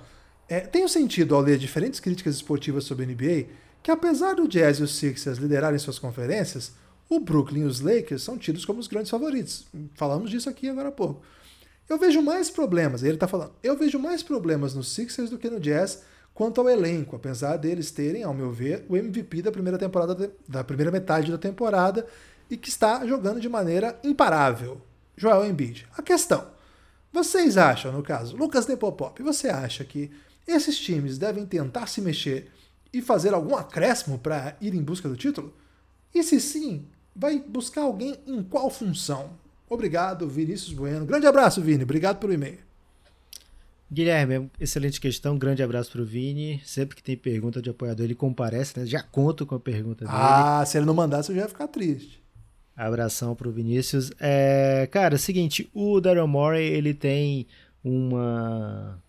É, 0.49 0.61
tenho 0.61 0.89
sentido 0.89 1.35
ao 1.35 1.41
ler 1.41 1.59
diferentes 1.59 2.01
críticas 2.01 2.35
esportivas 2.35 2.85
sobre 2.85 3.05
a 3.05 3.07
NBA 3.07 3.47
que, 3.83 3.91
apesar 3.91 4.35
do 4.35 4.49
Jazz 4.49 4.79
e 4.79 4.83
os 4.83 4.97
Sixers 4.97 5.39
liderarem 5.39 5.79
suas 5.79 5.99
conferências, 5.99 6.73
o 7.09 7.21
Brooklyn 7.21 7.63
e 7.63 7.65
os 7.65 7.81
Lakers 7.81 8.23
são 8.23 8.37
tidos 8.37 8.65
como 8.65 8.81
os 8.81 8.89
grandes 8.89 9.11
favoritos. 9.11 9.65
Falamos 9.95 10.29
disso 10.29 10.51
aqui 10.51 10.69
agora 10.69 10.89
há 10.89 10.93
pouco. 10.93 11.23
Eu 11.89 11.99
vejo 11.99 12.21
mais 12.21 12.51
problemas, 12.51 13.03
ele 13.03 13.15
está 13.15 13.29
falando, 13.29 13.53
eu 13.63 13.77
vejo 13.77 13.99
mais 13.99 14.23
problemas 14.23 14.75
nos 14.75 14.93
Sixers 14.93 15.31
do 15.31 15.39
que 15.39 15.49
no 15.49 15.61
Jazz 15.61 16.03
quanto 16.35 16.61
ao 16.61 16.69
elenco, 16.69 17.17
apesar 17.17 17.57
deles 17.57 17.91
terem, 17.91 18.23
ao 18.23 18.35
meu 18.35 18.53
ver, 18.53 18.85
o 18.89 18.97
MVP 18.97 19.41
da 19.41 19.53
primeira 19.53 19.79
temporada 19.79 20.31
da 20.47 20.63
primeira 20.63 20.93
metade 20.93 21.31
da 21.31 21.39
temporada 21.39 22.07
e 22.51 22.57
que 22.57 22.69
está 22.69 23.07
jogando 23.07 23.41
de 23.41 23.49
maneira 23.49 23.99
imparável. 24.05 24.81
Joel 25.17 25.47
Embiid. 25.47 25.89
A 25.97 26.03
questão, 26.03 26.47
vocês 27.11 27.57
acham, 27.57 27.91
no 27.91 28.03
caso, 28.03 28.37
Lucas 28.37 28.67
Nepopop, 28.67 29.23
você 29.23 29.49
acha 29.49 29.83
que 29.83 30.11
esses 30.47 30.79
times 30.79 31.17
devem 31.17 31.47
tentar 31.47 31.87
se 31.87 32.03
mexer 32.03 32.53
e 32.93 33.01
fazer 33.01 33.33
algum 33.33 33.57
acréscimo 33.57 34.19
para 34.19 34.57
ir 34.61 34.75
em 34.75 34.83
busca 34.83 35.09
do 35.09 35.17
título? 35.17 35.55
E 36.15 36.23
se 36.23 36.39
sim, 36.41 36.87
vai 37.15 37.39
buscar 37.39 37.83
alguém 37.83 38.17
em 38.27 38.43
qual 38.43 38.69
função? 38.69 39.31
Obrigado, 39.69 40.29
Vinícius 40.29 40.73
Bueno. 40.73 41.05
Grande 41.05 41.27
abraço, 41.27 41.61
Vini. 41.61 41.83
Obrigado 41.83 42.19
pelo 42.19 42.33
e-mail. 42.33 42.59
Guilherme, 43.91 44.51
excelente 44.61 45.01
questão. 45.01 45.39
Grande 45.39 45.63
abraço 45.63 45.93
para 45.93 46.03
o 46.03 46.05
Vini. 46.05 46.61
Sempre 46.65 46.97
que 46.97 47.03
tem 47.03 47.17
pergunta 47.17 47.63
de 47.63 47.71
apoiador, 47.71 48.05
ele 48.05 48.15
comparece, 48.15 48.79
né? 48.79 48.87
Já 48.87 49.03
conto 49.03 49.47
com 49.47 49.55
a 49.55 49.61
pergunta 49.61 50.05
dele. 50.05 50.17
Ah, 50.17 50.65
se 50.67 50.77
ele 50.77 50.87
não 50.87 50.95
mandasse, 50.95 51.31
eu 51.31 51.37
já 51.37 51.43
ia 51.43 51.49
ficar 51.49 51.69
triste. 51.69 52.23
Abração 52.77 53.35
pro 53.35 53.51
Vinícius. 53.51 54.13
É, 54.21 54.89
cara, 54.91 55.15
é 55.15 55.17
o 55.17 55.19
seguinte, 55.19 55.71
o 55.73 56.01
Daryl 56.01 56.27
Morey, 56.27 56.67
ele 56.67 56.93
tem 56.93 57.47
uma 57.83 59.01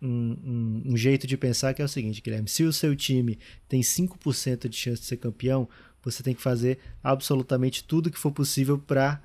um, 0.00 0.36
um, 0.86 0.92
um, 0.92 0.96
jeito 0.96 1.26
de 1.26 1.36
pensar 1.36 1.74
que 1.74 1.82
é 1.82 1.84
o 1.84 1.88
seguinte, 1.88 2.22
Guilherme, 2.22 2.48
se 2.48 2.64
o 2.64 2.72
seu 2.72 2.96
time 2.96 3.38
tem 3.68 3.80
5% 3.82 4.68
de 4.68 4.76
chance 4.76 5.02
de 5.02 5.06
ser 5.06 5.18
campeão, 5.18 5.68
você 6.02 6.22
tem 6.22 6.34
que 6.34 6.42
fazer 6.42 6.78
absolutamente 7.02 7.84
tudo 7.84 8.10
que 8.10 8.18
for 8.18 8.32
possível 8.32 8.78
para 8.78 9.20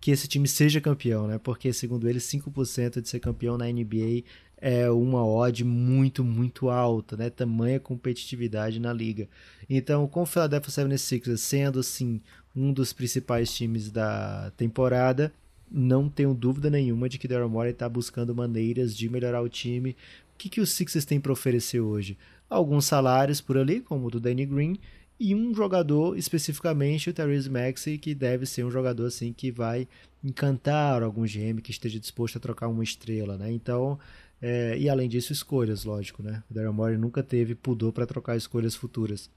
que 0.00 0.10
esse 0.10 0.28
time 0.28 0.46
seja 0.46 0.80
campeão, 0.80 1.26
né? 1.26 1.38
Porque, 1.38 1.72
segundo 1.72 2.08
ele, 2.08 2.20
5% 2.20 3.00
de 3.00 3.08
ser 3.08 3.18
campeão 3.18 3.58
na 3.58 3.66
NBA 3.66 4.22
é 4.56 4.90
uma 4.90 5.24
odd 5.26 5.64
muito, 5.64 6.24
muito 6.24 6.68
alta, 6.68 7.16
né? 7.16 7.30
Tamanha 7.30 7.80
competitividade 7.80 8.80
na 8.80 8.92
liga. 8.92 9.28
Então, 9.68 10.06
com 10.06 10.22
o 10.22 10.26
Philadelphia 10.26 10.70
76ers 10.70 11.36
sendo, 11.38 11.80
assim, 11.80 12.20
um 12.54 12.72
dos 12.72 12.92
principais 12.92 13.52
times 13.54 13.90
da 13.90 14.52
temporada, 14.56 15.32
não 15.70 16.08
tenho 16.08 16.34
dúvida 16.34 16.70
nenhuma 16.70 17.08
de 17.08 17.18
que 17.18 17.28
Daryl 17.28 17.48
Morey 17.48 17.72
está 17.72 17.88
buscando 17.88 18.34
maneiras 18.34 18.96
de 18.96 19.08
melhorar 19.08 19.42
o 19.42 19.48
time. 19.48 19.90
O 20.34 20.38
que, 20.38 20.48
que 20.48 20.60
os 20.60 20.70
Sixers 20.70 21.04
têm 21.04 21.20
para 21.20 21.32
oferecer 21.32 21.80
hoje? 21.80 22.16
Alguns 22.48 22.86
salários 22.86 23.40
por 23.40 23.58
ali, 23.58 23.80
como 23.80 24.06
o 24.06 24.10
do 24.10 24.20
Danny 24.20 24.46
Green, 24.46 24.78
e 25.18 25.34
um 25.34 25.54
jogador 25.54 26.16
especificamente, 26.16 27.10
o 27.10 27.12
Therese 27.12 27.50
Maxey, 27.50 27.98
que 27.98 28.14
deve 28.14 28.46
ser 28.46 28.64
um 28.64 28.70
jogador 28.70 29.06
assim 29.06 29.32
que 29.32 29.50
vai 29.50 29.88
encantar 30.22 31.02
algum 31.02 31.24
GM 31.24 31.60
que 31.60 31.70
esteja 31.70 31.98
disposto 31.98 32.36
a 32.36 32.40
trocar 32.40 32.68
uma 32.68 32.84
estrela, 32.84 33.36
né? 33.36 33.50
Então, 33.50 33.98
é, 34.40 34.76
e 34.78 34.88
além 34.88 35.08
disso, 35.08 35.32
escolhas, 35.32 35.84
lógico, 35.84 36.22
né? 36.22 36.42
O 36.48 36.54
Daryl 36.54 36.72
Morey 36.72 36.96
nunca 36.96 37.22
teve 37.22 37.54
pudor 37.54 37.92
para 37.92 38.06
trocar 38.06 38.36
escolhas 38.36 38.74
futuras. 38.74 39.28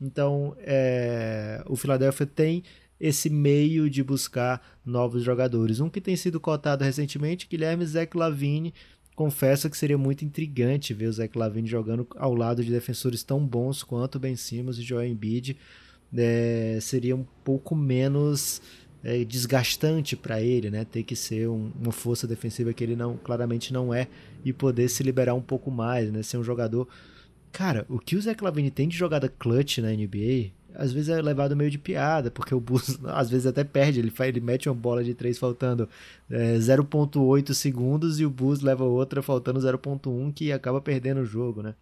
Então, 0.00 0.54
é, 0.58 1.62
o 1.66 1.76
Philadelphia 1.76 2.26
tem 2.26 2.62
esse 3.00 3.30
meio 3.30 3.88
de 3.88 4.02
buscar 4.02 4.62
novos 4.84 5.22
jogadores. 5.22 5.80
Um 5.80 5.88
que 5.88 6.00
tem 6.00 6.14
sido 6.14 6.38
cotado 6.38 6.84
recentemente, 6.84 7.48
Guilherme 7.48 7.84
Zach 7.86 8.16
Lavine. 8.16 8.74
Confesso 9.22 9.70
que 9.70 9.76
seria 9.76 9.96
muito 9.96 10.24
intrigante 10.24 10.92
ver 10.92 11.06
o 11.06 11.12
Zach 11.12 11.38
Lavine 11.38 11.68
jogando 11.68 12.04
ao 12.16 12.34
lado 12.34 12.64
de 12.64 12.72
defensores 12.72 13.22
tão 13.22 13.38
bons 13.46 13.84
quanto 13.84 14.18
Ben 14.18 14.34
Simmons 14.34 14.78
e 14.78 14.82
Joel 14.82 15.06
Embiid. 15.06 15.56
É, 16.12 16.76
seria 16.82 17.14
um 17.14 17.24
pouco 17.44 17.76
menos 17.76 18.60
é, 19.04 19.22
desgastante 19.24 20.16
para 20.16 20.42
ele, 20.42 20.70
né? 20.70 20.84
Ter 20.84 21.04
que 21.04 21.14
ser 21.14 21.48
um, 21.48 21.70
uma 21.80 21.92
força 21.92 22.26
defensiva 22.26 22.72
que 22.72 22.82
ele 22.82 22.96
não 22.96 23.16
claramente 23.16 23.72
não 23.72 23.94
é 23.94 24.08
e 24.44 24.52
poder 24.52 24.88
se 24.88 25.04
liberar 25.04 25.34
um 25.34 25.40
pouco 25.40 25.70
mais, 25.70 26.10
né? 26.10 26.20
Ser 26.24 26.38
um 26.38 26.42
jogador. 26.42 26.88
Cara, 27.52 27.86
o 27.88 28.00
que 28.00 28.16
o 28.16 28.20
Zach 28.20 28.42
Lavine 28.42 28.72
tem 28.72 28.88
de 28.88 28.96
jogada 28.96 29.28
clutch 29.28 29.78
na 29.78 29.92
NBA 29.92 30.50
às 30.74 30.92
vezes 30.92 31.08
é 31.08 31.20
levado 31.20 31.56
meio 31.56 31.70
de 31.70 31.78
piada, 31.78 32.30
porque 32.30 32.54
o 32.54 32.60
Bulls 32.60 32.98
às 33.06 33.30
vezes 33.30 33.46
até 33.46 33.64
perde, 33.64 34.00
ele, 34.00 34.10
faz, 34.10 34.28
ele 34.28 34.40
mete 34.40 34.68
uma 34.68 34.74
bola 34.74 35.02
de 35.04 35.14
3 35.14 35.38
faltando 35.38 35.88
é, 36.30 36.56
0.8 36.56 37.52
segundos 37.54 38.20
e 38.20 38.26
o 38.26 38.30
Bulls 38.30 38.60
leva 38.60 38.84
outra 38.84 39.22
faltando 39.22 39.60
0.1 39.60 40.32
que 40.32 40.52
acaba 40.52 40.80
perdendo 40.80 41.20
o 41.20 41.24
jogo, 41.24 41.62
né? 41.62 41.74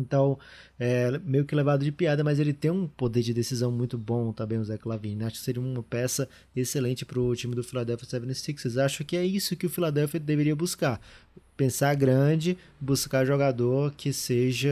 Então, 0.00 0.38
é 0.78 1.18
meio 1.24 1.44
que 1.44 1.54
levado 1.54 1.84
de 1.84 1.92
piada, 1.92 2.22
mas 2.22 2.38
ele 2.38 2.52
tem 2.52 2.70
um 2.70 2.86
poder 2.86 3.22
de 3.22 3.34
decisão 3.34 3.70
muito 3.70 3.98
bom 3.98 4.32
também, 4.32 4.58
o 4.58 4.64
Zach 4.64 4.86
Lavine. 4.86 5.24
Acho 5.24 5.36
que 5.36 5.44
seria 5.44 5.60
uma 5.60 5.82
peça 5.82 6.28
excelente 6.54 7.04
para 7.04 7.18
o 7.18 7.34
time 7.34 7.54
do 7.54 7.64
Philadelphia 7.64 8.06
76ers. 8.06 8.84
Acho 8.84 9.04
que 9.04 9.16
é 9.16 9.24
isso 9.24 9.56
que 9.56 9.66
o 9.66 9.70
Philadelphia 9.70 10.20
deveria 10.20 10.54
buscar. 10.54 11.00
Pensar 11.56 11.94
grande, 11.94 12.56
buscar 12.80 13.24
jogador 13.24 13.92
que 13.96 14.12
seja 14.12 14.70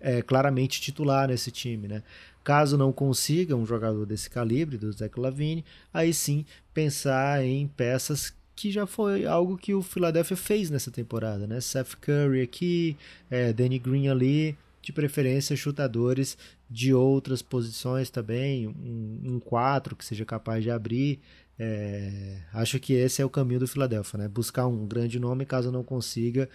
é, 0.00 0.22
claramente 0.22 0.80
titular 0.80 1.28
nesse 1.28 1.50
time, 1.50 1.88
né? 1.88 2.02
Caso 2.44 2.78
não 2.78 2.92
consiga 2.92 3.54
um 3.54 3.66
jogador 3.66 4.06
desse 4.06 4.30
calibre, 4.30 4.78
do 4.78 4.90
Zach 4.90 5.18
Lavine, 5.18 5.64
aí 5.92 6.14
sim 6.14 6.46
pensar 6.72 7.44
em 7.44 7.68
peças 7.68 8.32
que 8.56 8.70
já 8.70 8.86
foi 8.86 9.24
algo 9.24 9.56
que 9.56 9.72
o 9.74 9.82
Philadelphia 9.82 10.36
fez 10.36 10.70
nessa 10.70 10.90
temporada, 10.90 11.46
né? 11.46 11.60
Seth 11.60 11.94
Curry 12.00 12.42
aqui, 12.42 12.96
é, 13.30 13.52
Danny 13.52 13.78
Green 13.78 14.08
ali, 14.08 14.56
de 14.82 14.92
preferência 14.92 15.54
chutadores 15.54 16.36
de 16.68 16.92
outras 16.92 17.40
posições 17.40 18.10
também, 18.10 18.66
um 18.66 19.38
4 19.38 19.94
um 19.94 19.96
que 19.96 20.04
seja 20.04 20.24
capaz 20.24 20.62
de 20.62 20.70
abrir. 20.70 21.20
É, 21.58 22.38
acho 22.52 22.78
que 22.78 22.92
esse 22.92 23.20
é 23.20 23.24
o 23.24 23.30
caminho 23.30 23.60
do 23.60 23.66
Philadelphia, 23.66 24.18
né? 24.18 24.28
Buscar 24.28 24.66
um 24.66 24.86
grande 24.86 25.18
nome, 25.18 25.44
caso 25.44 25.72
não 25.72 25.82
consiga, 25.82 26.48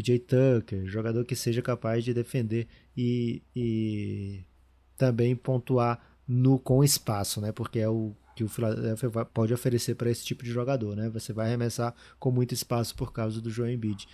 PJ 0.00 0.18
Tucker, 0.20 0.86
jogador 0.86 1.24
que 1.24 1.36
seja 1.36 1.60
capaz 1.60 2.04
de 2.04 2.14
defender 2.14 2.66
e, 2.96 3.42
e 3.54 4.40
também 4.96 5.36
pontuar 5.36 6.00
no 6.26 6.58
com 6.58 6.82
espaço, 6.82 7.40
né? 7.40 7.52
Porque 7.52 7.78
é 7.78 7.88
o 7.88 8.14
que 8.34 8.44
o 8.44 8.48
Philadelphia 8.48 9.10
pode 9.26 9.52
oferecer 9.52 9.94
para 9.94 10.10
esse 10.10 10.24
tipo 10.24 10.42
de 10.42 10.50
jogador, 10.50 10.96
né? 10.96 11.10
Você 11.10 11.32
vai 11.32 11.48
arremessar 11.48 11.94
com 12.18 12.30
muito 12.30 12.54
espaço 12.54 12.94
por 12.94 13.12
causa 13.12 13.40
do 13.40 13.50
Joel 13.50 13.72
Embiid. 13.72 14.08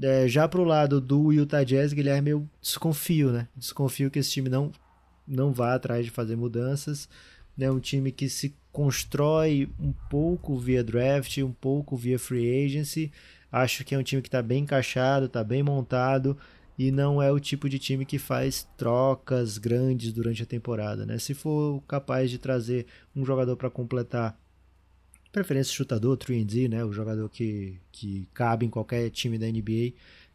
É, 0.00 0.28
já 0.28 0.46
pro 0.46 0.64
lado 0.64 1.00
do 1.00 1.32
Utah 1.32 1.64
Jazz, 1.64 1.92
Guilherme, 1.92 2.30
eu 2.30 2.48
desconfio, 2.60 3.32
né? 3.32 3.48
Desconfio 3.56 4.10
que 4.10 4.18
esse 4.18 4.30
time 4.30 4.48
não 4.48 4.72
não 5.26 5.54
vá 5.54 5.74
atrás 5.74 6.04
de 6.04 6.10
fazer 6.10 6.36
mudanças. 6.36 7.08
É 7.56 7.62
né? 7.62 7.70
um 7.70 7.80
time 7.80 8.12
que 8.12 8.28
se 8.28 8.54
constrói 8.70 9.70
um 9.78 9.92
pouco 10.10 10.56
via 10.58 10.82
draft, 10.82 11.38
um 11.38 11.52
pouco 11.52 11.96
via 11.96 12.18
free 12.18 12.64
agency, 12.66 13.10
Acho 13.54 13.84
que 13.84 13.94
é 13.94 13.98
um 13.98 14.02
time 14.02 14.20
que 14.20 14.26
está 14.26 14.42
bem 14.42 14.64
encaixado, 14.64 15.26
está 15.26 15.44
bem 15.44 15.62
montado 15.62 16.36
e 16.76 16.90
não 16.90 17.22
é 17.22 17.30
o 17.30 17.38
tipo 17.38 17.68
de 17.68 17.78
time 17.78 18.04
que 18.04 18.18
faz 18.18 18.66
trocas 18.76 19.58
grandes 19.58 20.12
durante 20.12 20.42
a 20.42 20.46
temporada, 20.46 21.06
né? 21.06 21.20
Se 21.20 21.34
for 21.34 21.80
capaz 21.86 22.32
de 22.32 22.38
trazer 22.38 22.84
um 23.14 23.24
jogador 23.24 23.56
para 23.56 23.70
completar, 23.70 24.36
preferência 25.30 25.72
chutador, 25.72 26.16
3D, 26.16 26.68
né? 26.68 26.84
O 26.84 26.92
jogador 26.92 27.28
que, 27.28 27.78
que 27.92 28.26
cabe 28.34 28.66
em 28.66 28.70
qualquer 28.70 29.08
time 29.10 29.38
da 29.38 29.46
NBA, 29.46 29.92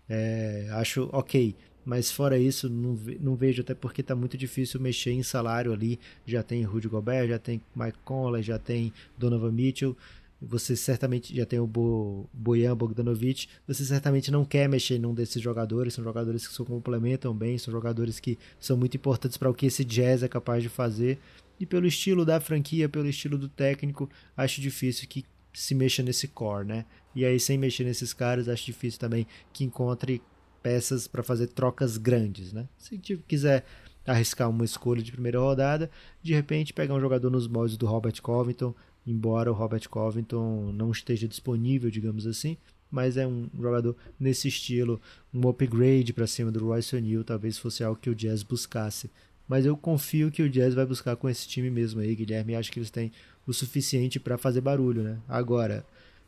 é, 0.08 0.70
acho 0.72 1.10
ok. 1.12 1.54
Mas 1.84 2.10
fora 2.10 2.38
isso, 2.38 2.70
não, 2.70 2.98
não 3.20 3.36
vejo 3.36 3.62
até 3.62 3.74
porque 3.74 4.00
está 4.00 4.16
muito 4.16 4.38
difícil 4.38 4.80
mexer 4.80 5.12
em 5.12 5.24
salário 5.24 5.74
ali. 5.74 6.00
Já 6.26 6.42
tem 6.42 6.64
Rudy 6.64 6.88
Gobert, 6.88 7.28
já 7.28 7.40
tem 7.40 7.62
Mike 7.76 7.98
Conley, 8.06 8.44
já 8.44 8.58
tem 8.58 8.94
Donovan 9.18 9.52
Mitchell 9.52 9.98
você 10.42 10.76
certamente 10.76 11.36
já 11.36 11.46
tem 11.46 11.60
o 11.60 11.68
Bo, 11.68 12.30
Bojan 12.34 12.76
Bogdanovic, 12.76 13.48
você 13.68 13.84
certamente 13.84 14.32
não 14.32 14.46
quer 14.46 14.70
mexer 14.70 14.96
em 14.96 15.06
um 15.06 15.14
desses 15.14 15.42
jogadores, 15.42 15.94
são 15.94 16.04
jogadores 16.04 16.48
que 16.48 16.54
se 16.54 16.64
complementam 16.64 17.36
bem, 17.36 17.58
são 17.58 17.72
jogadores 17.72 18.20
que 18.20 18.38
são 18.60 18.78
muito 18.78 18.96
importantes 18.96 19.38
para 19.38 19.50
o 19.50 19.54
que 19.54 19.66
esse 19.66 19.84
Jazz 19.84 20.24
é 20.24 20.28
capaz 20.28 20.64
de 20.64 20.70
fazer, 20.70 21.20
e 21.60 21.66
pelo 21.66 21.86
estilo 21.86 22.26
da 22.26 22.40
franquia, 22.40 22.88
pelo 22.88 23.08
estilo 23.08 23.38
do 23.38 23.50
técnico, 23.50 24.10
acho 24.36 24.62
difícil 24.62 25.08
que 25.10 25.26
se 25.54 25.76
mexa 25.76 26.02
nesse 26.02 26.28
core, 26.28 26.66
né? 26.66 26.86
E 27.14 27.26
aí, 27.26 27.40
sem 27.40 27.58
mexer 27.58 27.84
nesses 27.84 28.14
caras, 28.14 28.48
acho 28.48 28.66
difícil 28.66 29.00
também 29.00 29.28
que 29.52 29.66
encontre 29.66 30.22
peças 30.64 31.08
para 31.08 31.24
fazer 31.24 31.48
trocas 31.48 31.98
grandes, 31.98 32.54
né? 32.54 32.68
Se 32.78 32.98
quiser 33.28 33.66
arriscar 34.06 34.50
uma 34.50 34.66
escolha 34.66 35.02
de 35.02 35.12
primeira 35.12 35.40
rodada, 35.40 35.90
de 36.22 36.34
repente 36.34 36.74
pegar 36.74 36.94
um 36.94 37.00
jogador 37.00 37.30
nos 37.30 37.48
moldes 37.48 37.78
do 37.78 37.86
Robert 37.86 38.22
Covington, 38.22 38.74
embora 39.10 39.52
o 39.52 39.56
Robert 39.56 39.88
Covington 39.90 40.72
não 40.72 40.92
esteja 40.92 41.28
disponível, 41.28 41.90
digamos 41.90 42.28
assim, 42.28 42.58
mas 42.92 43.18
é 43.18 43.26
um 43.26 43.48
jogador 43.60 43.96
nesse 44.20 44.48
estilo, 44.48 45.02
um 45.34 45.48
upgrade 45.48 46.14
para 46.14 46.28
cima 46.28 46.52
do 46.52 46.66
Royce 46.66 46.96
O'Neal, 46.96 47.24
talvez 47.24 47.58
fosse 47.58 47.84
algo 47.84 48.00
que 48.00 48.10
o 48.10 48.16
Jazz 48.16 48.44
buscasse. 48.44 49.10
Mas 49.48 49.66
eu 49.66 49.76
confio 49.76 50.32
que 50.32 50.44
o 50.44 50.50
Jazz 50.50 50.74
vai 50.74 50.86
buscar 50.86 51.16
com 51.16 51.28
esse 51.28 51.48
time 51.48 51.70
mesmo 51.70 52.02
aí, 52.02 52.16
Guilherme, 52.16 52.56
acho 52.56 52.72
que 52.72 52.80
eles 52.80 52.92
têm 52.92 53.12
o 53.48 53.54
suficiente 53.54 54.20
para 54.20 54.38
fazer 54.38 54.62
barulho, 54.62 55.02
né? 55.02 55.18
Agora, 55.28 55.84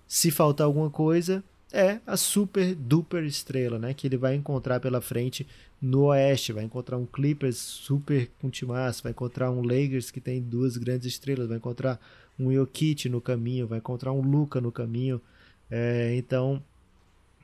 se 0.07 0.31
faltar 0.31 0.65
alguma 0.65 0.89
coisa, 0.89 1.43
é 1.71 1.99
a 2.05 2.17
super 2.17 2.75
duper 2.75 3.23
estrela, 3.23 3.79
né? 3.79 3.93
Que 3.93 4.07
ele 4.07 4.17
vai 4.17 4.35
encontrar 4.35 4.79
pela 4.79 4.99
frente 4.99 5.47
no 5.81 6.05
Oeste. 6.05 6.51
Vai 6.51 6.63
encontrar 6.63 6.97
um 6.97 7.05
Clippers 7.05 7.57
super 7.57 8.29
com 8.39 8.49
timaço, 8.49 9.03
vai 9.03 9.11
encontrar 9.11 9.51
um 9.51 9.61
Lakers 9.61 10.11
que 10.11 10.19
tem 10.19 10.41
duas 10.41 10.75
grandes 10.77 11.07
estrelas, 11.07 11.47
vai 11.47 11.57
encontrar 11.57 11.99
um 12.41 12.51
Jokic 12.51 13.07
no 13.07 13.21
caminho, 13.21 13.67
vai 13.67 13.77
encontrar 13.77 14.11
um 14.11 14.21
Luca 14.21 14.59
no 14.59 14.71
caminho. 14.71 15.21
É, 15.69 16.15
então, 16.15 16.61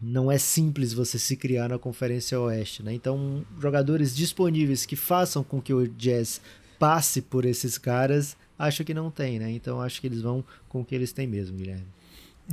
não 0.01 0.31
é 0.31 0.37
simples 0.37 0.93
você 0.93 1.17
se 1.17 1.35
criar 1.35 1.69
na 1.69 1.79
Conferência 1.79 2.39
Oeste, 2.39 2.83
né? 2.83 2.93
Então, 2.93 3.45
jogadores 3.59 4.15
disponíveis 4.15 4.85
que 4.85 4.95
façam 4.95 5.43
com 5.43 5.61
que 5.61 5.73
o 5.73 5.87
Jazz 5.87 6.41
passe 6.79 7.21
por 7.21 7.45
esses 7.45 7.77
caras, 7.77 8.35
acho 8.57 8.83
que 8.83 8.93
não 8.93 9.09
tem, 9.09 9.39
né? 9.39 9.51
Então, 9.51 9.81
acho 9.81 10.01
que 10.01 10.07
eles 10.07 10.21
vão 10.21 10.43
com 10.69 10.81
o 10.81 10.85
que 10.85 10.93
eles 10.93 11.11
têm 11.11 11.27
mesmo, 11.27 11.57
Guilherme. 11.57 11.85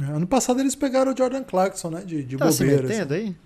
É, 0.01 0.05
ano 0.05 0.26
passado 0.26 0.61
eles 0.61 0.74
pegaram 0.74 1.12
o 1.12 1.16
Jordan 1.16 1.45
Clarkson, 1.45 1.90
né? 1.90 2.05
De, 2.05 2.22
de 2.24 2.36
tá 2.36 2.47
bobeira. 2.47 2.88
Se 2.88 2.95
assim. 3.01 3.14
aí? 3.14 3.36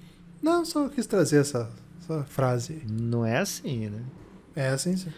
Não, 0.40 0.64
só 0.64 0.88
quis 0.88 1.07
trazer 1.07 1.40
essa, 1.40 1.70
essa 2.01 2.24
frase. 2.24 2.82
Não 2.88 3.24
é 3.24 3.38
assim, 3.38 3.88
né? 3.88 4.03
É 4.55 4.68
assim, 4.68 4.96
sim. 4.96 5.11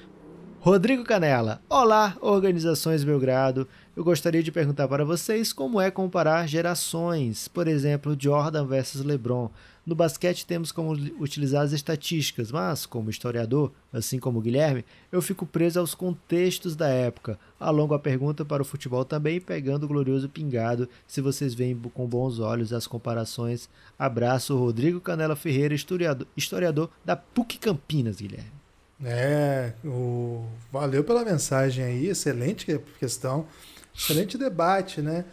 Rodrigo 0.62 1.02
Canela. 1.04 1.62
Olá, 1.70 2.18
organizações 2.20 3.02
Belgrado. 3.02 3.66
Eu 3.96 4.04
gostaria 4.04 4.42
de 4.42 4.52
perguntar 4.52 4.86
para 4.88 5.06
vocês 5.06 5.54
como 5.54 5.80
é 5.80 5.90
comparar 5.90 6.46
gerações, 6.46 7.48
por 7.48 7.66
exemplo, 7.66 8.14
Jordan 8.18 8.66
versus 8.66 9.02
LeBron. 9.02 9.50
No 9.86 9.94
basquete 9.94 10.44
temos 10.44 10.70
como 10.70 10.92
utilizar 11.18 11.62
as 11.62 11.72
estatísticas, 11.72 12.52
mas 12.52 12.84
como 12.84 13.08
historiador, 13.08 13.72
assim 13.90 14.18
como 14.18 14.42
Guilherme, 14.42 14.84
eu 15.10 15.22
fico 15.22 15.46
preso 15.46 15.80
aos 15.80 15.94
contextos 15.94 16.76
da 16.76 16.88
época. 16.88 17.38
Alongo 17.58 17.94
a 17.94 17.98
pergunta 17.98 18.44
para 18.44 18.60
o 18.60 18.66
futebol 18.66 19.02
também, 19.02 19.40
pegando 19.40 19.84
o 19.84 19.88
glorioso 19.88 20.28
pingado, 20.28 20.86
se 21.06 21.22
vocês 21.22 21.54
veem 21.54 21.74
com 21.94 22.06
bons 22.06 22.38
olhos 22.38 22.74
as 22.74 22.86
comparações. 22.86 23.66
Abraço, 23.98 24.58
Rodrigo 24.58 25.00
Canela 25.00 25.34
Ferreira, 25.34 25.72
historiador, 25.74 26.26
historiador 26.36 26.90
da 27.02 27.16
PUC 27.16 27.56
Campinas, 27.56 28.20
Guilherme. 28.20 28.59
É, 29.04 29.72
o... 29.84 30.44
valeu 30.70 31.02
pela 31.02 31.24
mensagem 31.24 31.84
aí, 31.84 32.06
excelente 32.06 32.80
questão. 32.98 33.46
Excelente 33.94 34.38
debate, 34.38 35.00
né? 35.00 35.24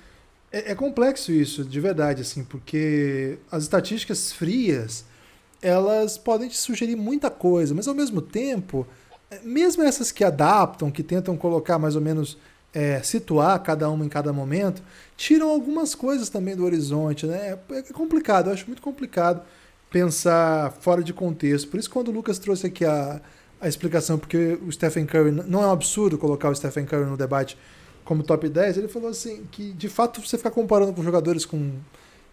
É, 0.51 0.71
é, 0.71 0.75
complexo 0.75 1.31
isso, 1.31 1.63
de 1.63 1.79
verdade, 1.79 2.21
assim, 2.21 2.43
porque 2.43 3.37
as 3.51 3.63
estatísticas 3.63 4.31
frias, 4.31 5.05
elas 5.61 6.17
podem 6.17 6.47
te 6.47 6.57
sugerir 6.57 6.95
muita 6.95 7.29
coisa, 7.29 7.75
mas 7.75 7.87
ao 7.87 7.93
mesmo 7.93 8.21
tempo, 8.21 8.87
é, 9.29 9.39
mesmo 9.43 9.83
essas 9.83 10.11
que 10.11 10.23
adaptam, 10.23 10.89
que 10.89 11.03
tentam 11.03 11.35
colocar 11.35 11.77
mais 11.77 11.95
ou 11.95 12.01
menos, 12.01 12.37
é, 12.73 13.01
situar 13.03 13.61
cada 13.61 13.89
uma 13.89 14.05
em 14.05 14.09
cada 14.09 14.31
momento, 14.31 14.81
tiram 15.17 15.49
algumas 15.49 15.93
coisas 15.93 16.29
também 16.29 16.55
do 16.55 16.63
horizonte, 16.63 17.25
né? 17.25 17.57
É, 17.69 17.77
é 17.79 17.83
complicado, 17.93 18.47
eu 18.47 18.53
acho 18.53 18.67
muito 18.67 18.81
complicado 18.81 19.41
pensar 19.89 20.71
fora 20.79 21.03
de 21.03 21.13
contexto. 21.13 21.69
Por 21.69 21.79
isso, 21.79 21.89
quando 21.89 22.09
o 22.09 22.11
Lucas 22.11 22.39
trouxe 22.39 22.67
aqui 22.67 22.85
a, 22.85 23.21
a 23.59 23.67
explicação, 23.67 24.17
porque 24.17 24.57
o 24.65 24.71
Stephen 24.71 25.05
Curry, 25.05 25.31
não 25.31 25.63
é 25.63 25.67
um 25.67 25.71
absurdo 25.71 26.17
colocar 26.17 26.49
o 26.49 26.55
Stephen 26.55 26.85
Curry 26.85 27.05
no 27.05 27.17
debate 27.17 27.57
como 28.03 28.23
top 28.23 28.47
10, 28.47 28.77
ele 28.77 28.87
falou 28.87 29.09
assim 29.09 29.45
que 29.51 29.73
de 29.73 29.89
fato 29.89 30.21
você 30.21 30.37
ficar 30.37 30.51
comparando 30.51 30.93
com 30.93 31.03
jogadores 31.03 31.45
com 31.45 31.73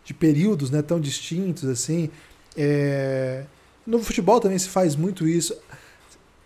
de 0.05 0.13
períodos 0.13 0.71
né, 0.71 0.83
tão 0.83 1.01
distintos 1.01 1.65
assim. 1.65 2.11
É... 2.57 3.45
No 3.87 4.03
futebol 4.03 4.39
também 4.41 4.59
se 4.59 4.69
faz 4.69 4.95
muito 4.95 5.27
isso. 5.27 5.57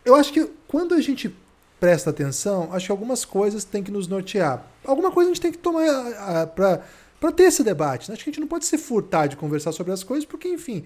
Eu 0.05 0.14
acho 0.14 0.33
que 0.33 0.49
quando 0.66 0.95
a 0.95 1.01
gente 1.01 1.35
presta 1.79 2.11
atenção, 2.11 2.72
acho 2.72 2.87
que 2.87 2.93
algumas 2.93 3.24
coisas 3.24 3.64
têm 3.64 3.83
que 3.83 3.91
nos 3.91 4.09
nortear. 4.09 4.64
Alguma 4.85 5.11
coisa 5.11 5.31
a 5.31 5.35
gente 5.35 5.43
tem 5.43 5.53
que 5.53 5.59
tomar 5.59 6.47
para 6.49 7.33
ter 7.33 7.45
esse 7.45 7.62
debate. 7.62 8.09
Né? 8.09 8.14
Acho 8.14 8.24
que 8.24 8.31
a 8.31 8.33
gente 8.33 8.41
não 8.41 8.49
pode 8.49 8.64
se 8.64 8.79
furtar 8.79 9.26
de 9.26 9.37
conversar 9.37 9.72
sobre 9.72 9.93
as 9.93 10.03
coisas, 10.03 10.24
porque, 10.24 10.49
enfim, 10.49 10.85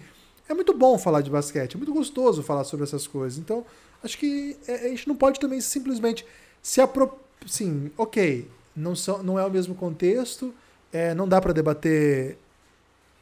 é 0.48 0.54
muito 0.54 0.74
bom 0.74 0.98
falar 0.98 1.20
de 1.20 1.30
basquete, 1.30 1.74
é 1.74 1.76
muito 1.76 1.92
gostoso 1.92 2.42
falar 2.42 2.64
sobre 2.64 2.84
essas 2.84 3.06
coisas. 3.06 3.38
Então, 3.38 3.64
acho 4.02 4.18
que 4.18 4.56
é, 4.66 4.86
a 4.86 4.88
gente 4.88 5.08
não 5.08 5.16
pode 5.16 5.38
também 5.40 5.60
simplesmente 5.60 6.24
se 6.62 6.80
apropriar 6.80 7.22
sim, 7.46 7.90
ok, 7.96 8.48
não, 8.74 8.94
são, 8.94 9.22
não 9.22 9.38
é 9.38 9.44
o 9.44 9.50
mesmo 9.50 9.74
contexto, 9.74 10.54
é, 10.92 11.14
não 11.14 11.26
dá 11.26 11.40
para 11.40 11.52
debater 11.52 12.36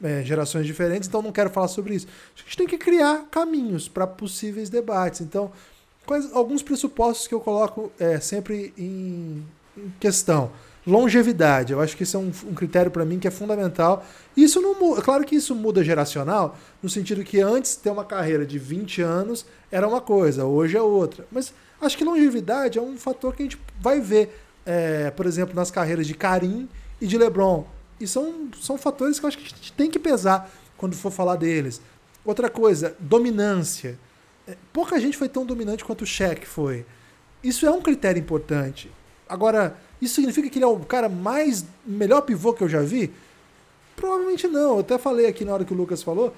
é, 0.01 0.23
gerações 0.23 0.65
diferentes, 0.65 1.07
então 1.07 1.21
não 1.21 1.31
quero 1.31 1.49
falar 1.49 1.67
sobre 1.67 1.95
isso. 1.95 2.07
A 2.35 2.41
gente 2.41 2.57
tem 2.57 2.67
que 2.67 2.77
criar 2.77 3.25
caminhos 3.29 3.87
para 3.87 4.07
possíveis 4.07 4.69
debates. 4.69 5.21
Então, 5.21 5.51
quais 6.05 6.33
alguns 6.33 6.61
pressupostos 6.61 7.27
que 7.27 7.33
eu 7.33 7.39
coloco 7.39 7.91
é, 7.99 8.19
sempre 8.19 8.73
em, 8.77 9.45
em, 9.77 9.93
questão? 9.99 10.51
Longevidade, 10.85 11.73
eu 11.73 11.79
acho 11.79 11.95
que 11.95 12.03
isso 12.03 12.17
é 12.17 12.19
um, 12.19 12.31
um 12.49 12.53
critério 12.55 12.89
para 12.89 13.05
mim 13.05 13.19
que 13.19 13.27
é 13.27 13.31
fundamental. 13.31 14.05
Isso 14.35 14.59
não 14.61 14.79
muda, 14.79 15.01
claro 15.01 15.23
que 15.23 15.35
isso 15.35 15.53
muda 15.53 15.83
geracional, 15.83 16.57
no 16.81 16.89
sentido 16.89 17.23
que 17.23 17.39
antes 17.39 17.75
ter 17.75 17.91
uma 17.91 18.03
carreira 18.03 18.45
de 18.45 18.57
20 18.57 19.01
anos 19.01 19.45
era 19.71 19.87
uma 19.87 20.01
coisa, 20.01 20.45
hoje 20.45 20.75
é 20.75 20.81
outra. 20.81 21.27
Mas 21.31 21.53
Acho 21.81 21.97
que 21.97 22.03
longevidade 22.03 22.77
é 22.77 22.81
um 22.81 22.95
fator 22.95 23.35
que 23.35 23.41
a 23.41 23.45
gente 23.45 23.59
vai 23.79 23.99
ver, 23.99 24.39
é, 24.63 25.09
por 25.09 25.25
exemplo, 25.25 25.55
nas 25.55 25.71
carreiras 25.71 26.05
de 26.05 26.13
Karim 26.13 26.69
e 27.01 27.07
de 27.07 27.17
LeBron. 27.17 27.65
E 27.99 28.07
são, 28.07 28.49
são 28.61 28.77
fatores 28.77 29.19
que 29.19 29.25
eu 29.25 29.27
acho 29.27 29.37
que 29.39 29.45
a 29.45 29.47
gente 29.47 29.73
tem 29.73 29.89
que 29.89 29.97
pesar 29.97 30.51
quando 30.77 30.95
for 30.95 31.11
falar 31.11 31.37
deles. 31.37 31.81
Outra 32.23 32.51
coisa, 32.51 32.95
dominância. 32.99 33.97
É, 34.47 34.55
pouca 34.71 34.99
gente 34.99 35.17
foi 35.17 35.27
tão 35.27 35.43
dominante 35.43 35.83
quanto 35.83 36.03
o 36.03 36.05
Shaq 36.05 36.45
foi. 36.45 36.85
Isso 37.43 37.65
é 37.65 37.71
um 37.71 37.81
critério 37.81 38.19
importante. 38.19 38.91
Agora, 39.27 39.75
isso 40.01 40.15
significa 40.15 40.49
que 40.49 40.57
ele 40.57 40.65
é 40.65 40.67
o 40.67 40.79
cara 40.79 41.07
mais 41.07 41.65
melhor 41.85 42.21
pivô 42.21 42.53
que 42.53 42.63
eu 42.63 42.69
já 42.69 42.81
vi? 42.81 43.11
Provavelmente 43.95 44.47
não. 44.47 44.75
Eu 44.75 44.79
até 44.79 44.97
falei 44.97 45.27
aqui 45.27 45.45
na 45.45 45.53
hora 45.53 45.63
que 45.63 45.73
o 45.73 45.77
Lucas 45.77 46.01
falou 46.01 46.33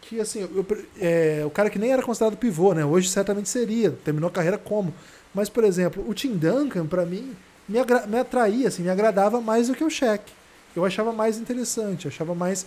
que 0.00 0.20
assim, 0.20 0.40
eu, 0.40 0.66
é, 1.00 1.42
o 1.44 1.50
cara 1.50 1.68
que 1.68 1.78
nem 1.78 1.90
era 1.92 2.02
considerado 2.02 2.36
pivô, 2.36 2.72
né? 2.72 2.84
Hoje 2.84 3.08
certamente 3.08 3.48
seria, 3.48 3.90
terminou 4.04 4.28
a 4.28 4.32
carreira 4.32 4.56
como. 4.56 4.94
Mas, 5.34 5.48
por 5.48 5.64
exemplo, 5.64 6.04
o 6.08 6.14
Tim 6.14 6.36
Duncan, 6.36 6.86
para 6.86 7.04
mim, 7.04 7.34
me, 7.68 7.78
me 8.06 8.18
atraía, 8.18 8.68
assim, 8.68 8.82
me 8.82 8.90
agradava 8.90 9.40
mais 9.40 9.68
do 9.68 9.74
que 9.74 9.84
o 9.84 9.90
Shaq. 9.90 10.32
Eu 10.74 10.84
achava 10.84 11.12
mais 11.12 11.38
interessante, 11.38 12.08
achava 12.08 12.34
mais 12.34 12.66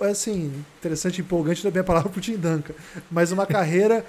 assim, 0.00 0.52
interessante, 0.78 1.20
empolgante 1.20 1.62
também 1.62 1.80
a 1.80 1.84
palavra 1.84 2.08
pro 2.08 2.20
Tim 2.20 2.36
Duncan, 2.36 2.72
mas 3.10 3.32
uma 3.32 3.46
carreira 3.46 4.06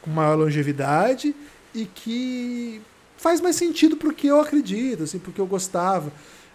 com 0.00 0.10
maior 0.10 0.34
longevidade 0.34 1.34
e 1.74 1.84
que 1.84 2.80
faz 3.16 3.40
mais 3.40 3.56
sentido 3.56 3.96
pro 3.96 4.12
que 4.12 4.26
eu 4.26 4.40
acredito, 4.40 5.04
assim, 5.04 5.18
porque 5.18 5.40
eu 5.40 5.46
gostava. 5.46 6.12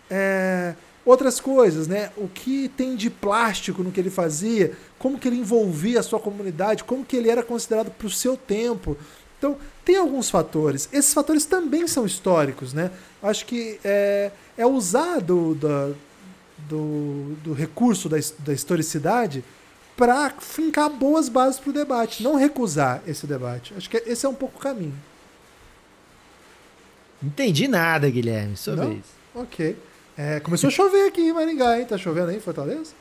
É, 0.10 0.76
outras 1.06 1.40
coisas, 1.40 1.88
né? 1.88 2.12
O 2.18 2.28
que 2.28 2.70
tem 2.70 2.96
de 2.96 3.10
plástico 3.10 3.84
no 3.84 3.92
que 3.92 4.00
ele 4.00 4.10
fazia, 4.10 4.74
como 4.98 5.18
que 5.18 5.28
ele 5.28 5.38
envolvia 5.38 6.00
a 6.00 6.04
sua 6.04 6.20
comunidade, 6.20 6.84
como 6.84 7.06
que 7.06 7.16
ele 7.16 7.30
era 7.30 7.44
considerado 7.44 7.92
para 7.92 8.08
o 8.08 8.10
seu 8.10 8.38
tempo. 8.38 8.98
Então, 9.38 9.58
tem 9.86 9.96
alguns 9.96 10.30
fatores. 10.30 10.90
Esses 10.92 11.14
fatores 11.14 11.46
também 11.46 11.88
são 11.88 12.06
históricos, 12.06 12.74
né? 12.74 12.92
Acho 13.24 13.46
que 13.46 13.80
é, 13.84 14.32
é 14.58 14.66
usar 14.66 15.22
do, 15.22 15.56
do, 15.56 15.96
do, 16.68 17.36
do 17.44 17.54
recurso 17.54 18.10
da, 18.10 18.18
da 18.40 18.54
historicidade 18.54 19.44
para 19.96 20.30
fincar 20.40 20.90
boas 20.90 21.28
bases 21.28 21.60
para 21.60 21.70
o 21.70 21.74
debate, 21.74 22.24
não 22.24 22.36
recusar 22.36 23.02
esse 23.08 23.26
debate. 23.26 23.74
Acho 23.76 23.90
que 23.90 23.98
esse 24.06 24.26
é 24.26 24.30
um 24.30 24.34
pouco 24.34 24.58
o 24.58 24.62
caminho. 24.62 24.94
Entendi 27.22 27.68
nada, 27.68 28.10
Guilherme. 28.10 28.56
Sua 28.56 28.76
não? 28.76 28.90
vez. 28.90 29.06
Ok. 29.36 29.78
É, 30.18 30.40
começou 30.40 30.68
a 30.68 30.72
chover 30.72 31.08
aqui 31.08 31.22
em 31.22 31.34
Maringá, 31.34 31.80
hein? 31.80 31.86
Tá 31.86 31.98
chovendo 31.98 32.30
aí 32.30 32.38
em 32.38 32.42
Fortaleza? 32.42 32.94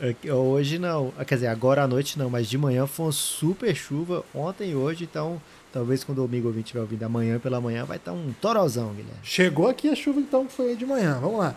É, 0.00 0.32
hoje 0.32 0.78
não. 0.78 1.12
Ah, 1.18 1.24
quer 1.24 1.36
dizer, 1.36 1.48
agora 1.48 1.82
à 1.82 1.88
noite 1.88 2.18
não, 2.18 2.30
mas 2.30 2.48
de 2.48 2.56
manhã 2.56 2.86
foi 2.86 3.06
uma 3.06 3.12
super 3.12 3.74
chuva. 3.74 4.24
Ontem 4.34 4.70
e 4.70 4.74
hoje, 4.76 5.04
então 5.04 5.40
talvez 5.72 6.02
quando 6.02 6.18
o 6.18 6.24
amigo 6.24 6.46
ouvinte 6.46 6.66
estiver 6.66 6.80
ouvindo 6.80 7.02
amanhã 7.02 7.38
pela 7.38 7.60
manhã, 7.60 7.84
vai 7.84 7.96
estar 7.96 8.12
tá 8.12 8.16
um 8.16 8.32
torozão, 8.40 8.88
Guilherme. 8.90 9.20
Chegou 9.22 9.68
aqui 9.68 9.88
a 9.88 9.94
chuva 9.94 10.20
então 10.20 10.46
que 10.46 10.52
foi 10.52 10.76
de 10.76 10.86
manhã. 10.86 11.18
Vamos 11.20 11.38
lá. 11.38 11.54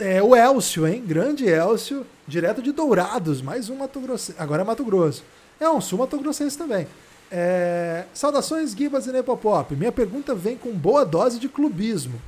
É, 0.00 0.22
o 0.22 0.34
Elcio, 0.34 0.86
hein? 0.86 1.02
Grande 1.06 1.46
Elcio, 1.46 2.04
direto 2.26 2.60
de 2.60 2.72
Dourados, 2.72 3.40
mais 3.40 3.68
um 3.68 3.76
Mato 3.76 4.00
Grosso. 4.00 4.34
Agora 4.38 4.62
é 4.62 4.64
Mato 4.64 4.84
Grosso. 4.84 5.22
É 5.60 5.68
um 5.68 5.80
sul 5.80 5.98
Mato 5.98 6.18
Grossense 6.18 6.56
também. 6.58 6.86
É... 7.30 8.04
Saudações, 8.12 8.72
Gibas 8.72 9.06
e 9.06 9.12
Nepopop. 9.12 9.74
Minha 9.76 9.92
pergunta 9.92 10.34
vem 10.34 10.56
com 10.56 10.72
boa 10.72 11.04
dose 11.04 11.38
de 11.38 11.48
clubismo. 11.48 12.20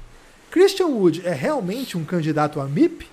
Christian 0.50 0.86
Wood 0.86 1.26
é 1.26 1.32
realmente 1.32 1.96
um 1.96 2.05
candidato 2.05 2.61
a 2.61 2.66
MIP? 2.66 3.09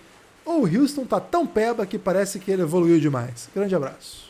Ou 0.46 0.64
o 0.64 0.68
Houston 0.68 1.06
tá 1.06 1.20
tão 1.20 1.46
peba 1.46 1.86
que 1.86 1.98
parece 1.98 2.40
que 2.40 2.52
ele 2.52 2.64
evoluiu 2.64 3.00
demais? 3.00 3.50
Grande 3.56 3.76
abraço. 3.76 4.30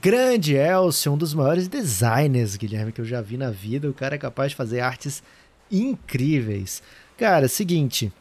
Grande 0.00 0.54
Elcio, 0.54 1.12
um 1.12 1.18
dos 1.18 1.34
maiores 1.34 1.66
designers, 1.66 2.56
Guilherme, 2.56 2.92
que 2.92 3.00
eu 3.00 3.04
já 3.04 3.20
vi 3.20 3.36
na 3.36 3.50
vida. 3.50 3.88
O 3.88 3.94
cara 3.94 4.14
é 4.14 4.18
capaz 4.18 4.52
de 4.52 4.56
fazer 4.56 4.80
artes 4.80 5.22
incríveis. 5.70 6.82
Cara, 7.18 7.48
seguinte. 7.48 8.12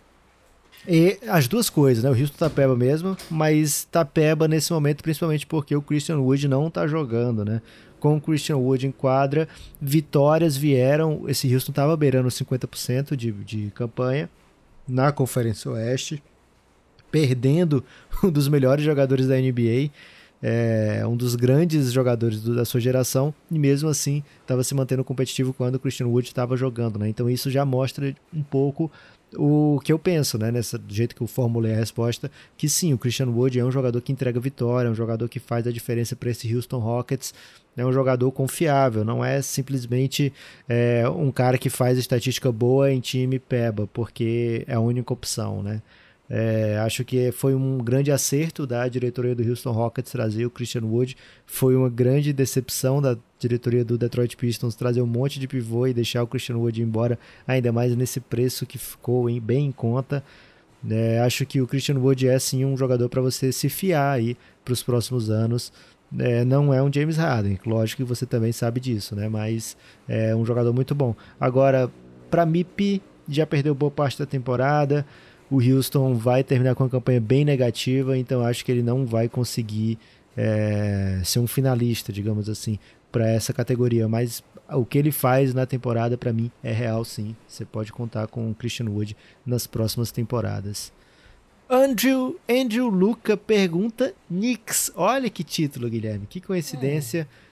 E 0.87 1.19
as 1.27 1.47
duas 1.47 1.69
coisas, 1.69 2.03
né? 2.03 2.09
O 2.09 2.19
Houston 2.19 2.37
tá 2.37 2.49
peba 2.49 2.75
mesmo, 2.75 3.15
mas 3.29 3.87
tá 3.91 4.03
peba 4.03 4.47
nesse 4.47 4.73
momento 4.73 5.03
principalmente 5.03 5.45
porque 5.45 5.75
o 5.75 5.81
Christian 5.81 6.17
Wood 6.19 6.47
não 6.47 6.69
tá 6.71 6.87
jogando, 6.87 7.45
né? 7.45 7.61
Com 7.99 8.17
o 8.17 8.21
Christian 8.21 8.57
Wood 8.57 8.87
em 8.87 8.91
quadra, 8.91 9.47
vitórias 9.81 10.55
vieram. 10.55 11.23
Esse 11.27 11.53
Houston 11.53 11.71
tava 11.71 11.95
beirando 11.97 12.29
50% 12.29 13.15
de, 13.15 13.31
de 13.31 13.71
campanha 13.71 14.29
na 14.87 15.11
Conferência 15.11 15.69
Oeste, 15.71 16.23
perdendo 17.11 17.83
um 18.23 18.31
dos 18.31 18.47
melhores 18.47 18.83
jogadores 18.83 19.27
da 19.27 19.35
NBA 19.35 19.91
é, 20.41 21.05
um 21.05 21.17
dos 21.17 21.35
grandes 21.35 21.91
jogadores 21.91 22.41
do, 22.41 22.55
da 22.55 22.63
sua 22.63 22.79
geração 22.79 23.33
e 23.51 23.59
mesmo 23.59 23.89
assim 23.89 24.23
estava 24.41 24.63
se 24.63 24.73
mantendo 24.73 25.03
competitivo 25.03 25.53
quando 25.53 25.75
o 25.75 25.79
Christian 25.79 26.07
Wood 26.07 26.27
estava 26.27 26.55
jogando, 26.55 26.97
né? 26.97 27.09
Então 27.09 27.29
isso 27.29 27.51
já 27.51 27.65
mostra 27.65 28.15
um 28.33 28.41
pouco 28.41 28.89
o 29.35 29.79
que 29.83 29.91
eu 29.91 29.99
penso, 29.99 30.37
né? 30.37 30.51
Nessa, 30.51 30.77
do 30.77 30.93
jeito 30.93 31.15
que 31.15 31.21
eu 31.21 31.27
formulei 31.27 31.73
a 31.73 31.77
resposta, 31.77 32.31
que 32.57 32.67
sim, 32.67 32.93
o 32.93 32.97
Christian 32.97 33.27
Wood 33.27 33.59
é 33.59 33.65
um 33.65 33.71
jogador 33.71 34.01
que 34.01 34.11
entrega 34.11 34.39
vitória, 34.39 34.87
é 34.87 34.91
um 34.91 34.95
jogador 34.95 35.27
que 35.29 35.39
faz 35.39 35.67
a 35.67 35.71
diferença 35.71 36.15
para 36.15 36.29
esse 36.29 36.53
Houston 36.53 36.79
Rockets, 36.79 37.33
é 37.77 37.85
um 37.85 37.93
jogador 37.93 38.31
confiável, 38.31 39.05
não 39.05 39.23
é 39.23 39.41
simplesmente 39.41 40.33
é, 40.67 41.07
um 41.09 41.31
cara 41.31 41.57
que 41.57 41.69
faz 41.69 41.97
estatística 41.97 42.51
boa 42.51 42.91
em 42.91 42.99
time 42.99 43.39
peba, 43.39 43.87
porque 43.87 44.63
é 44.67 44.73
a 44.73 44.79
única 44.79 45.13
opção, 45.13 45.63
né? 45.63 45.81
É, 46.29 46.77
acho 46.85 47.03
que 47.03 47.31
foi 47.31 47.55
um 47.55 47.79
grande 47.79 48.11
acerto 48.11 48.67
da 48.67 48.87
diretoria 48.87 49.33
do 49.33 49.41
Houston 49.41 49.71
Rockets 49.71 50.11
trazer 50.11 50.45
o 50.45 50.51
Christian 50.51 50.83
Wood. 50.85 51.17
Foi 51.45 51.75
uma 51.75 51.89
grande 51.89 52.31
decepção 52.31 53.01
da 53.01 53.17
diretoria 53.39 53.83
do 53.83 53.97
Detroit 53.97 54.37
Pistons 54.37 54.75
trazer 54.75 55.01
um 55.01 55.07
monte 55.07 55.39
de 55.39 55.47
pivô 55.47 55.87
e 55.87 55.93
deixar 55.93 56.21
o 56.21 56.27
Christian 56.27 56.57
Wood 56.57 56.81
embora, 56.83 57.17
ainda 57.47 57.71
mais 57.71 57.95
nesse 57.95 58.19
preço 58.19 58.65
que 58.65 58.77
ficou 58.77 59.27
em, 59.27 59.41
bem 59.41 59.65
em 59.65 59.71
conta. 59.71 60.23
É, 60.87 61.19
acho 61.21 61.45
que 61.45 61.61
o 61.61 61.67
Christian 61.67 61.97
Wood 61.97 62.27
é 62.27 62.37
sim 62.37 62.63
um 62.63 62.77
jogador 62.77 63.09
para 63.09 63.21
você 63.21 63.51
se 63.51 63.67
fiar 63.67 64.13
aí 64.15 64.37
para 64.63 64.73
os 64.73 64.83
próximos 64.83 65.31
anos. 65.31 65.73
É, 66.17 66.43
não 66.45 66.73
é 66.73 66.81
um 66.81 66.91
James 66.91 67.17
Harden, 67.17 67.59
lógico 67.65 68.03
que 68.03 68.07
você 68.07 68.25
também 68.25 68.51
sabe 68.51 68.79
disso, 68.79 69.15
né? 69.15 69.27
Mas 69.27 69.75
é 70.07 70.35
um 70.35 70.45
jogador 70.45 70.73
muito 70.73 70.93
bom. 70.93 71.15
Agora, 71.39 71.91
para 72.29 72.45
MIP, 72.45 73.01
já 73.27 73.45
perdeu 73.45 73.75
boa 73.75 73.91
parte 73.91 74.17
da 74.17 74.25
temporada. 74.25 75.05
O 75.49 75.61
Houston 75.61 76.15
vai 76.15 76.43
terminar 76.43 76.75
com 76.75 76.83
uma 76.83 76.89
campanha 76.89 77.19
bem 77.19 77.43
negativa, 77.43 78.17
então 78.17 78.45
acho 78.45 78.63
que 78.63 78.71
ele 78.71 78.83
não 78.83 79.05
vai 79.05 79.27
conseguir 79.27 79.97
é, 80.37 81.21
ser 81.23 81.39
um 81.39 81.47
finalista, 81.47 82.13
digamos 82.13 82.47
assim, 82.47 82.77
para 83.11 83.27
essa 83.27 83.51
categoria. 83.51 84.07
Mas 84.07 84.43
o 84.71 84.85
que 84.85 84.97
ele 84.97 85.11
faz 85.11 85.53
na 85.53 85.65
temporada, 85.65 86.17
para 86.17 86.31
mim, 86.31 86.51
é 86.63 86.71
real 86.71 87.03
sim. 87.03 87.35
Você 87.47 87.65
pode 87.65 87.91
contar 87.91 88.27
com 88.27 88.49
o 88.49 88.55
Christian 88.55 88.89
Wood 88.89 89.17
nas 89.45 89.65
próximas 89.65 90.11
temporadas. 90.11 90.91
Andrew, 91.69 92.39
Andrew 92.49 92.87
Luca 92.87 93.37
pergunta 93.37 94.13
Knicks. 94.27 94.91
Olha 94.95 95.29
que 95.29 95.43
título, 95.43 95.89
Guilherme. 95.89 96.25
Que 96.27 96.41
coincidência. 96.41 97.27
É 97.45 97.48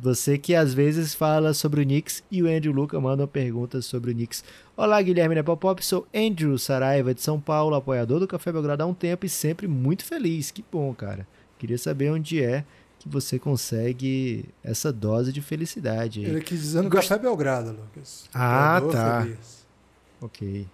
você 0.00 0.38
que 0.38 0.54
às 0.54 0.72
vezes 0.72 1.14
fala 1.14 1.52
sobre 1.52 1.82
o 1.82 1.84
Knicks 1.84 2.22
e 2.30 2.42
o 2.42 2.48
Andrew 2.48 2.72
Luca 2.72 2.98
manda 2.98 3.26
perguntas 3.26 3.84
sobre 3.84 4.10
o 4.10 4.14
Knicks. 4.14 4.42
Olá, 4.74 5.00
Guilherme 5.02 5.34
Nepopop, 5.34 5.84
sou 5.84 6.06
Andrew 6.14 6.56
Saraiva 6.58 7.12
de 7.12 7.20
São 7.20 7.38
Paulo, 7.38 7.74
apoiador 7.74 8.18
do 8.18 8.26
Café 8.26 8.50
Belgrado 8.50 8.82
há 8.82 8.86
um 8.86 8.94
tempo 8.94 9.26
e 9.26 9.28
sempre 9.28 9.68
muito 9.68 10.02
feliz. 10.04 10.50
Que 10.50 10.64
bom, 10.72 10.94
cara. 10.94 11.28
Queria 11.58 11.76
saber 11.76 12.10
onde 12.10 12.42
é 12.42 12.64
que 12.98 13.08
você 13.08 13.38
consegue 13.38 14.46
essa 14.64 14.90
dose 14.90 15.32
de 15.32 15.42
felicidade. 15.42 16.22
Ele 16.22 16.40
quis 16.40 16.60
dizer 16.60 16.82
no 16.82 16.88
Gost... 16.88 17.08
Café 17.08 17.20
Belgrado, 17.20 17.72
Lucas. 17.72 18.24
Ah, 18.32 18.80
tá. 18.90 19.22
Feliz. 19.22 19.66
Ok. 20.20 20.66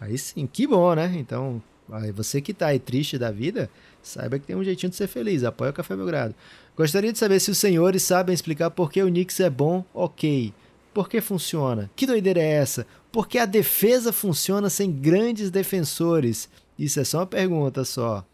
Aí 0.00 0.18
sim, 0.18 0.44
que 0.44 0.66
bom, 0.66 0.92
né? 0.94 1.12
Então, 1.16 1.62
aí 1.71 1.71
você 2.14 2.40
que 2.40 2.54
tá 2.54 2.68
aí 2.68 2.78
triste 2.78 3.18
da 3.18 3.30
vida, 3.30 3.68
saiba 4.02 4.38
que 4.38 4.46
tem 4.46 4.56
um 4.56 4.64
jeitinho 4.64 4.90
de 4.90 4.96
ser 4.96 5.06
feliz. 5.06 5.44
Apoia 5.44 5.70
o 5.70 5.74
Café 5.74 5.96
Belgrado. 5.96 6.34
Gostaria 6.76 7.12
de 7.12 7.18
saber 7.18 7.40
se 7.40 7.50
os 7.50 7.58
senhores 7.58 8.02
sabem 8.02 8.34
explicar 8.34 8.70
por 8.70 8.90
que 8.90 9.02
o 9.02 9.08
Knicks 9.08 9.40
é 9.40 9.50
bom, 9.50 9.84
ok. 9.92 10.52
Por 10.94 11.08
que 11.08 11.20
funciona? 11.20 11.90
Que 11.94 12.06
doideira 12.06 12.40
é 12.40 12.52
essa? 12.52 12.86
Por 13.10 13.28
que 13.28 13.38
a 13.38 13.46
defesa 13.46 14.12
funciona 14.12 14.70
sem 14.70 14.90
grandes 14.90 15.50
defensores? 15.50 16.48
Isso 16.78 17.00
é 17.00 17.04
só 17.04 17.18
uma 17.18 17.26
pergunta 17.26 17.84
só. 17.84 18.24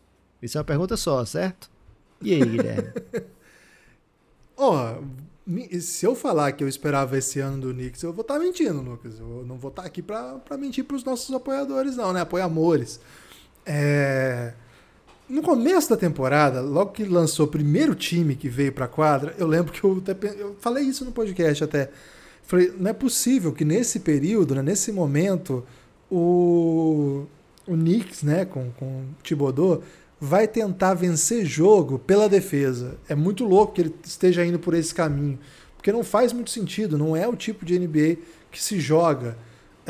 Isso 0.41 0.57
é 0.57 0.61
uma 0.61 0.65
pergunta 0.65 0.97
só, 0.97 1.25
certo? 1.25 1.71
E 2.23 2.33
aí, 2.33 2.45
Guilherme? 2.45 2.93
Ó, 4.57 4.95
oh, 4.95 5.81
se 5.81 6.05
eu 6.05 6.15
falar 6.15 6.53
que 6.53 6.63
eu 6.63 6.69
esperava 6.69 7.17
esse 7.17 7.41
ano 7.41 7.61
do 7.61 7.73
Knicks, 7.73 8.03
eu 8.03 8.13
vou 8.13 8.23
estar 8.23 8.35
tá 8.35 8.41
mentindo, 8.41 8.81
Lucas. 8.81 9.19
Eu 9.19 9.45
não 9.47 9.57
vou 9.57 9.71
estar 9.71 9.83
tá 9.83 9.89
aqui 9.89 10.03
para 10.03 10.41
mentir 10.59 10.85
para 10.85 10.97
os 10.97 11.05
nossos 11.05 11.35
apoiadores, 11.35 11.97
não, 11.97 12.13
né? 12.13 12.21
Apoiamores. 12.21 13.01
É 13.69 14.53
no 15.29 15.43
começo 15.43 15.91
da 15.91 15.97
temporada, 15.97 16.61
logo 16.63 16.93
que 16.93 17.05
lançou 17.05 17.45
o 17.45 17.51
primeiro 17.51 17.95
time 17.95 18.35
que 18.35 18.49
veio 18.49 18.73
para 18.73 18.87
a 18.87 18.89
quadra, 18.89 19.35
eu 19.37 19.47
lembro 19.47 19.73
que 19.73 19.85
eu, 19.85 20.03
até, 20.07 20.17
eu 20.41 20.57
falei 20.59 20.85
isso 20.85 21.05
no 21.05 21.13
podcast 21.13 21.63
até. 21.63 21.91
Falei, 22.45 22.73
não 22.79 22.91
é 22.91 22.95
possível 22.95 23.53
que 23.53 23.63
nesse 23.63 24.01
período, 24.01 24.55
né, 24.55 24.63
nesse 24.63 24.91
momento, 24.91 25.67
o, 26.11 27.27
o 27.67 27.75
Knicks, 27.75 28.23
né, 28.23 28.47
com, 28.47 28.71
com 28.71 28.87
o 28.87 29.05
Thibodeau, 29.23 29.83
vai 30.19 30.49
tentar 30.49 30.95
vencer 30.95 31.45
jogo 31.45 31.99
pela 31.99 32.27
defesa. 32.27 32.97
É 33.07 33.15
muito 33.15 33.45
louco 33.45 33.75
que 33.75 33.83
ele 33.83 33.95
esteja 34.03 34.47
indo 34.47 34.59
por 34.59 34.73
esse 34.73 34.95
caminho, 34.95 35.39
porque 35.77 35.93
não 35.93 36.03
faz 36.03 36.33
muito 36.33 36.51
sentido, 36.51 36.97
não 36.97 37.15
é 37.15 37.29
o 37.29 37.37
tipo 37.37 37.67
de 37.67 37.79
NBA 37.79 38.17
que 38.51 38.63
se 38.63 38.81
joga 38.81 39.37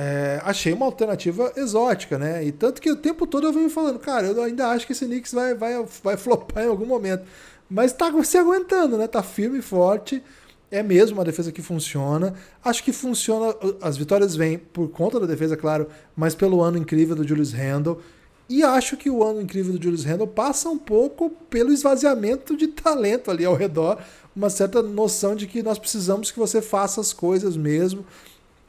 é, 0.01 0.40
achei 0.44 0.72
uma 0.72 0.86
alternativa 0.86 1.53
exótica, 1.57 2.16
né? 2.16 2.44
E 2.44 2.53
tanto 2.53 2.80
que 2.80 2.88
o 2.88 2.94
tempo 2.94 3.26
todo 3.26 3.49
eu 3.49 3.53
venho 3.53 3.68
falando, 3.68 3.99
cara, 3.99 4.28
eu 4.28 4.40
ainda 4.40 4.68
acho 4.68 4.86
que 4.86 4.92
esse 4.92 5.05
Knicks 5.05 5.32
vai, 5.32 5.55
vai, 5.55 5.84
vai 6.05 6.16
flopar 6.16 6.62
em 6.62 6.68
algum 6.68 6.86
momento. 6.86 7.24
Mas 7.68 7.92
tá 7.92 8.09
se 8.22 8.38
aguentando, 8.38 8.96
né? 8.96 9.09
Tá 9.09 9.24
firme 9.24 9.59
e 9.59 9.62
forte. 9.62 10.22
É 10.70 10.84
mesmo 10.84 11.18
uma 11.18 11.24
defesa 11.24 11.51
que 11.51 11.61
funciona. 11.61 12.34
Acho 12.64 12.84
que 12.84 12.92
funciona. 12.92 13.53
As 13.82 13.96
vitórias 13.96 14.36
vêm 14.36 14.57
por 14.57 14.88
conta 14.88 15.18
da 15.18 15.26
defesa, 15.26 15.57
claro, 15.57 15.88
mas 16.14 16.32
pelo 16.32 16.62
ano 16.62 16.78
incrível 16.78 17.16
do 17.16 17.26
Julius 17.26 17.53
Randle. 17.53 18.01
E 18.49 18.62
acho 18.62 18.96
que 18.96 19.11
o 19.11 19.24
ano 19.24 19.42
incrível 19.42 19.72
do 19.72 19.82
Julius 19.82 20.05
Randle 20.05 20.28
passa 20.28 20.68
um 20.68 20.78
pouco 20.78 21.28
pelo 21.51 21.72
esvaziamento 21.72 22.57
de 22.57 22.68
talento 22.68 23.32
ali 23.32 23.44
ao 23.44 23.55
redor, 23.55 23.99
uma 24.34 24.49
certa 24.49 24.80
noção 24.80 25.34
de 25.34 25.49
que 25.49 25.61
nós 25.61 25.76
precisamos 25.76 26.30
que 26.30 26.38
você 26.38 26.62
faça 26.62 27.01
as 27.01 27.12
coisas 27.12 27.57
mesmo. 27.57 28.07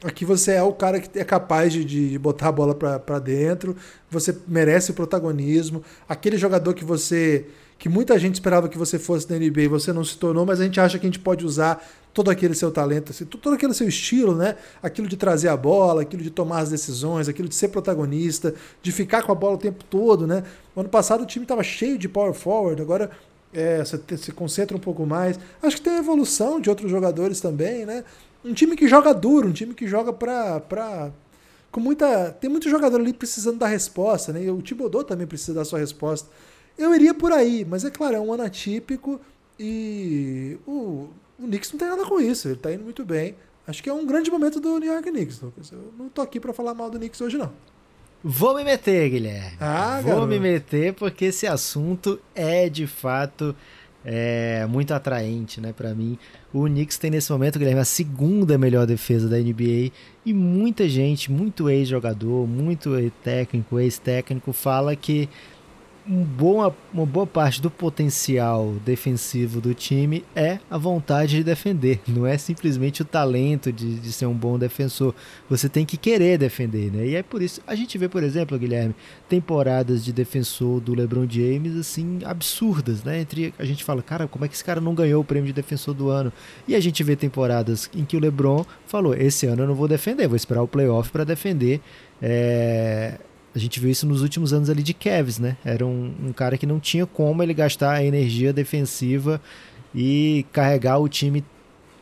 Aqui 0.02 0.24
você 0.24 0.52
é 0.52 0.62
o 0.62 0.72
cara 0.72 0.98
que 0.98 1.18
é 1.18 1.24
capaz 1.24 1.72
de, 1.72 1.84
de 1.84 2.18
botar 2.18 2.48
a 2.48 2.52
bola 2.52 2.74
para 2.74 3.18
dentro, 3.18 3.76
você 4.10 4.34
merece 4.48 4.92
o 4.92 4.94
protagonismo. 4.94 5.84
Aquele 6.08 6.38
jogador 6.38 6.72
que 6.72 6.84
você. 6.84 7.46
que 7.78 7.86
muita 7.86 8.18
gente 8.18 8.34
esperava 8.34 8.66
que 8.68 8.78
você 8.78 8.98
fosse 8.98 9.30
na 9.30 9.36
NBA 9.36 9.68
você 9.68 9.92
não 9.92 10.02
se 10.02 10.16
tornou, 10.16 10.46
mas 10.46 10.58
a 10.58 10.64
gente 10.64 10.80
acha 10.80 10.98
que 10.98 11.06
a 11.06 11.08
gente 11.08 11.18
pode 11.18 11.44
usar 11.44 11.86
todo 12.14 12.30
aquele 12.30 12.54
seu 12.54 12.70
talento, 12.70 13.12
assim, 13.12 13.24
todo 13.26 13.54
aquele 13.54 13.74
seu 13.74 13.86
estilo, 13.86 14.34
né? 14.34 14.56
Aquilo 14.82 15.06
de 15.06 15.16
trazer 15.18 15.48
a 15.48 15.56
bola, 15.56 16.02
aquilo 16.02 16.22
de 16.22 16.30
tomar 16.30 16.60
as 16.60 16.70
decisões, 16.70 17.28
aquilo 17.28 17.48
de 17.48 17.54
ser 17.54 17.68
protagonista, 17.68 18.54
de 18.82 18.90
ficar 18.90 19.22
com 19.22 19.32
a 19.32 19.34
bola 19.34 19.56
o 19.56 19.58
tempo 19.58 19.84
todo, 19.84 20.26
né? 20.26 20.42
ano 20.74 20.88
passado 20.88 21.22
o 21.22 21.26
time 21.26 21.44
estava 21.44 21.62
cheio 21.62 21.98
de 21.98 22.08
power 22.08 22.32
forward, 22.32 22.80
agora 22.80 23.10
é, 23.52 23.84
você 23.84 24.00
se 24.16 24.32
concentra 24.32 24.76
um 24.76 24.80
pouco 24.80 25.04
mais. 25.04 25.38
Acho 25.62 25.76
que 25.76 25.82
tem 25.82 25.94
a 25.94 25.98
evolução 25.98 26.58
de 26.58 26.70
outros 26.70 26.90
jogadores 26.90 27.40
também, 27.40 27.84
né? 27.84 28.02
Um 28.44 28.54
time 28.54 28.76
que 28.76 28.88
joga 28.88 29.12
duro, 29.12 29.48
um 29.48 29.52
time 29.52 29.74
que 29.74 29.86
joga 29.86 30.12
pra. 30.12 30.60
pra 30.60 31.10
com 31.70 31.80
muita. 31.80 32.30
Tem 32.32 32.48
muito 32.50 32.68
jogador 32.68 33.00
ali 33.00 33.12
precisando 33.12 33.58
da 33.58 33.66
resposta, 33.66 34.32
né? 34.32 34.44
E 34.44 34.50
o 34.50 34.60
Tibodô 34.62 35.04
também 35.04 35.26
precisa 35.26 35.54
da 35.54 35.64
sua 35.64 35.78
resposta. 35.78 36.28
Eu 36.78 36.94
iria 36.94 37.12
por 37.12 37.32
aí, 37.32 37.64
mas 37.68 37.84
é 37.84 37.90
claro, 37.90 38.16
é 38.16 38.20
um 38.20 38.32
ano 38.32 38.42
atípico 38.42 39.20
e 39.58 40.56
o, 40.66 41.08
o 41.38 41.42
Knicks 41.46 41.70
não 41.72 41.78
tem 41.78 41.88
nada 41.88 42.06
com 42.06 42.18
isso, 42.18 42.48
ele 42.48 42.56
tá 42.56 42.72
indo 42.72 42.84
muito 42.84 43.04
bem. 43.04 43.34
Acho 43.66 43.82
que 43.82 43.90
é 43.90 43.92
um 43.92 44.06
grande 44.06 44.30
momento 44.30 44.58
do 44.58 44.78
New 44.78 44.90
York 44.90 45.10
Knicks, 45.10 45.40
Lucas. 45.40 45.70
Eu 45.70 45.92
não 45.98 46.08
tô 46.08 46.22
aqui 46.22 46.40
para 46.40 46.52
falar 46.54 46.72
mal 46.74 46.88
do 46.90 46.98
Knicks 46.98 47.20
hoje, 47.20 47.36
não. 47.36 47.52
Vou 48.24 48.54
me 48.54 48.64
meter, 48.64 49.08
Guilherme. 49.10 49.56
Ah, 49.60 50.00
Vou 50.02 50.12
garoto. 50.12 50.26
me 50.28 50.40
meter 50.40 50.94
porque 50.94 51.26
esse 51.26 51.46
assunto 51.46 52.18
é 52.34 52.68
de 52.68 52.86
fato 52.86 53.54
é 54.04 54.66
muito 54.66 54.92
atraente, 54.92 55.60
né, 55.60 55.72
para 55.72 55.94
mim. 55.94 56.18
O 56.52 56.64
Knicks 56.64 56.96
tem 56.96 57.10
nesse 57.10 57.30
momento, 57.30 57.58
Guilherme, 57.58 57.80
a 57.80 57.84
segunda 57.84 58.56
melhor 58.56 58.86
defesa 58.86 59.28
da 59.28 59.36
NBA 59.38 59.92
e 60.24 60.32
muita 60.32 60.88
gente, 60.88 61.30
muito 61.30 61.68
ex-jogador, 61.68 62.46
muito 62.46 62.90
técnico, 63.22 63.78
ex-técnico 63.78 64.52
fala 64.52 64.96
que 64.96 65.28
um 66.08 66.22
boa, 66.22 66.74
uma 66.92 67.04
boa 67.04 67.26
parte 67.26 67.60
do 67.60 67.70
potencial 67.70 68.74
defensivo 68.84 69.60
do 69.60 69.74
time 69.74 70.24
é 70.34 70.58
a 70.70 70.78
vontade 70.78 71.36
de 71.36 71.44
defender, 71.44 72.00
não 72.08 72.26
é 72.26 72.38
simplesmente 72.38 73.02
o 73.02 73.04
talento 73.04 73.72
de, 73.72 73.96
de 73.96 74.12
ser 74.12 74.26
um 74.26 74.34
bom 74.34 74.58
defensor. 74.58 75.14
Você 75.48 75.68
tem 75.68 75.84
que 75.84 75.96
querer 75.96 76.38
defender, 76.38 76.90
né? 76.90 77.06
E 77.06 77.14
é 77.14 77.22
por 77.22 77.42
isso 77.42 77.60
a 77.66 77.74
gente 77.74 77.96
vê, 77.98 78.08
por 78.08 78.22
exemplo, 78.22 78.58
Guilherme, 78.58 78.94
temporadas 79.28 80.04
de 80.04 80.12
defensor 80.12 80.80
do 80.80 80.94
LeBron 80.94 81.26
James 81.28 81.76
assim 81.76 82.18
absurdas, 82.24 83.04
né? 83.04 83.20
Entre 83.20 83.54
a 83.58 83.64
gente 83.64 83.84
fala, 83.84 84.02
cara, 84.02 84.26
como 84.26 84.44
é 84.44 84.48
que 84.48 84.54
esse 84.54 84.64
cara 84.64 84.80
não 84.80 84.94
ganhou 84.94 85.20
o 85.20 85.24
prêmio 85.24 85.46
de 85.46 85.52
defensor 85.52 85.94
do 85.94 86.08
ano? 86.08 86.32
E 86.66 86.74
a 86.74 86.80
gente 86.80 87.02
vê 87.02 87.14
temporadas 87.14 87.90
em 87.94 88.04
que 88.04 88.16
o 88.16 88.20
LeBron 88.20 88.64
falou: 88.86 89.14
esse 89.14 89.46
ano 89.46 89.62
eu 89.62 89.68
não 89.68 89.74
vou 89.74 89.88
defender, 89.88 90.26
vou 90.26 90.36
esperar 90.36 90.62
o 90.62 90.68
playoff 90.68 91.10
para 91.10 91.24
defender. 91.24 91.80
É 92.22 93.18
a 93.54 93.58
gente 93.58 93.80
viu 93.80 93.90
isso 93.90 94.06
nos 94.06 94.22
últimos 94.22 94.52
anos 94.52 94.70
ali 94.70 94.82
de 94.82 94.94
Cavs, 94.94 95.38
né? 95.38 95.56
Era 95.64 95.84
um, 95.84 96.12
um 96.26 96.32
cara 96.32 96.56
que 96.56 96.66
não 96.66 96.78
tinha 96.78 97.06
como 97.06 97.42
ele 97.42 97.54
gastar 97.54 97.92
a 97.92 98.04
energia 98.04 98.52
defensiva 98.52 99.40
e 99.94 100.46
carregar 100.52 100.98
o 100.98 101.08
time 101.08 101.44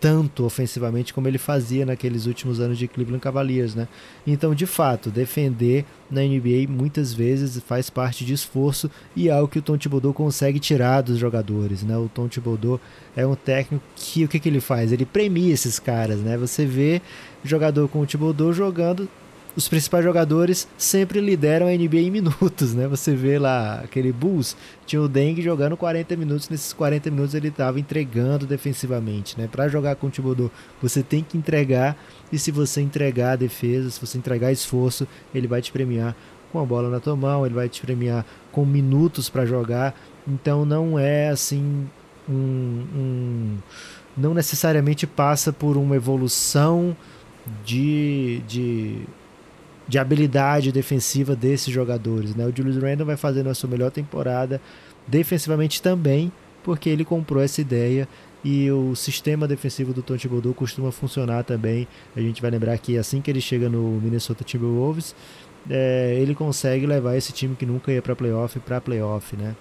tanto 0.01 0.44
ofensivamente 0.44 1.12
como 1.12 1.26
ele 1.26 1.38
fazia 1.38 1.84
naqueles 1.84 2.26
últimos 2.26 2.61
anos 2.61 2.78
de 2.78 2.86
Cleveland 2.86 3.20
Cavaliers, 3.20 3.74
né? 3.74 3.88
Então, 4.26 4.55
de 4.55 4.66
fato, 4.66 5.11
defender 5.11 5.84
na 6.11 6.20
NBA 6.22 6.68
muitas 6.68 7.12
vezes 7.12 7.61
faz 7.66 7.90
parte 7.90 8.24
de 8.24 8.32
esforço 8.32 8.90
e 9.16 9.28
é 9.28 9.32
algo 9.32 9.49
que 9.49 9.59
o 9.59 9.62
Tom 9.62 9.76
Thibodeau 9.76 10.14
consegue 10.14 10.61
tirar 10.61 11.01
dos 11.01 11.18
jogadores, 11.18 11.82
né? 11.82 11.96
O 11.96 12.09
Tom 12.09 12.28
Thibodeau 12.28 12.80
é 13.16 13.26
um 13.26 13.34
técnico 13.34 13.84
que 13.96 14.24
o 14.24 14.28
que, 14.28 14.38
que 14.38 14.49
ele 14.49 14.61
faz? 14.61 14.92
Ele 14.92 15.05
premia 15.05 15.53
esses 15.53 15.78
caras, 15.78 16.20
né? 16.20 16.36
Você 16.36 16.64
vê 16.64 17.03
jogador 17.42 17.88
com 17.88 18.01
o 18.01 18.07
Thibodeau 18.07 18.53
jogando 18.53 19.09
os 19.59 19.66
principais 19.66 20.04
jogadores 20.04 20.68
sempre 20.78 21.20
lideram 21.20 21.66
a 21.66 21.70
NBA 21.70 21.96
em 21.96 22.11
minutos, 22.12 22.74
né? 22.74 22.86
Você 22.86 23.12
vê 23.16 23.40
lá 23.40 23.80
aquele 23.80 24.12
Bulls, 24.12 24.56
tinha 24.86 25.02
o 25.02 25.09
Deng 25.09 25.42
jogando 25.42 25.76
40 25.76 26.14
minutos, 26.14 26.48
nesses 26.48 26.72
40 26.72 27.11
minutos 27.11 27.34
ele 27.34 27.48
estava 27.48 27.80
entregando 27.80 28.46
defensivamente, 28.46 29.36
né? 29.36 29.48
Para 29.50 29.66
jogar 29.66 29.96
com 29.96 30.06
o 30.06 30.11
Thibodeau, 30.11 30.48
você 30.80 31.02
tem 31.02 31.24
que 31.24 31.36
entregar 31.36 31.96
e 32.32 32.38
se 32.38 32.52
você 32.52 32.80
entregar 32.80 33.32
a 33.32 33.36
defesa, 33.36 33.90
se 33.90 34.00
você 34.00 34.16
entregar 34.16 34.52
esforço, 34.52 35.09
ele 35.34 35.48
vai 35.48 35.61
te 35.61 35.72
premiar 35.72 36.14
com 36.52 36.61
a 36.61 36.64
bola 36.64 36.88
na 36.88 37.00
tua 37.00 37.16
mão, 37.16 37.44
ele 37.44 37.56
vai 37.56 37.68
te 37.68 37.80
premiar 37.80 38.24
com 38.52 38.64
minutos 38.64 39.28
para 39.28 39.44
jogar. 39.44 39.92
Então 40.24 40.64
não 40.64 40.96
é 40.96 41.30
assim 41.30 41.84
um, 42.28 42.86
um 42.94 43.59
não 44.16 44.32
necessariamente 44.32 45.04
passa 45.04 45.52
por 45.52 45.76
uma 45.76 45.96
evolução 45.96 46.96
de, 47.64 48.40
de 48.46 49.02
de 49.89 49.99
habilidade 49.99 50.70
defensiva 50.70 51.34
desses 51.34 51.72
jogadores. 51.72 52.34
Né? 52.34 52.45
O 52.47 52.55
Julius 52.55 52.76
Randle 52.76 53.07
vai 53.07 53.16
fazendo 53.16 53.49
a 53.49 53.55
sua 53.55 53.70
melhor 53.70 53.91
temporada 53.91 54.61
defensivamente 55.07 55.80
também, 55.80 56.30
porque 56.62 56.91
ele 56.91 57.05
comprou 57.05 57.43
essa 57.43 57.61
ideia 57.61 58.07
e 58.45 58.70
o 58.70 58.95
sistema 58.95 59.49
defensivo 59.49 59.93
do 59.93 60.03
Tom 60.03 60.16
Thibodeau 60.16 60.55
costuma 60.55 60.93
funcionar 60.93 61.43
também. 61.43 61.89
A 62.14 62.20
gente 62.20 62.43
vai 62.43 62.51
lembrar 62.51 62.76
que 62.78 62.99
assim 62.99 63.20
que 63.20 63.30
ele 63.30 63.41
chega 63.41 63.68
no 63.68 64.01
Minnesota 64.01 64.45
Timberwolves, 64.45 65.14
é, 65.68 66.16
ele 66.20 66.34
consegue 66.34 66.86
levar 66.86 67.16
esse 67.16 67.32
time 67.32 67.57
que 67.57 67.66
nunca 67.66 67.91
ia 67.91 68.03
para 68.03 68.14
playoff 68.14 68.61
para 68.61 68.80
playoff, 68.80 69.34
né? 69.36 69.57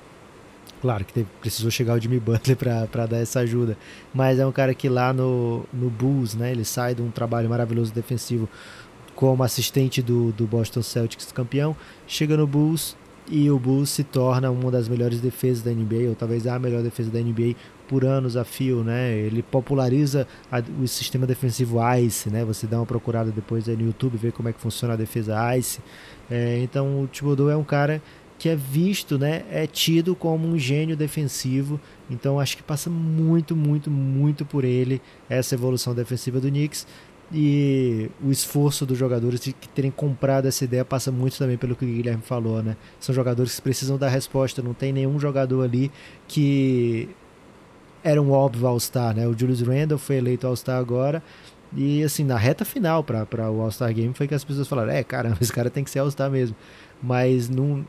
Claro 0.82 1.04
que 1.04 1.12
teve, 1.12 1.28
precisou 1.42 1.72
chegar 1.72 1.96
o 1.96 2.00
Jimmy 2.00 2.20
Butler 2.20 2.56
para 2.92 3.06
dar 3.08 3.18
essa 3.18 3.40
ajuda, 3.40 3.76
mas 4.14 4.38
é 4.38 4.46
um 4.46 4.52
cara 4.52 4.74
que 4.76 4.88
lá 4.88 5.12
no, 5.12 5.66
no 5.74 5.90
Bulls, 5.90 6.36
né, 6.36 6.52
ele 6.52 6.64
sai 6.64 6.94
de 6.94 7.02
um 7.02 7.10
trabalho 7.10 7.50
maravilhoso 7.50 7.92
defensivo 7.92 8.48
como 9.18 9.44
assistente 9.44 10.00
do, 10.00 10.32
do 10.32 10.46
Boston 10.46 10.84
Celtics 10.84 11.32
campeão, 11.32 11.76
chega 12.08 12.38
no 12.38 12.46
Bulls 12.46 12.96
e 13.28 13.50
o 13.50 13.58
Bulls 13.58 13.90
se 13.90 14.04
torna 14.04 14.52
uma 14.52 14.70
das 14.70 14.88
melhores 14.88 15.20
defesas 15.20 15.64
da 15.64 15.72
NBA, 15.72 16.08
ou 16.08 16.16
talvez 16.16 16.46
a 16.46 16.58
melhor 16.60 16.84
defesa 16.84 17.10
da 17.10 17.20
NBA 17.20 17.56
por 17.88 18.06
anos 18.06 18.38
a 18.38 18.44
fio, 18.44 18.84
né? 18.84 19.18
Ele 19.18 19.42
populariza 19.42 20.28
a, 20.52 20.62
o 20.82 20.88
sistema 20.88 21.26
defensivo 21.26 21.80
ICE, 21.98 22.30
né? 22.30 22.46
Você 22.46 22.68
dá 22.68 22.78
uma 22.78 22.86
procurada 22.86 23.32
depois 23.32 23.68
aí 23.68 23.76
no 23.76 23.88
YouTube, 23.88 24.18
ver 24.18 24.34
como 24.34 24.50
é 24.50 24.54
que 24.54 24.62
funciona 24.62 24.94
a 24.94 24.98
defesa 24.98 25.36
ICE. 25.58 25.80
É, 26.30 26.60
então 26.62 27.02
o 27.02 27.08
Thibodeau 27.08 27.50
é 27.50 27.58
um 27.58 27.64
cara 27.64 28.02
que 28.38 28.50
é 28.50 28.56
visto, 28.56 29.18
né? 29.18 29.44
É 29.50 29.66
tido 29.66 30.16
como 30.16 30.48
um 30.48 30.58
gênio 30.58 30.96
defensivo. 30.96 31.80
Então 32.10 32.40
acho 32.40 32.56
que 32.56 32.64
passa 32.64 32.90
muito, 32.90 33.56
muito, 33.56 33.90
muito 33.90 34.46
por 34.46 34.64
ele 34.64 35.02
essa 35.28 35.56
evolução 35.56 35.94
defensiva 35.96 36.40
do 36.40 36.48
Knicks. 36.48 36.86
E 37.32 38.10
o 38.24 38.32
esforço 38.32 38.86
dos 38.86 38.98
jogadores 38.98 39.42
de 39.42 39.54
terem 39.54 39.92
comprado 39.92 40.48
essa 40.48 40.64
ideia 40.64 40.86
passa 40.86 41.12
muito 41.12 41.38
também 41.38 41.58
pelo 41.58 41.76
que 41.76 41.84
o 41.84 41.88
Guilherme 41.88 42.22
falou, 42.22 42.64
né? 42.64 42.78
São 43.00 43.14
jogadores 43.14 43.56
que 43.58 43.62
precisam 43.62 43.98
dar 43.98 44.08
resposta, 44.08 44.62
não 44.62 44.74
tem 44.74 44.94
nenhum 44.94 45.20
jogador 45.20 45.64
ali 45.64 45.92
que 46.26 47.10
era 48.02 48.22
um 48.22 48.32
óbvio 48.32 48.68
All-Star, 48.68 49.14
né? 49.14 49.28
O 49.28 49.38
Julius 49.38 49.62
Randle 49.62 49.98
foi 49.98 50.16
eleito 50.16 50.48
All-Star 50.48 50.80
agora. 50.80 51.22
E 51.76 52.02
assim, 52.02 52.24
na 52.24 52.38
reta 52.38 52.64
final 52.64 53.04
para 53.04 53.52
o 53.52 53.62
All-Star 53.62 53.94
Game 53.94 54.14
foi 54.14 54.26
que 54.26 54.34
as 54.34 54.46
pessoas 54.46 54.68
falaram: 54.68 54.92
é, 54.94 55.04
caramba, 55.04 55.38
esse 55.42 55.52
cara 55.52 55.70
tem 55.70 55.84
que 55.84 55.90
ser 55.90 56.00
All-Star 56.00 56.32
mesmo. 56.32 56.56
Mas 57.04 57.50
não, 57.50 57.86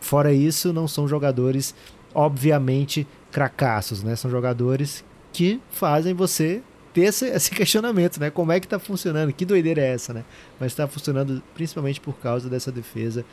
fora 0.00 0.32
isso, 0.32 0.72
não 0.72 0.88
são 0.88 1.06
jogadores, 1.06 1.72
obviamente, 2.12 3.06
cracassos, 3.30 4.02
né? 4.02 4.16
São 4.16 4.28
jogadores 4.28 5.04
que 5.32 5.60
fazem 5.70 6.12
você 6.12 6.62
ter 6.92 7.02
esse, 7.02 7.26
esse, 7.26 7.50
questionamento, 7.54 8.18
né? 8.18 8.30
Como 8.30 8.52
é 8.52 8.60
que 8.60 8.68
tá 8.68 8.78
funcionando? 8.78 9.32
Que 9.32 9.44
doideira 9.44 9.80
é 9.80 9.94
essa, 9.94 10.12
né? 10.12 10.24
Mas 10.58 10.72
está 10.72 10.86
funcionando 10.86 11.42
principalmente 11.54 12.00
por 12.00 12.14
causa 12.18 12.48
dessa 12.48 12.70
defesa 12.70 13.24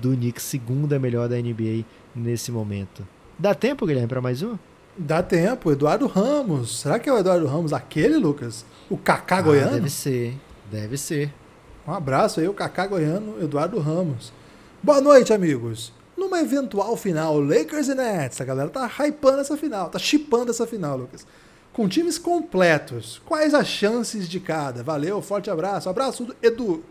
do 0.00 0.14
Knicks, 0.14 0.42
segunda 0.44 0.98
melhor 0.98 1.28
da 1.28 1.36
NBA 1.36 1.84
nesse 2.14 2.50
momento. 2.50 3.06
Dá 3.38 3.54
tempo, 3.54 3.86
Guilherme, 3.86 4.08
para 4.08 4.20
mais 4.20 4.42
um? 4.42 4.56
Dá 4.96 5.22
tempo. 5.22 5.70
Eduardo 5.70 6.06
Ramos. 6.06 6.80
Será 6.80 6.98
que 6.98 7.08
é 7.08 7.12
o 7.12 7.18
Eduardo 7.18 7.46
Ramos 7.46 7.72
aquele, 7.72 8.16
Lucas? 8.16 8.64
O 8.90 8.96
Kaká 8.96 9.38
ah, 9.38 9.42
goiano? 9.42 9.70
Deve 9.72 9.90
ser. 9.90 10.34
Deve 10.70 10.96
ser. 10.96 11.32
Um 11.86 11.92
abraço 11.92 12.40
aí, 12.40 12.48
o 12.48 12.52
Kaká 12.52 12.86
goiano, 12.86 13.42
Eduardo 13.42 13.78
Ramos. 13.78 14.32
Boa 14.82 15.00
noite, 15.00 15.32
amigos. 15.32 15.92
Numa 16.16 16.40
eventual 16.40 16.96
final 16.96 17.40
Lakers 17.40 17.88
e 17.88 17.94
Nets, 17.94 18.40
a 18.40 18.44
galera 18.44 18.68
tá 18.68 18.90
hypando 18.98 19.40
essa 19.40 19.56
final, 19.56 19.88
tá 19.88 20.00
chipando 20.00 20.50
essa 20.50 20.66
final, 20.66 20.98
Lucas 20.98 21.24
com 21.78 21.86
times 21.88 22.18
completos. 22.18 23.22
Quais 23.24 23.54
as 23.54 23.68
chances 23.68 24.28
de 24.28 24.40
cada? 24.40 24.82
Valeu, 24.82 25.22
forte 25.22 25.48
abraço. 25.48 25.88
Abraço, 25.88 26.34
Edu. 26.42 26.82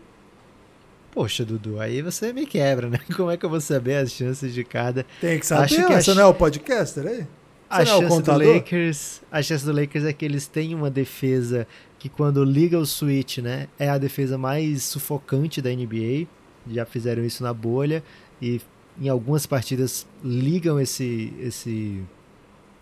Poxa, 1.10 1.44
Dudu, 1.44 1.78
aí 1.78 2.00
você 2.00 2.32
me 2.32 2.46
quebra, 2.46 2.88
né? 2.88 2.98
Como 3.14 3.30
é 3.30 3.36
que 3.36 3.44
eu 3.44 3.50
vou 3.50 3.60
saber 3.60 3.96
as 3.96 4.10
chances 4.10 4.54
de 4.54 4.64
cada? 4.64 5.04
Tem 5.20 5.38
que 5.38 5.44
saber, 5.44 5.64
Acho 5.64 5.86
que 5.86 5.92
você 5.92 6.10
a... 6.12 6.14
não 6.14 6.22
é 6.22 6.24
o 6.24 6.32
podcaster 6.32 7.06
aí? 7.06 7.16
Você 7.18 7.26
a 7.68 7.82
é 7.82 7.96
o 7.96 8.08
contador? 8.08 8.46
Do 8.46 8.54
Lakers, 8.54 9.20
a 9.30 9.42
chance 9.42 9.62
do 9.62 9.72
Lakers 9.72 10.06
é 10.06 10.12
que 10.14 10.24
eles 10.24 10.46
têm 10.46 10.74
uma 10.74 10.90
defesa 10.90 11.68
que 11.98 12.08
quando 12.08 12.42
liga 12.42 12.78
o 12.78 12.86
switch, 12.86 13.38
né, 13.38 13.68
é 13.78 13.90
a 13.90 13.98
defesa 13.98 14.38
mais 14.38 14.84
sufocante 14.84 15.60
da 15.60 15.68
NBA. 15.68 16.26
Já 16.66 16.86
fizeram 16.86 17.22
isso 17.22 17.42
na 17.42 17.52
bolha 17.52 18.02
e 18.40 18.58
em 18.98 19.10
algumas 19.10 19.44
partidas 19.44 20.06
ligam 20.24 20.80
esse 20.80 21.30
esse 21.40 22.02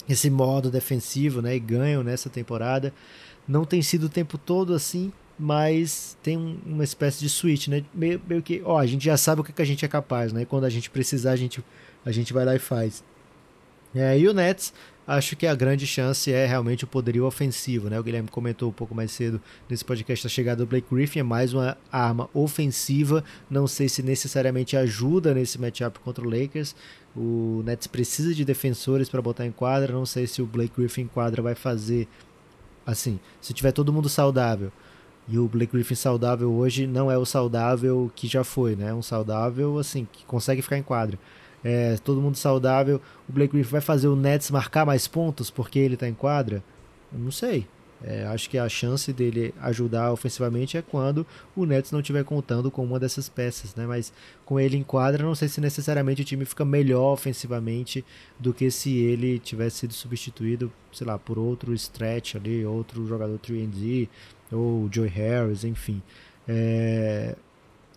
esse 0.09 0.30
modo 0.30 0.70
defensivo, 0.70 1.42
né? 1.42 1.57
E 1.57 1.61
ganham 1.61 2.02
nessa 2.02 2.28
temporada. 2.30 2.92
Não 3.46 3.64
tem 3.64 3.82
sido 3.82 4.04
o 4.04 4.09
tempo 4.09 4.38
todo 4.38 4.74
assim, 4.74 5.12
mas 5.38 6.16
tem 6.22 6.36
uma 6.64 6.84
espécie 6.84 7.20
de 7.20 7.28
switch, 7.28 7.68
né? 7.68 7.84
Meio, 7.92 8.20
meio 8.26 8.42
que, 8.42 8.62
ó, 8.64 8.78
a 8.78 8.86
gente 8.86 9.04
já 9.04 9.16
sabe 9.16 9.40
o 9.40 9.44
que, 9.44 9.52
que 9.52 9.62
a 9.62 9.66
gente 9.66 9.84
é 9.84 9.88
capaz, 9.88 10.32
né? 10.32 10.44
Quando 10.44 10.64
a 10.64 10.70
gente 10.70 10.90
precisar, 10.90 11.32
a 11.32 11.36
gente, 11.36 11.62
a 12.04 12.12
gente 12.12 12.32
vai 12.32 12.44
lá 12.44 12.54
e 12.54 12.59
faz. 12.59 13.04
É, 13.94 14.18
e 14.18 14.28
o 14.28 14.34
Nets, 14.34 14.72
acho 15.07 15.36
que 15.36 15.46
a 15.46 15.54
grande 15.54 15.86
chance 15.86 16.32
é 16.32 16.44
realmente 16.44 16.84
o 16.84 16.86
poderio 16.86 17.24
ofensivo, 17.24 17.88
né? 17.88 17.98
O 17.98 18.02
Guilherme 18.02 18.28
comentou 18.28 18.68
um 18.68 18.72
pouco 18.72 18.94
mais 18.94 19.12
cedo 19.12 19.40
nesse 19.68 19.84
podcast 19.84 20.26
a 20.26 20.30
chegada 20.30 20.64
do 20.64 20.68
Blake 20.68 20.86
Griffin 20.90 21.20
é 21.20 21.22
mais 21.22 21.54
uma 21.54 21.78
arma 21.90 22.28
ofensiva, 22.34 23.22
não 23.48 23.66
sei 23.66 23.88
se 23.88 24.02
necessariamente 24.02 24.76
ajuda 24.76 25.32
nesse 25.32 25.61
matchup 25.61 25.98
contra 26.00 26.26
o 26.26 26.28
Lakers, 26.28 26.74
o 27.16 27.62
Nets 27.64 27.86
precisa 27.86 28.34
de 28.34 28.44
defensores 28.44 29.08
para 29.08 29.22
botar 29.22 29.46
em 29.46 29.52
quadra. 29.52 29.92
Não 29.92 30.04
sei 30.04 30.26
se 30.26 30.42
o 30.42 30.46
Blake 30.46 30.74
Griffin 30.76 31.02
em 31.02 31.06
quadra 31.06 31.40
vai 31.40 31.54
fazer 31.54 32.06
assim. 32.84 33.18
Se 33.40 33.54
tiver 33.54 33.72
todo 33.72 33.92
mundo 33.92 34.08
saudável. 34.08 34.70
E 35.28 35.38
o 35.38 35.48
Blake 35.48 35.72
Griffin 35.72 35.94
saudável 35.94 36.52
hoje 36.52 36.86
não 36.86 37.10
é 37.10 37.18
o 37.18 37.24
saudável 37.24 38.10
que 38.14 38.28
já 38.28 38.44
foi, 38.44 38.76
né? 38.76 38.94
Um 38.94 39.02
saudável 39.02 39.78
assim 39.78 40.06
que 40.12 40.24
consegue 40.24 40.62
ficar 40.62 40.78
em 40.78 40.82
quadra. 40.82 41.18
É, 41.64 41.96
todo 42.04 42.20
mundo 42.20 42.36
saudável. 42.36 43.00
O 43.28 43.32
Blake 43.32 43.52
Griffin 43.52 43.72
vai 43.72 43.80
fazer 43.80 44.08
o 44.08 44.14
Nets 44.14 44.50
marcar 44.50 44.84
mais 44.86 45.08
pontos 45.08 45.50
porque 45.50 45.78
ele 45.78 45.94
está 45.94 46.08
em 46.08 46.14
quadra? 46.14 46.62
não 47.12 47.30
sei. 47.30 47.66
É, 48.05 48.26
acho 48.26 48.51
que 48.51 48.59
a 48.59 48.68
chance 48.68 49.12
dele 49.12 49.55
ajudar 49.61 50.12
ofensivamente 50.12 50.76
é 50.76 50.82
quando 50.82 51.26
o 51.55 51.64
Nets 51.64 51.90
não 51.90 52.01
estiver 52.01 52.24
contando 52.24 52.70
com 52.70 52.84
uma 52.84 53.01
dessas 53.01 53.28
peças, 53.28 53.74
né? 53.74 53.86
Mas 53.86 54.12
com 54.44 54.61
ele 54.61 54.76
em 54.76 54.82
quadra, 54.82 55.24
não 55.24 55.34
sei 55.34 55.49
se 55.49 55.61
necessariamente 55.61 56.22
o 56.22 56.24
time 56.24 56.44
fica 56.44 56.64
melhor 56.64 57.12
ofensivamente 57.12 58.05
do 58.38 58.53
que 58.53 58.70
se 58.70 58.97
ele 58.99 59.38
tivesse 59.38 59.78
sido 59.78 59.94
substituído, 59.94 60.70
sei 60.92 61.07
lá, 61.07 61.18
por 61.18 61.38
outro 61.38 61.72
stretch 61.72 62.36
ali, 62.36 62.64
outro 62.66 63.07
jogador 63.07 63.38
3D, 63.38 64.09
ou 64.53 64.88
Joey 64.92 65.09
Harris, 65.09 65.64
enfim. 65.64 66.03
É, 66.47 67.34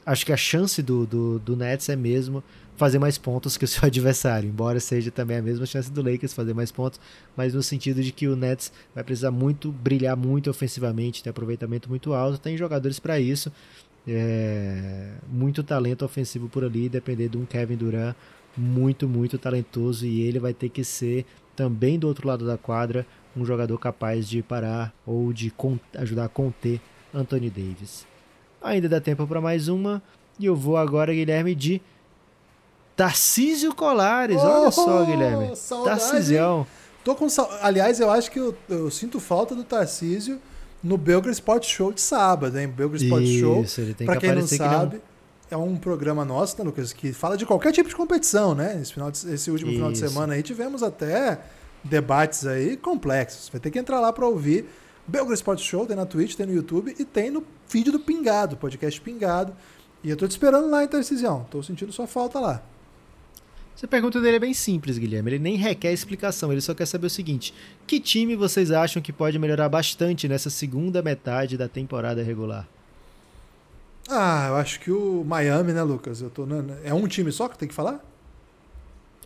acho 0.10 0.26
que 0.26 0.34
a 0.34 0.38
chance 0.38 0.82
do, 0.82 1.06
do, 1.06 1.40
do 1.40 1.56
Nets 1.56 1.88
é 1.88 1.96
mesmo 1.96 2.44
fazer 2.76 2.98
mais 2.98 3.18
pontos 3.18 3.58
que 3.58 3.66
o 3.66 3.68
seu 3.70 3.86
adversário, 3.86 4.50
embora 4.50 4.80
seja 4.80 5.12
também 5.12 5.38
a 5.38 5.42
mesma 5.42 5.66
chance 5.66 5.92
do 5.92 6.02
Lakers 6.02 6.34
fazer 6.34 6.54
mais 6.54 6.72
pontos, 6.72 7.00
mas 7.38 7.54
no 7.54 7.62
sentido 7.62 8.02
de 8.02 8.12
que 8.12 8.28
o 8.28 8.36
Nets 8.36 8.72
vai 8.96 9.04
precisar 9.04 9.30
muito 9.30 9.72
brilhar 9.72 10.18
muito 10.18 10.50
ofensivamente, 10.50 11.22
ter 11.22 11.30
aproveitamento 11.30 11.88
muito 11.90 12.14
alto, 12.14 12.40
tem 12.40 12.58
jogadores 12.58 13.00
para 13.00 13.20
isso, 13.20 13.52
é, 14.08 15.12
muito 15.32 15.62
talento 15.64 16.04
ofensivo 16.04 16.50
por 16.50 16.64
ali, 16.64 16.90
depender 16.90 17.30
de 17.30 17.38
um 17.38 17.46
Kevin 17.46 17.76
Durant 17.76 18.16
muito, 18.58 19.08
muito 19.08 19.38
talentoso 19.38 20.08
e 20.08 20.22
ele 20.22 20.40
vai 20.40 20.54
ter 20.54 20.70
que 20.70 20.84
ser 20.84 21.24
também 21.56 22.00
do 22.00 22.08
outro 22.08 22.28
lado 22.28 22.48
da 22.48 22.58
quadra 22.58 23.06
um 23.38 23.46
jogador 23.46 23.78
capaz 23.78 24.28
de 24.28 24.42
parar 24.42 24.92
ou 25.06 25.32
de 25.32 25.54
ajudar 25.96 26.26
a 26.26 26.30
conter 26.30 26.82
Anthony 27.14 27.50
Davis. 27.50 28.08
Ainda 28.62 28.90
dá 28.90 29.00
tempo 29.00 29.26
para 29.26 29.40
mais 29.40 29.68
uma. 29.68 30.02
E 30.40 30.46
eu 30.46 30.56
vou 30.56 30.78
agora, 30.78 31.14
Guilherme, 31.14 31.54
de 31.56 31.82
Tarcísio 32.96 33.74
Colares. 33.74 34.38
Oh, 34.38 34.48
Olha 34.48 34.72
só, 34.72 35.06
Guilherme. 35.06 35.56
Saudade. 35.56 36.00
Tarcísio. 36.00 36.68
Tô 37.04 37.16
com 37.16 37.28
Aliás, 37.62 38.00
eu 38.00 38.12
acho 38.12 38.30
que 38.30 38.40
eu, 38.40 38.56
eu 38.68 38.92
sinto 38.92 39.20
falta 39.20 39.56
do 39.56 39.64
Tarcísio 39.64 40.40
no 40.84 40.98
Belgrade 40.98 41.36
Sport 41.36 41.66
Show 41.66 41.94
de 41.94 42.02
sábado, 42.02 42.58
hein? 42.58 42.68
Belgrade 42.68 43.06
Sport 43.06 43.24
Isso, 43.24 43.40
Show. 43.40 43.66
Ele 43.84 43.94
tem 43.94 44.06
pra 44.06 44.16
que 44.18 44.28
quem 44.28 44.36
não 44.36 44.48
sabe, 44.48 45.02
não. 45.52 45.60
é 45.60 45.62
um 45.62 45.78
programa 45.78 46.26
nosso, 46.26 46.58
né, 46.58 46.64
Lucas, 46.64 46.94
que 46.94 47.14
fala 47.14 47.38
de 47.38 47.46
qualquer 47.46 47.72
tipo 47.72 47.90
de 47.90 47.96
competição, 47.96 48.54
né? 48.54 48.80
Esse, 48.82 48.94
final 48.94 49.12
de, 49.12 49.34
esse 49.34 49.50
último 49.52 49.72
Isso. 49.72 49.78
final 49.78 49.92
de 49.92 49.98
semana 49.98 50.34
aí 50.34 50.44
tivemos 50.44 50.84
até 50.84 51.40
debates 51.84 52.46
aí 52.46 52.76
complexos. 52.78 53.50
Vai 53.50 53.60
ter 53.60 53.72
que 53.72 53.80
entrar 53.80 54.00
lá 54.00 54.12
para 54.12 54.28
ouvir. 54.28 54.70
Belgrade 55.10 55.40
Sport 55.40 55.60
Show 55.60 55.86
tem 55.86 55.96
na 55.96 56.06
Twitch, 56.06 56.36
tem 56.36 56.46
no 56.46 56.54
YouTube 56.54 56.96
e 56.98 57.04
tem 57.04 57.32
no 57.32 57.44
feed 57.68 57.92
do 57.92 58.00
Pingado, 58.00 58.56
podcast 58.56 59.02
Pingado. 59.02 59.56
E 60.04 60.10
eu 60.10 60.16
tô 60.16 60.28
te 60.28 60.32
esperando 60.32 60.70
lá, 60.70 60.84
Intercisão. 60.84 61.46
Tô 61.50 61.62
sentindo 61.64 61.92
sua 61.92 62.08
falta 62.08 62.40
lá. 62.40 62.64
Essa 63.76 63.88
pergunta 63.88 64.22
dele 64.22 64.38
é 64.38 64.40
bem 64.40 64.54
simples, 64.54 64.98
Guilherme. 64.98 65.32
Ele 65.32 65.40
nem 65.40 65.56
requer 65.56 65.92
explicação, 65.92 66.52
ele 66.52 66.62
só 66.62 66.74
quer 66.74 66.86
saber 66.86 67.08
o 67.08 67.10
seguinte: 67.10 67.54
que 67.88 68.00
time 68.00 68.36
vocês 68.36 68.72
acham 68.72 69.02
que 69.02 69.12
pode 69.12 69.40
melhorar 69.40 69.68
bastante 69.68 70.28
nessa 70.28 70.50
segunda 70.50 71.02
metade 71.02 71.58
da 71.58 71.68
temporada 71.68 72.22
regular? 72.22 72.68
Ah, 74.08 74.48
eu 74.50 74.56
acho 74.58 74.80
que 74.80 74.92
o 74.92 75.24
Miami, 75.24 75.74
né, 75.74 75.84
Lucas? 75.84 76.22
Eu 76.22 76.30
tô 76.30 76.46
na... 76.46 76.76
É 76.84 76.94
um 76.94 77.08
time 77.08 77.32
só 77.32 77.48
que 77.48 77.58
tem 77.58 77.68
que 77.68 77.74
falar? 77.74 78.04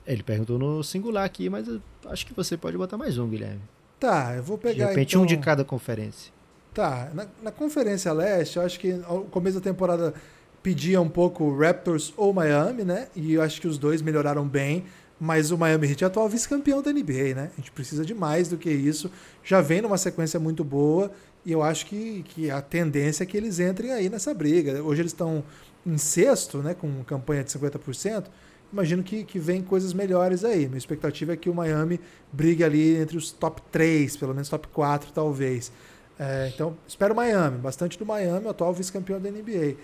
Ele 0.06 0.22
perguntou 0.22 0.60
no 0.60 0.84
singular 0.84 1.24
aqui, 1.24 1.50
mas 1.50 1.68
acho 2.06 2.26
que 2.26 2.34
você 2.34 2.58
pode 2.58 2.78
botar 2.78 2.98
mais 2.98 3.18
um, 3.18 3.28
Guilherme. 3.28 3.62
Tá, 4.04 4.34
eu 4.36 4.44
vou 4.44 4.58
pegar. 4.58 4.74
De 4.74 4.90
repente, 4.90 5.12
então... 5.12 5.22
um 5.22 5.26
de 5.26 5.38
cada 5.38 5.64
conferência. 5.64 6.30
Tá, 6.74 7.10
na, 7.14 7.26
na 7.42 7.52
Conferência 7.54 8.12
Leste, 8.12 8.58
eu 8.58 8.64
acho 8.64 8.78
que 8.78 8.92
no 8.92 9.24
começo 9.32 9.62
da 9.62 9.64
temporada 9.64 10.14
pedia 10.62 11.00
um 11.00 11.08
pouco 11.08 11.58
Raptors 11.58 12.14
ou 12.18 12.34
Miami, 12.34 12.84
né? 12.84 13.08
E 13.16 13.36
eu 13.36 13.42
acho 13.42 13.62
que 13.62 13.68
os 13.68 13.78
dois 13.78 14.02
melhoraram 14.02 14.46
bem. 14.46 14.84
Mas 15.18 15.52
o 15.52 15.58
Miami 15.58 15.88
Heat 15.88 16.04
é 16.04 16.08
atual 16.08 16.28
vice-campeão 16.28 16.82
da 16.82 16.92
NBA, 16.92 17.34
né? 17.34 17.52
A 17.54 17.56
gente 17.56 17.72
precisa 17.72 18.04
de 18.04 18.14
mais 18.14 18.50
do 18.50 18.58
que 18.58 18.70
isso. 18.70 19.10
Já 19.42 19.62
vem 19.62 19.82
numa 19.82 19.98
sequência 19.98 20.38
muito 20.38 20.66
boa 20.66 21.10
e 21.46 21.54
eu 21.54 21.64
acho 21.64 21.86
que, 21.86 22.24
que 22.24 22.52
a 22.52 22.62
tendência 22.62 23.24
é 23.24 23.26
que 23.26 23.38
eles 23.38 23.58
entrem 23.58 23.94
aí 23.94 24.10
nessa 24.10 24.34
briga. 24.34 24.84
Hoje 24.84 25.02
eles 25.02 25.14
estão 25.14 25.46
em 25.86 25.98
sexto, 25.98 26.58
né? 26.58 26.74
Com 26.74 27.06
campanha 27.06 27.42
de 27.42 27.52
50%. 27.52 28.26
Imagino 28.74 29.04
que, 29.04 29.24
que 29.24 29.38
vem 29.38 29.62
coisas 29.62 29.94
melhores 29.94 30.44
aí. 30.44 30.66
Minha 30.66 30.80
expectativa 30.80 31.34
é 31.34 31.38
que 31.38 31.48
o 31.48 31.54
Miami 31.54 32.00
brigue 32.32 32.64
ali 32.64 32.98
entre 32.98 33.16
os 33.16 33.32
top 33.32 33.62
3, 33.72 34.18
pelo 34.18 34.34
menos 34.34 34.50
top 34.50 34.68
4, 34.70 35.12
talvez. 35.12 35.72
É, 36.18 36.52
então, 36.52 36.76
espero 36.88 37.14
Miami, 37.14 37.60
bastante 37.60 38.00
do 38.00 38.06
Miami, 38.06 38.48
atual 38.48 38.74
vice-campeão 38.74 39.22
da 39.22 39.30
NBA. 39.30 39.76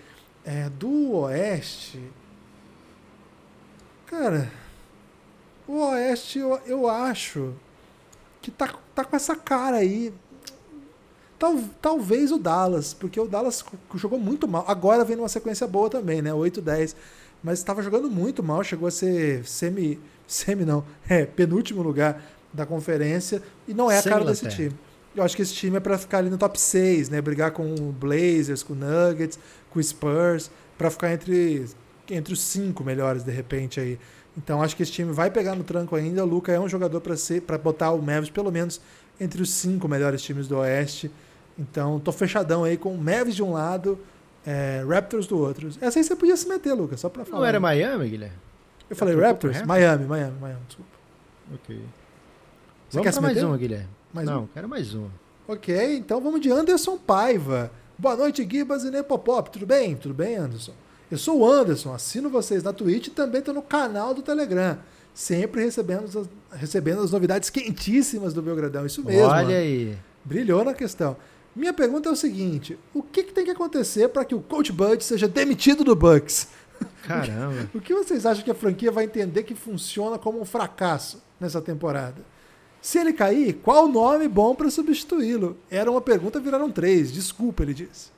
É, 0.44 0.68
do 0.70 1.12
Oeste. 1.12 2.02
Cara, 4.06 4.50
o 5.68 5.78
Oeste 5.90 6.40
eu, 6.40 6.60
eu 6.66 6.88
acho 6.88 7.54
que 8.42 8.50
tá, 8.50 8.74
tá 8.92 9.04
com 9.04 9.14
essa 9.14 9.36
cara 9.36 9.76
aí. 9.76 10.12
Tal, 11.38 11.56
talvez 11.80 12.32
o 12.32 12.38
Dallas, 12.38 12.92
porque 12.92 13.20
o 13.20 13.28
Dallas 13.28 13.64
jogou 13.94 14.18
muito 14.18 14.48
mal. 14.48 14.64
Agora 14.66 15.04
vem 15.04 15.14
numa 15.14 15.28
sequência 15.28 15.64
boa 15.68 15.88
também, 15.88 16.20
né? 16.20 16.32
8-10. 16.32 16.96
Mas 17.42 17.58
estava 17.58 17.82
jogando 17.82 18.10
muito 18.10 18.42
mal, 18.42 18.62
chegou 18.62 18.86
a 18.88 18.90
ser 18.90 19.44
semi. 19.46 19.98
Semi 20.26 20.64
não, 20.64 20.84
é, 21.08 21.24
penúltimo 21.24 21.82
lugar 21.82 22.22
da 22.52 22.66
conferência. 22.66 23.42
E 23.66 23.74
não 23.74 23.90
é 23.90 23.98
a 23.98 24.02
cara 24.02 24.24
desse 24.24 24.48
time. 24.48 24.74
Eu 25.14 25.24
acho 25.24 25.34
que 25.34 25.42
esse 25.42 25.54
time 25.54 25.76
é 25.76 25.80
para 25.80 25.98
ficar 25.98 26.18
ali 26.18 26.30
no 26.30 26.38
top 26.38 26.58
6, 26.58 27.08
né? 27.08 27.20
Brigar 27.20 27.50
com 27.50 27.74
o 27.74 27.92
Blazers, 27.92 28.62
com 28.62 28.74
o 28.74 28.76
Nuggets, 28.76 29.38
com 29.70 29.80
o 29.80 29.82
Spurs, 29.82 30.50
para 30.78 30.88
ficar 30.88 31.12
entre, 31.12 31.66
entre 32.08 32.32
os 32.32 32.40
cinco 32.40 32.84
melhores 32.84 33.24
de 33.24 33.32
repente 33.32 33.80
aí. 33.80 33.98
Então 34.36 34.62
acho 34.62 34.76
que 34.76 34.82
esse 34.82 34.92
time 34.92 35.12
vai 35.12 35.30
pegar 35.30 35.56
no 35.56 35.64
tranco 35.64 35.96
ainda. 35.96 36.24
O 36.24 36.28
Luca 36.28 36.52
é 36.52 36.60
um 36.60 36.68
jogador 36.68 37.00
para 37.00 37.16
ser, 37.16 37.42
para 37.42 37.58
botar 37.58 37.90
o 37.90 38.00
Mavis 38.00 38.30
pelo 38.30 38.52
menos 38.52 38.80
entre 39.20 39.42
os 39.42 39.50
cinco 39.50 39.88
melhores 39.88 40.22
times 40.22 40.46
do 40.46 40.58
Oeste. 40.58 41.10
Então 41.58 41.98
tô 41.98 42.12
fechadão 42.12 42.64
aí 42.64 42.76
com 42.76 42.94
o 42.94 42.98
Mavis 42.98 43.34
de 43.34 43.42
um 43.42 43.52
lado, 43.52 43.98
é, 44.46 44.84
Raptors 44.88 45.26
do 45.26 45.38
outro. 45.38 45.68
Essa 45.80 45.98
aí 45.98 46.04
você 46.04 46.16
podia 46.16 46.36
se 46.36 46.48
meter, 46.48 46.72
Lucas, 46.72 47.00
só 47.00 47.08
para 47.08 47.24
falar. 47.24 47.40
Não 47.40 47.46
era 47.46 47.60
Miami, 47.60 48.08
Guilherme? 48.08 48.36
Eu 48.88 48.96
falei 48.96 49.14
Raptors? 49.14 49.62
Miami, 49.62 50.06
Miami, 50.06 50.36
Miami, 50.40 50.60
desculpa. 50.66 50.90
Ok. 51.54 51.76
Você 51.76 52.98
Vamos 52.98 53.14
quer 53.14 53.20
mais 53.20 53.42
uma, 53.42 53.56
Guilherme? 53.56 53.88
Mais 54.12 54.26
Não, 54.26 54.42
um? 54.42 54.46
quero 54.48 54.68
mais 54.68 54.94
uma. 54.94 55.10
Ok, 55.46 55.96
então 55.96 56.20
vamos 56.20 56.40
de 56.40 56.50
Anderson 56.50 56.96
Paiva. 56.96 57.70
Boa 57.98 58.16
noite, 58.16 58.46
Gibas 58.48 58.84
e 58.84 58.90
Nepopop. 58.90 59.50
Tudo 59.50 59.66
bem? 59.66 59.94
Tudo 59.96 60.14
bem, 60.14 60.36
Anderson? 60.36 60.72
Eu 61.10 61.18
sou 61.18 61.40
o 61.40 61.50
Anderson, 61.50 61.92
assino 61.92 62.30
vocês 62.30 62.62
na 62.62 62.72
Twitch 62.72 63.08
e 63.08 63.10
também 63.10 63.40
estou 63.40 63.52
no 63.52 63.62
canal 63.62 64.14
do 64.14 64.22
Telegram. 64.22 64.78
Sempre 65.12 65.64
recebendo 65.64 66.04
as, 66.04 66.28
recebendo 66.58 67.02
as 67.02 67.10
novidades 67.10 67.50
quentíssimas 67.50 68.32
do 68.32 68.40
Belgradão. 68.40 68.86
Isso 68.86 69.04
mesmo. 69.04 69.26
Olha 69.26 69.56
aí. 69.56 69.98
Brilhou 70.24 70.64
na 70.64 70.72
questão. 70.72 71.16
Minha 71.54 71.72
pergunta 71.72 72.08
é 72.08 72.12
o 72.12 72.16
seguinte: 72.16 72.78
o 72.94 73.02
que, 73.02 73.24
que 73.24 73.32
tem 73.32 73.44
que 73.44 73.50
acontecer 73.50 74.08
para 74.08 74.24
que 74.24 74.34
o 74.34 74.40
Coach 74.40 74.72
Bud 74.72 75.02
seja 75.02 75.28
demitido 75.28 75.84
do 75.84 75.96
Bucks? 75.96 76.48
Caramba. 77.06 77.68
o 77.74 77.80
que 77.80 77.94
vocês 77.94 78.24
acham 78.24 78.44
que 78.44 78.50
a 78.50 78.54
franquia 78.54 78.90
vai 78.90 79.04
entender 79.04 79.42
que 79.42 79.54
funciona 79.54 80.18
como 80.18 80.40
um 80.40 80.44
fracasso 80.44 81.22
nessa 81.38 81.60
temporada? 81.60 82.22
Se 82.80 82.98
ele 82.98 83.12
cair, 83.12 83.54
qual 83.62 83.84
o 83.84 83.92
nome 83.92 84.26
bom 84.26 84.54
para 84.54 84.70
substituí-lo? 84.70 85.58
Era 85.70 85.90
uma 85.90 86.00
pergunta, 86.00 86.40
viraram 86.40 86.70
três. 86.70 87.12
Desculpa, 87.12 87.62
ele 87.62 87.74
disse. 87.74 88.10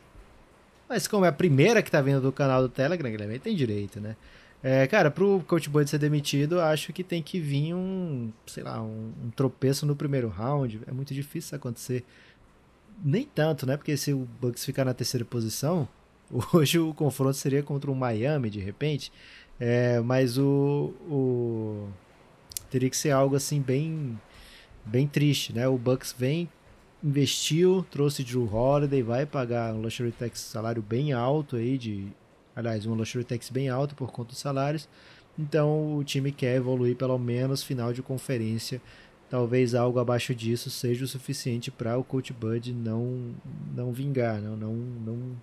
Mas 0.89 1.09
como 1.09 1.25
é 1.25 1.29
a 1.29 1.33
primeira 1.33 1.83
que 1.83 1.91
tá 1.91 2.01
vindo 2.01 2.21
do 2.21 2.31
canal 2.31 2.63
do 2.63 2.69
Telegram, 2.69 3.11
Guilherme, 3.11 3.39
tem 3.39 3.57
direito, 3.57 4.01
né? 4.01 4.15
É, 4.63 4.87
cara, 4.87 5.11
pro 5.11 5.43
Coach 5.49 5.69
Bud 5.69 5.91
ser 5.91 5.99
demitido, 5.99 6.61
acho 6.61 6.93
que 6.93 7.03
tem 7.03 7.21
que 7.21 7.41
vir 7.41 7.75
um, 7.75 8.31
sei 8.47 8.63
lá, 8.63 8.81
um, 8.81 9.13
um, 9.25 9.31
tropeço 9.35 9.85
no 9.85 9.97
primeiro 9.97 10.29
round. 10.29 10.81
É 10.87 10.93
muito 10.93 11.13
difícil 11.13 11.49
isso 11.49 11.57
acontecer. 11.57 12.05
Nem 13.05 13.25
tanto, 13.25 13.67
né? 13.67 13.77
Porque 13.77 13.97
se 13.97 14.13
o 14.13 14.29
Bucks 14.41 14.65
ficar 14.65 14.85
na 14.85 14.95
terceira 14.95 15.25
posição, 15.25 15.89
hoje 16.53 16.79
o 16.79 16.95
confronto 16.95 17.35
seria 17.35 17.63
contra 17.63 17.91
o 17.91 17.95
Miami, 17.95 18.49
de 18.51 18.61
repente. 18.61 19.13
É, 19.59 20.01
mas 20.01 20.39
o, 20.39 20.95
o. 21.09 21.89
Teria 22.71 22.89
que 22.89 22.97
ser 22.97 23.11
algo 23.11 23.37
assim 23.37 23.61
bem 23.61 24.19
bem 24.85 25.07
triste, 25.07 25.53
né? 25.53 25.69
O 25.69 25.79
Bucks 25.79 26.15
vem, 26.17 26.49
investiu, 27.03 27.87
trouxe 27.91 28.25
Drew 28.25 28.53
Holiday, 28.53 29.03
vai 29.03 29.27
pagar 29.27 29.75
um 29.75 29.81
luxury 29.81 30.13
tax 30.13 30.41
salário 30.41 30.83
bem 30.83 31.13
alto 31.13 31.57
aí 31.57 31.79
de, 31.79 32.09
aliás, 32.55 32.87
um 32.87 32.95
luxury 32.95 33.25
tax 33.25 33.51
bem 33.51 33.69
alto 33.69 33.95
por 33.95 34.11
conta 34.11 34.31
dos 34.31 34.39
salários. 34.39 34.89
Então 35.39 35.97
o 35.97 36.05
time 36.05 36.31
quer 36.31 36.57
evoluir 36.57 36.97
pelo 36.97 37.19
menos 37.19 37.63
final 37.63 37.93
de 37.93 38.03
conferência. 38.03 38.81
Talvez 39.33 39.75
algo 39.75 39.99
abaixo 39.99 40.35
disso 40.35 40.69
seja 40.69 41.07
o 41.07 41.09
suficiente 41.09 41.71
para 41.71 41.97
o 41.97 42.05
Coach 42.05 42.35
Bud 42.35 42.71
não 42.75 43.35
não 43.75 43.91
vingar, 43.91 44.39
não 44.43 44.55
não 44.55 44.75
não 44.75 45.37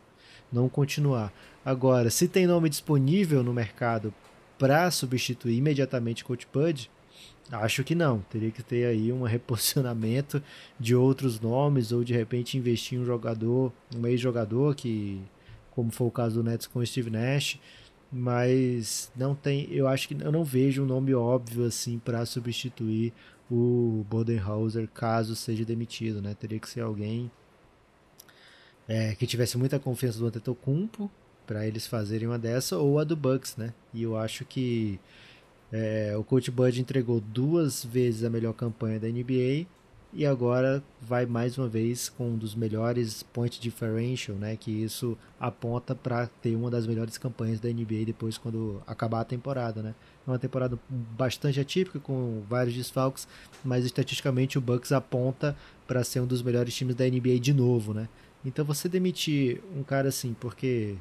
não 0.54 0.70
continuar. 0.70 1.34
Agora, 1.66 2.12
se 2.12 2.28
tem 2.28 2.46
nome 2.46 2.70
disponível 2.70 3.42
no 3.42 3.52
mercado 3.52 4.14
para 4.60 4.92
substituir 4.92 5.58
imediatamente 5.58 6.22
o 6.22 6.28
Coach 6.28 6.48
Bud, 6.54 6.88
Acho 7.52 7.84
que 7.84 7.96
não. 7.96 8.20
Teria 8.30 8.52
que 8.52 8.62
ter 8.62 8.86
aí 8.86 9.12
um 9.12 9.24
reposicionamento 9.26 10.40
de 10.80 10.96
outros 10.96 11.40
nomes 11.40 11.92
ou 11.92 12.04
de 12.04 12.14
repente 12.14 12.60
investir 12.60 13.00
em 13.00 13.02
um 13.02 13.06
jogador, 13.06 13.74
um 13.98 14.06
ex-jogador 14.06 14.76
que, 14.76 15.20
como 15.72 15.90
foi 15.90 16.06
o 16.06 16.12
caso 16.12 16.44
do 16.44 16.48
Nets 16.48 16.68
com 16.68 16.78
o 16.78 16.86
Steve 16.86 17.10
Nash, 17.10 17.60
mas 18.12 19.12
não 19.16 19.34
tem, 19.34 19.68
eu 19.72 19.88
acho 19.88 20.08
que 20.08 20.14
eu 20.14 20.32
não 20.32 20.44
vejo 20.44 20.84
um 20.84 20.86
nome 20.86 21.12
óbvio 21.16 21.66
assim 21.66 21.98
para 21.98 22.24
substituir 22.24 23.12
o 23.50 24.06
Bodenhauser 24.10 24.88
caso 24.88 25.36
seja 25.36 25.66
demitido, 25.66 26.22
né? 26.22 26.36
Teria 26.40 26.60
que 26.60 26.70
ser 26.70 26.82
alguém 26.82 27.32
é, 28.88 29.16
que 29.16 29.28
tivesse 29.28 29.58
muita 29.58 29.80
confiança 29.80 30.20
do 30.20 30.28
Antetokounmpo 30.28 31.10
para 31.46 31.66
eles 31.66 31.88
fazerem 31.88 32.28
uma 32.28 32.38
dessa 32.38 32.78
ou 32.78 33.00
a 33.00 33.04
do 33.04 33.16
Bucks, 33.16 33.56
né? 33.58 33.74
E 33.94 34.04
eu 34.04 34.16
acho 34.18 34.46
que 34.46 35.00
é, 35.72 36.16
o 36.18 36.24
Coach 36.24 36.50
Bud 36.52 36.80
entregou 36.80 37.20
duas 37.20 37.84
vezes 37.84 38.24
a 38.24 38.30
melhor 38.30 38.54
campanha 38.54 39.00
da 39.00 39.08
NBA 39.08 39.68
e 40.12 40.26
agora 40.26 40.84
vai 41.00 41.26
mais 41.28 41.58
uma 41.58 41.68
vez 41.68 42.10
com 42.10 42.30
um 42.30 42.38
dos 42.38 42.56
melhores 42.56 43.22
point 43.22 43.60
differential, 43.62 44.36
né? 44.38 44.56
Que 44.56 44.72
isso 44.72 45.18
aponta 45.40 45.94
para 45.94 46.28
ter 46.28 46.56
uma 46.56 46.72
das 46.72 46.88
melhores 46.88 47.18
campanhas 47.18 47.60
da 47.60 47.70
NBA 47.70 48.06
depois 48.06 48.38
quando 48.38 48.82
acabar 48.88 49.22
a 49.22 49.26
temporada, 49.26 49.84
né? 49.84 49.94
É 50.28 50.32
uma 50.32 50.40
temporada 50.40 50.78
bastante 50.90 51.60
atípica 51.60 52.00
com 52.00 52.44
vários 52.48 52.76
desfalques, 52.76 53.28
mas 53.64 53.86
estatisticamente 53.86 54.58
o 54.58 54.62
Bucks 54.62 54.92
aponta 54.92 55.56
para 55.88 56.04
ser 56.04 56.20
um 56.20 56.26
dos 56.28 56.42
melhores 56.42 56.74
times 56.76 56.96
da 56.96 57.06
NBA 57.06 57.40
de 57.40 57.54
novo, 57.54 57.94
né? 57.94 58.08
Então 58.46 58.64
você 58.64 58.88
demitir 58.88 59.62
um 59.76 59.84
cara 59.84 60.10
assim 60.10 60.36
porque 60.40 60.96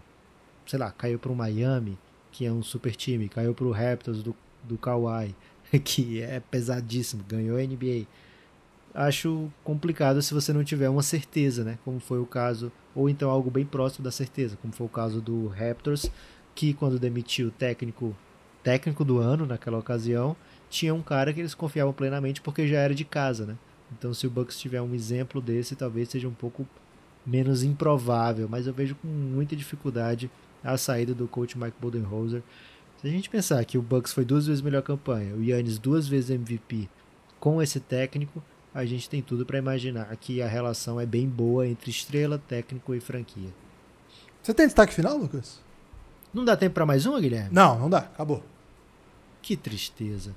sei 0.66 0.78
lá, 0.78 0.90
caiu 0.90 1.18
para 1.18 1.32
o 1.32 1.36
Miami, 1.36 1.98
que 2.30 2.44
é 2.44 2.52
um 2.52 2.62
super 2.62 2.94
time, 2.94 3.28
caiu 3.28 3.54
para 3.54 3.64
o 3.64 3.70
Raptors 3.70 4.22
do 4.22 4.34
do 4.62 4.76
Kawhi, 4.76 5.34
que 5.84 6.20
é 6.20 6.40
pesadíssimo, 6.40 7.24
ganhou 7.28 7.56
a 7.56 7.62
NBA. 7.62 8.06
Acho 8.94 9.50
complicado 9.62 10.20
se 10.22 10.34
você 10.34 10.52
não 10.52 10.64
tiver 10.64 10.88
uma 10.88 11.02
certeza, 11.02 11.62
né? 11.62 11.78
Como 11.84 12.00
foi 12.00 12.18
o 12.18 12.26
caso, 12.26 12.72
ou 12.94 13.08
então 13.08 13.30
algo 13.30 13.50
bem 13.50 13.64
próximo 13.64 14.04
da 14.04 14.10
certeza, 14.10 14.56
como 14.60 14.72
foi 14.72 14.86
o 14.86 14.90
caso 14.90 15.20
do 15.20 15.48
Raptors, 15.48 16.10
que 16.54 16.74
quando 16.74 16.98
demitiu 16.98 17.48
o 17.48 17.52
técnico, 17.52 18.16
técnico 18.68 19.02
do 19.02 19.16
ano 19.16 19.46
naquela 19.46 19.78
ocasião, 19.78 20.36
tinha 20.68 20.94
um 20.94 21.00
cara 21.00 21.32
que 21.32 21.40
eles 21.40 21.54
confiavam 21.54 21.90
plenamente 21.90 22.42
porque 22.42 22.68
já 22.68 22.76
era 22.76 22.94
de 22.94 23.02
casa, 23.02 23.46
né? 23.46 23.56
Então 23.90 24.12
se 24.12 24.26
o 24.26 24.30
Bucks 24.30 24.58
tiver 24.58 24.82
um 24.82 24.94
exemplo 24.94 25.40
desse, 25.40 25.74
talvez 25.74 26.10
seja 26.10 26.28
um 26.28 26.34
pouco 26.34 26.68
menos 27.24 27.62
improvável, 27.62 28.46
mas 28.46 28.66
eu 28.66 28.74
vejo 28.74 28.94
com 28.96 29.08
muita 29.08 29.56
dificuldade 29.56 30.30
a 30.62 30.76
saída 30.76 31.14
do 31.14 31.26
coach 31.26 31.56
Mike 31.56 31.78
Budenholzer. 31.80 32.42
Se 33.00 33.06
a 33.06 33.10
gente 33.10 33.30
pensar 33.30 33.64
que 33.64 33.78
o 33.78 33.82
Bucks 33.82 34.12
foi 34.12 34.26
duas 34.26 34.46
vezes 34.46 34.60
melhor 34.60 34.82
campanha, 34.82 35.34
o 35.34 35.42
Yannis 35.42 35.78
duas 35.78 36.06
vezes 36.06 36.28
MVP 36.28 36.90
com 37.40 37.62
esse 37.62 37.80
técnico, 37.80 38.44
a 38.74 38.84
gente 38.84 39.08
tem 39.08 39.22
tudo 39.22 39.46
para 39.46 39.56
imaginar 39.56 40.14
que 40.16 40.42
a 40.42 40.46
relação 40.46 41.00
é 41.00 41.06
bem 41.06 41.26
boa 41.26 41.66
entre 41.66 41.90
estrela, 41.90 42.36
técnico 42.36 42.94
e 42.94 43.00
franquia. 43.00 43.48
Você 44.42 44.52
tem 44.52 44.66
destaque 44.66 44.92
final, 44.92 45.16
Lucas? 45.16 45.58
Não 46.34 46.44
dá 46.44 46.54
tempo 46.54 46.74
para 46.74 46.84
mais 46.84 47.06
uma, 47.06 47.18
Guilherme? 47.18 47.48
Não, 47.50 47.78
não 47.78 47.88
dá. 47.88 48.00
Acabou. 48.00 48.42
Que 49.42 49.56
tristeza. 49.56 50.34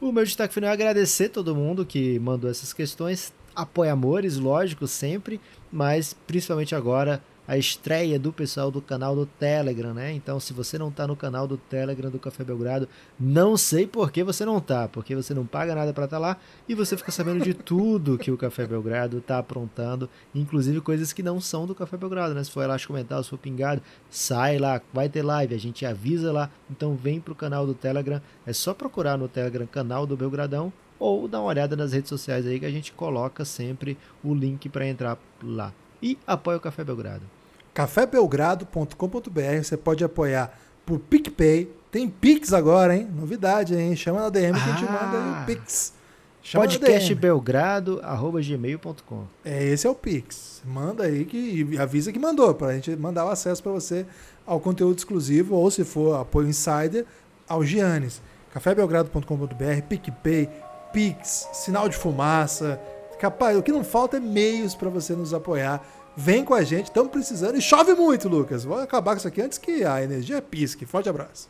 O 0.00 0.12
meu 0.12 0.24
destaque 0.24 0.54
final 0.54 0.70
é 0.70 0.72
agradecer 0.72 1.28
todo 1.28 1.54
mundo 1.54 1.84
que 1.84 2.18
mandou 2.18 2.50
essas 2.50 2.72
questões. 2.72 3.32
Apoia 3.54 3.92
amores, 3.92 4.36
lógico, 4.36 4.86
sempre, 4.86 5.40
mas 5.70 6.16
principalmente 6.26 6.74
agora 6.74 7.22
a 7.50 7.58
estreia 7.58 8.16
do 8.16 8.32
pessoal 8.32 8.70
do 8.70 8.80
canal 8.80 9.16
do 9.16 9.26
Telegram, 9.26 9.92
né? 9.92 10.12
Então, 10.12 10.38
se 10.38 10.52
você 10.52 10.78
não 10.78 10.88
tá 10.88 11.04
no 11.04 11.16
canal 11.16 11.48
do 11.48 11.56
Telegram 11.56 12.08
do 12.08 12.16
Café 12.16 12.44
Belgrado, 12.44 12.88
não 13.18 13.56
sei 13.56 13.88
por 13.88 14.12
que 14.12 14.22
você 14.22 14.44
não 14.44 14.60
tá, 14.60 14.86
porque 14.86 15.16
você 15.16 15.34
não 15.34 15.44
paga 15.44 15.74
nada 15.74 15.92
para 15.92 16.04
estar 16.04 16.18
tá 16.18 16.20
lá 16.20 16.36
e 16.68 16.76
você 16.76 16.96
fica 16.96 17.10
sabendo 17.10 17.42
de 17.42 17.52
tudo 17.52 18.16
que 18.16 18.30
o 18.30 18.36
Café 18.36 18.68
Belgrado 18.68 19.20
tá 19.20 19.38
aprontando, 19.38 20.08
inclusive 20.32 20.80
coisas 20.80 21.12
que 21.12 21.24
não 21.24 21.40
são 21.40 21.66
do 21.66 21.74
Café 21.74 21.96
Belgrado, 21.96 22.34
né? 22.34 22.44
Se 22.44 22.52
for 22.52 22.62
Elástico 22.62 22.92
Mental, 22.92 23.20
se 23.24 23.30
for 23.30 23.36
Pingado, 23.36 23.82
sai 24.08 24.56
lá, 24.56 24.80
vai 24.94 25.08
ter 25.08 25.22
live, 25.22 25.52
a 25.52 25.58
gente 25.58 25.84
avisa 25.84 26.30
lá. 26.30 26.48
Então, 26.70 26.94
vem 26.94 27.18
pro 27.18 27.34
canal 27.34 27.66
do 27.66 27.74
Telegram, 27.74 28.22
é 28.46 28.52
só 28.52 28.72
procurar 28.72 29.18
no 29.18 29.26
Telegram 29.26 29.66
canal 29.66 30.06
do 30.06 30.16
Belgradão 30.16 30.72
ou 31.00 31.26
dar 31.26 31.40
uma 31.40 31.48
olhada 31.48 31.74
nas 31.74 31.92
redes 31.92 32.10
sociais 32.10 32.46
aí 32.46 32.60
que 32.60 32.66
a 32.66 32.70
gente 32.70 32.92
coloca 32.92 33.44
sempre 33.44 33.98
o 34.22 34.32
link 34.32 34.68
para 34.68 34.86
entrar 34.86 35.18
lá. 35.42 35.72
E 36.00 36.16
apoia 36.24 36.56
o 36.56 36.60
Café 36.60 36.84
Belgrado 36.84 37.39
cafébelgrado.com.br. 37.74 39.62
Você 39.62 39.76
pode 39.76 40.02
apoiar 40.04 40.56
por 40.84 40.98
PicPay. 40.98 41.70
Tem 41.90 42.08
Pix 42.08 42.52
agora, 42.52 42.96
hein? 42.96 43.08
Novidade, 43.12 43.74
hein? 43.74 43.96
Chama 43.96 44.20
na 44.20 44.28
DM 44.28 44.56
que 44.58 44.70
a 44.70 44.72
gente 44.72 44.84
manda 44.84 45.18
aí 45.18 45.30
o 45.30 45.34
ah. 45.34 45.42
Pix. 45.46 45.94
Chama 46.42 46.64
Podcastbelgrado.gmail.com 46.64 49.24
É, 49.44 49.62
esse 49.64 49.86
é 49.86 49.90
o 49.90 49.94
Pix. 49.94 50.62
Manda 50.64 51.04
aí 51.04 51.24
que, 51.24 51.36
e 51.36 51.78
avisa 51.78 52.10
que 52.12 52.18
mandou, 52.18 52.52
para 52.54 52.66
a 52.68 52.74
gente 52.74 52.96
mandar 52.96 53.26
o 53.26 53.28
acesso 53.28 53.62
para 53.62 53.72
você 53.72 54.06
ao 54.46 54.58
conteúdo 54.58 54.96
exclusivo, 54.98 55.54
ou 55.54 55.70
se 55.70 55.84
for 55.84 56.18
apoio 56.18 56.48
insider, 56.48 57.04
ao 57.46 57.62
Giannis. 57.62 58.22
cafébelgrado.com.br, 58.52 59.82
PicPay, 59.88 60.48
Pix, 60.92 61.48
sinal 61.52 61.88
de 61.88 61.96
fumaça. 61.96 62.80
Capaz, 63.18 63.56
o 63.58 63.62
que 63.62 63.70
não 63.70 63.84
falta 63.84 64.16
é 64.16 64.20
meios 64.20 64.74
para 64.74 64.88
você 64.88 65.14
nos 65.14 65.32
apoiar 65.34 65.86
Vem 66.22 66.44
com 66.44 66.52
a 66.52 66.62
gente, 66.62 66.84
estamos 66.84 67.10
precisando. 67.10 67.56
E 67.56 67.62
chove 67.62 67.94
muito, 67.94 68.28
Lucas. 68.28 68.62
Vou 68.62 68.78
acabar 68.78 69.12
com 69.12 69.16
isso 69.16 69.28
aqui 69.28 69.40
antes 69.40 69.56
que 69.56 69.84
a 69.84 70.02
energia 70.02 70.42
pisque. 70.42 70.84
Forte 70.84 71.08
abraço. 71.08 71.48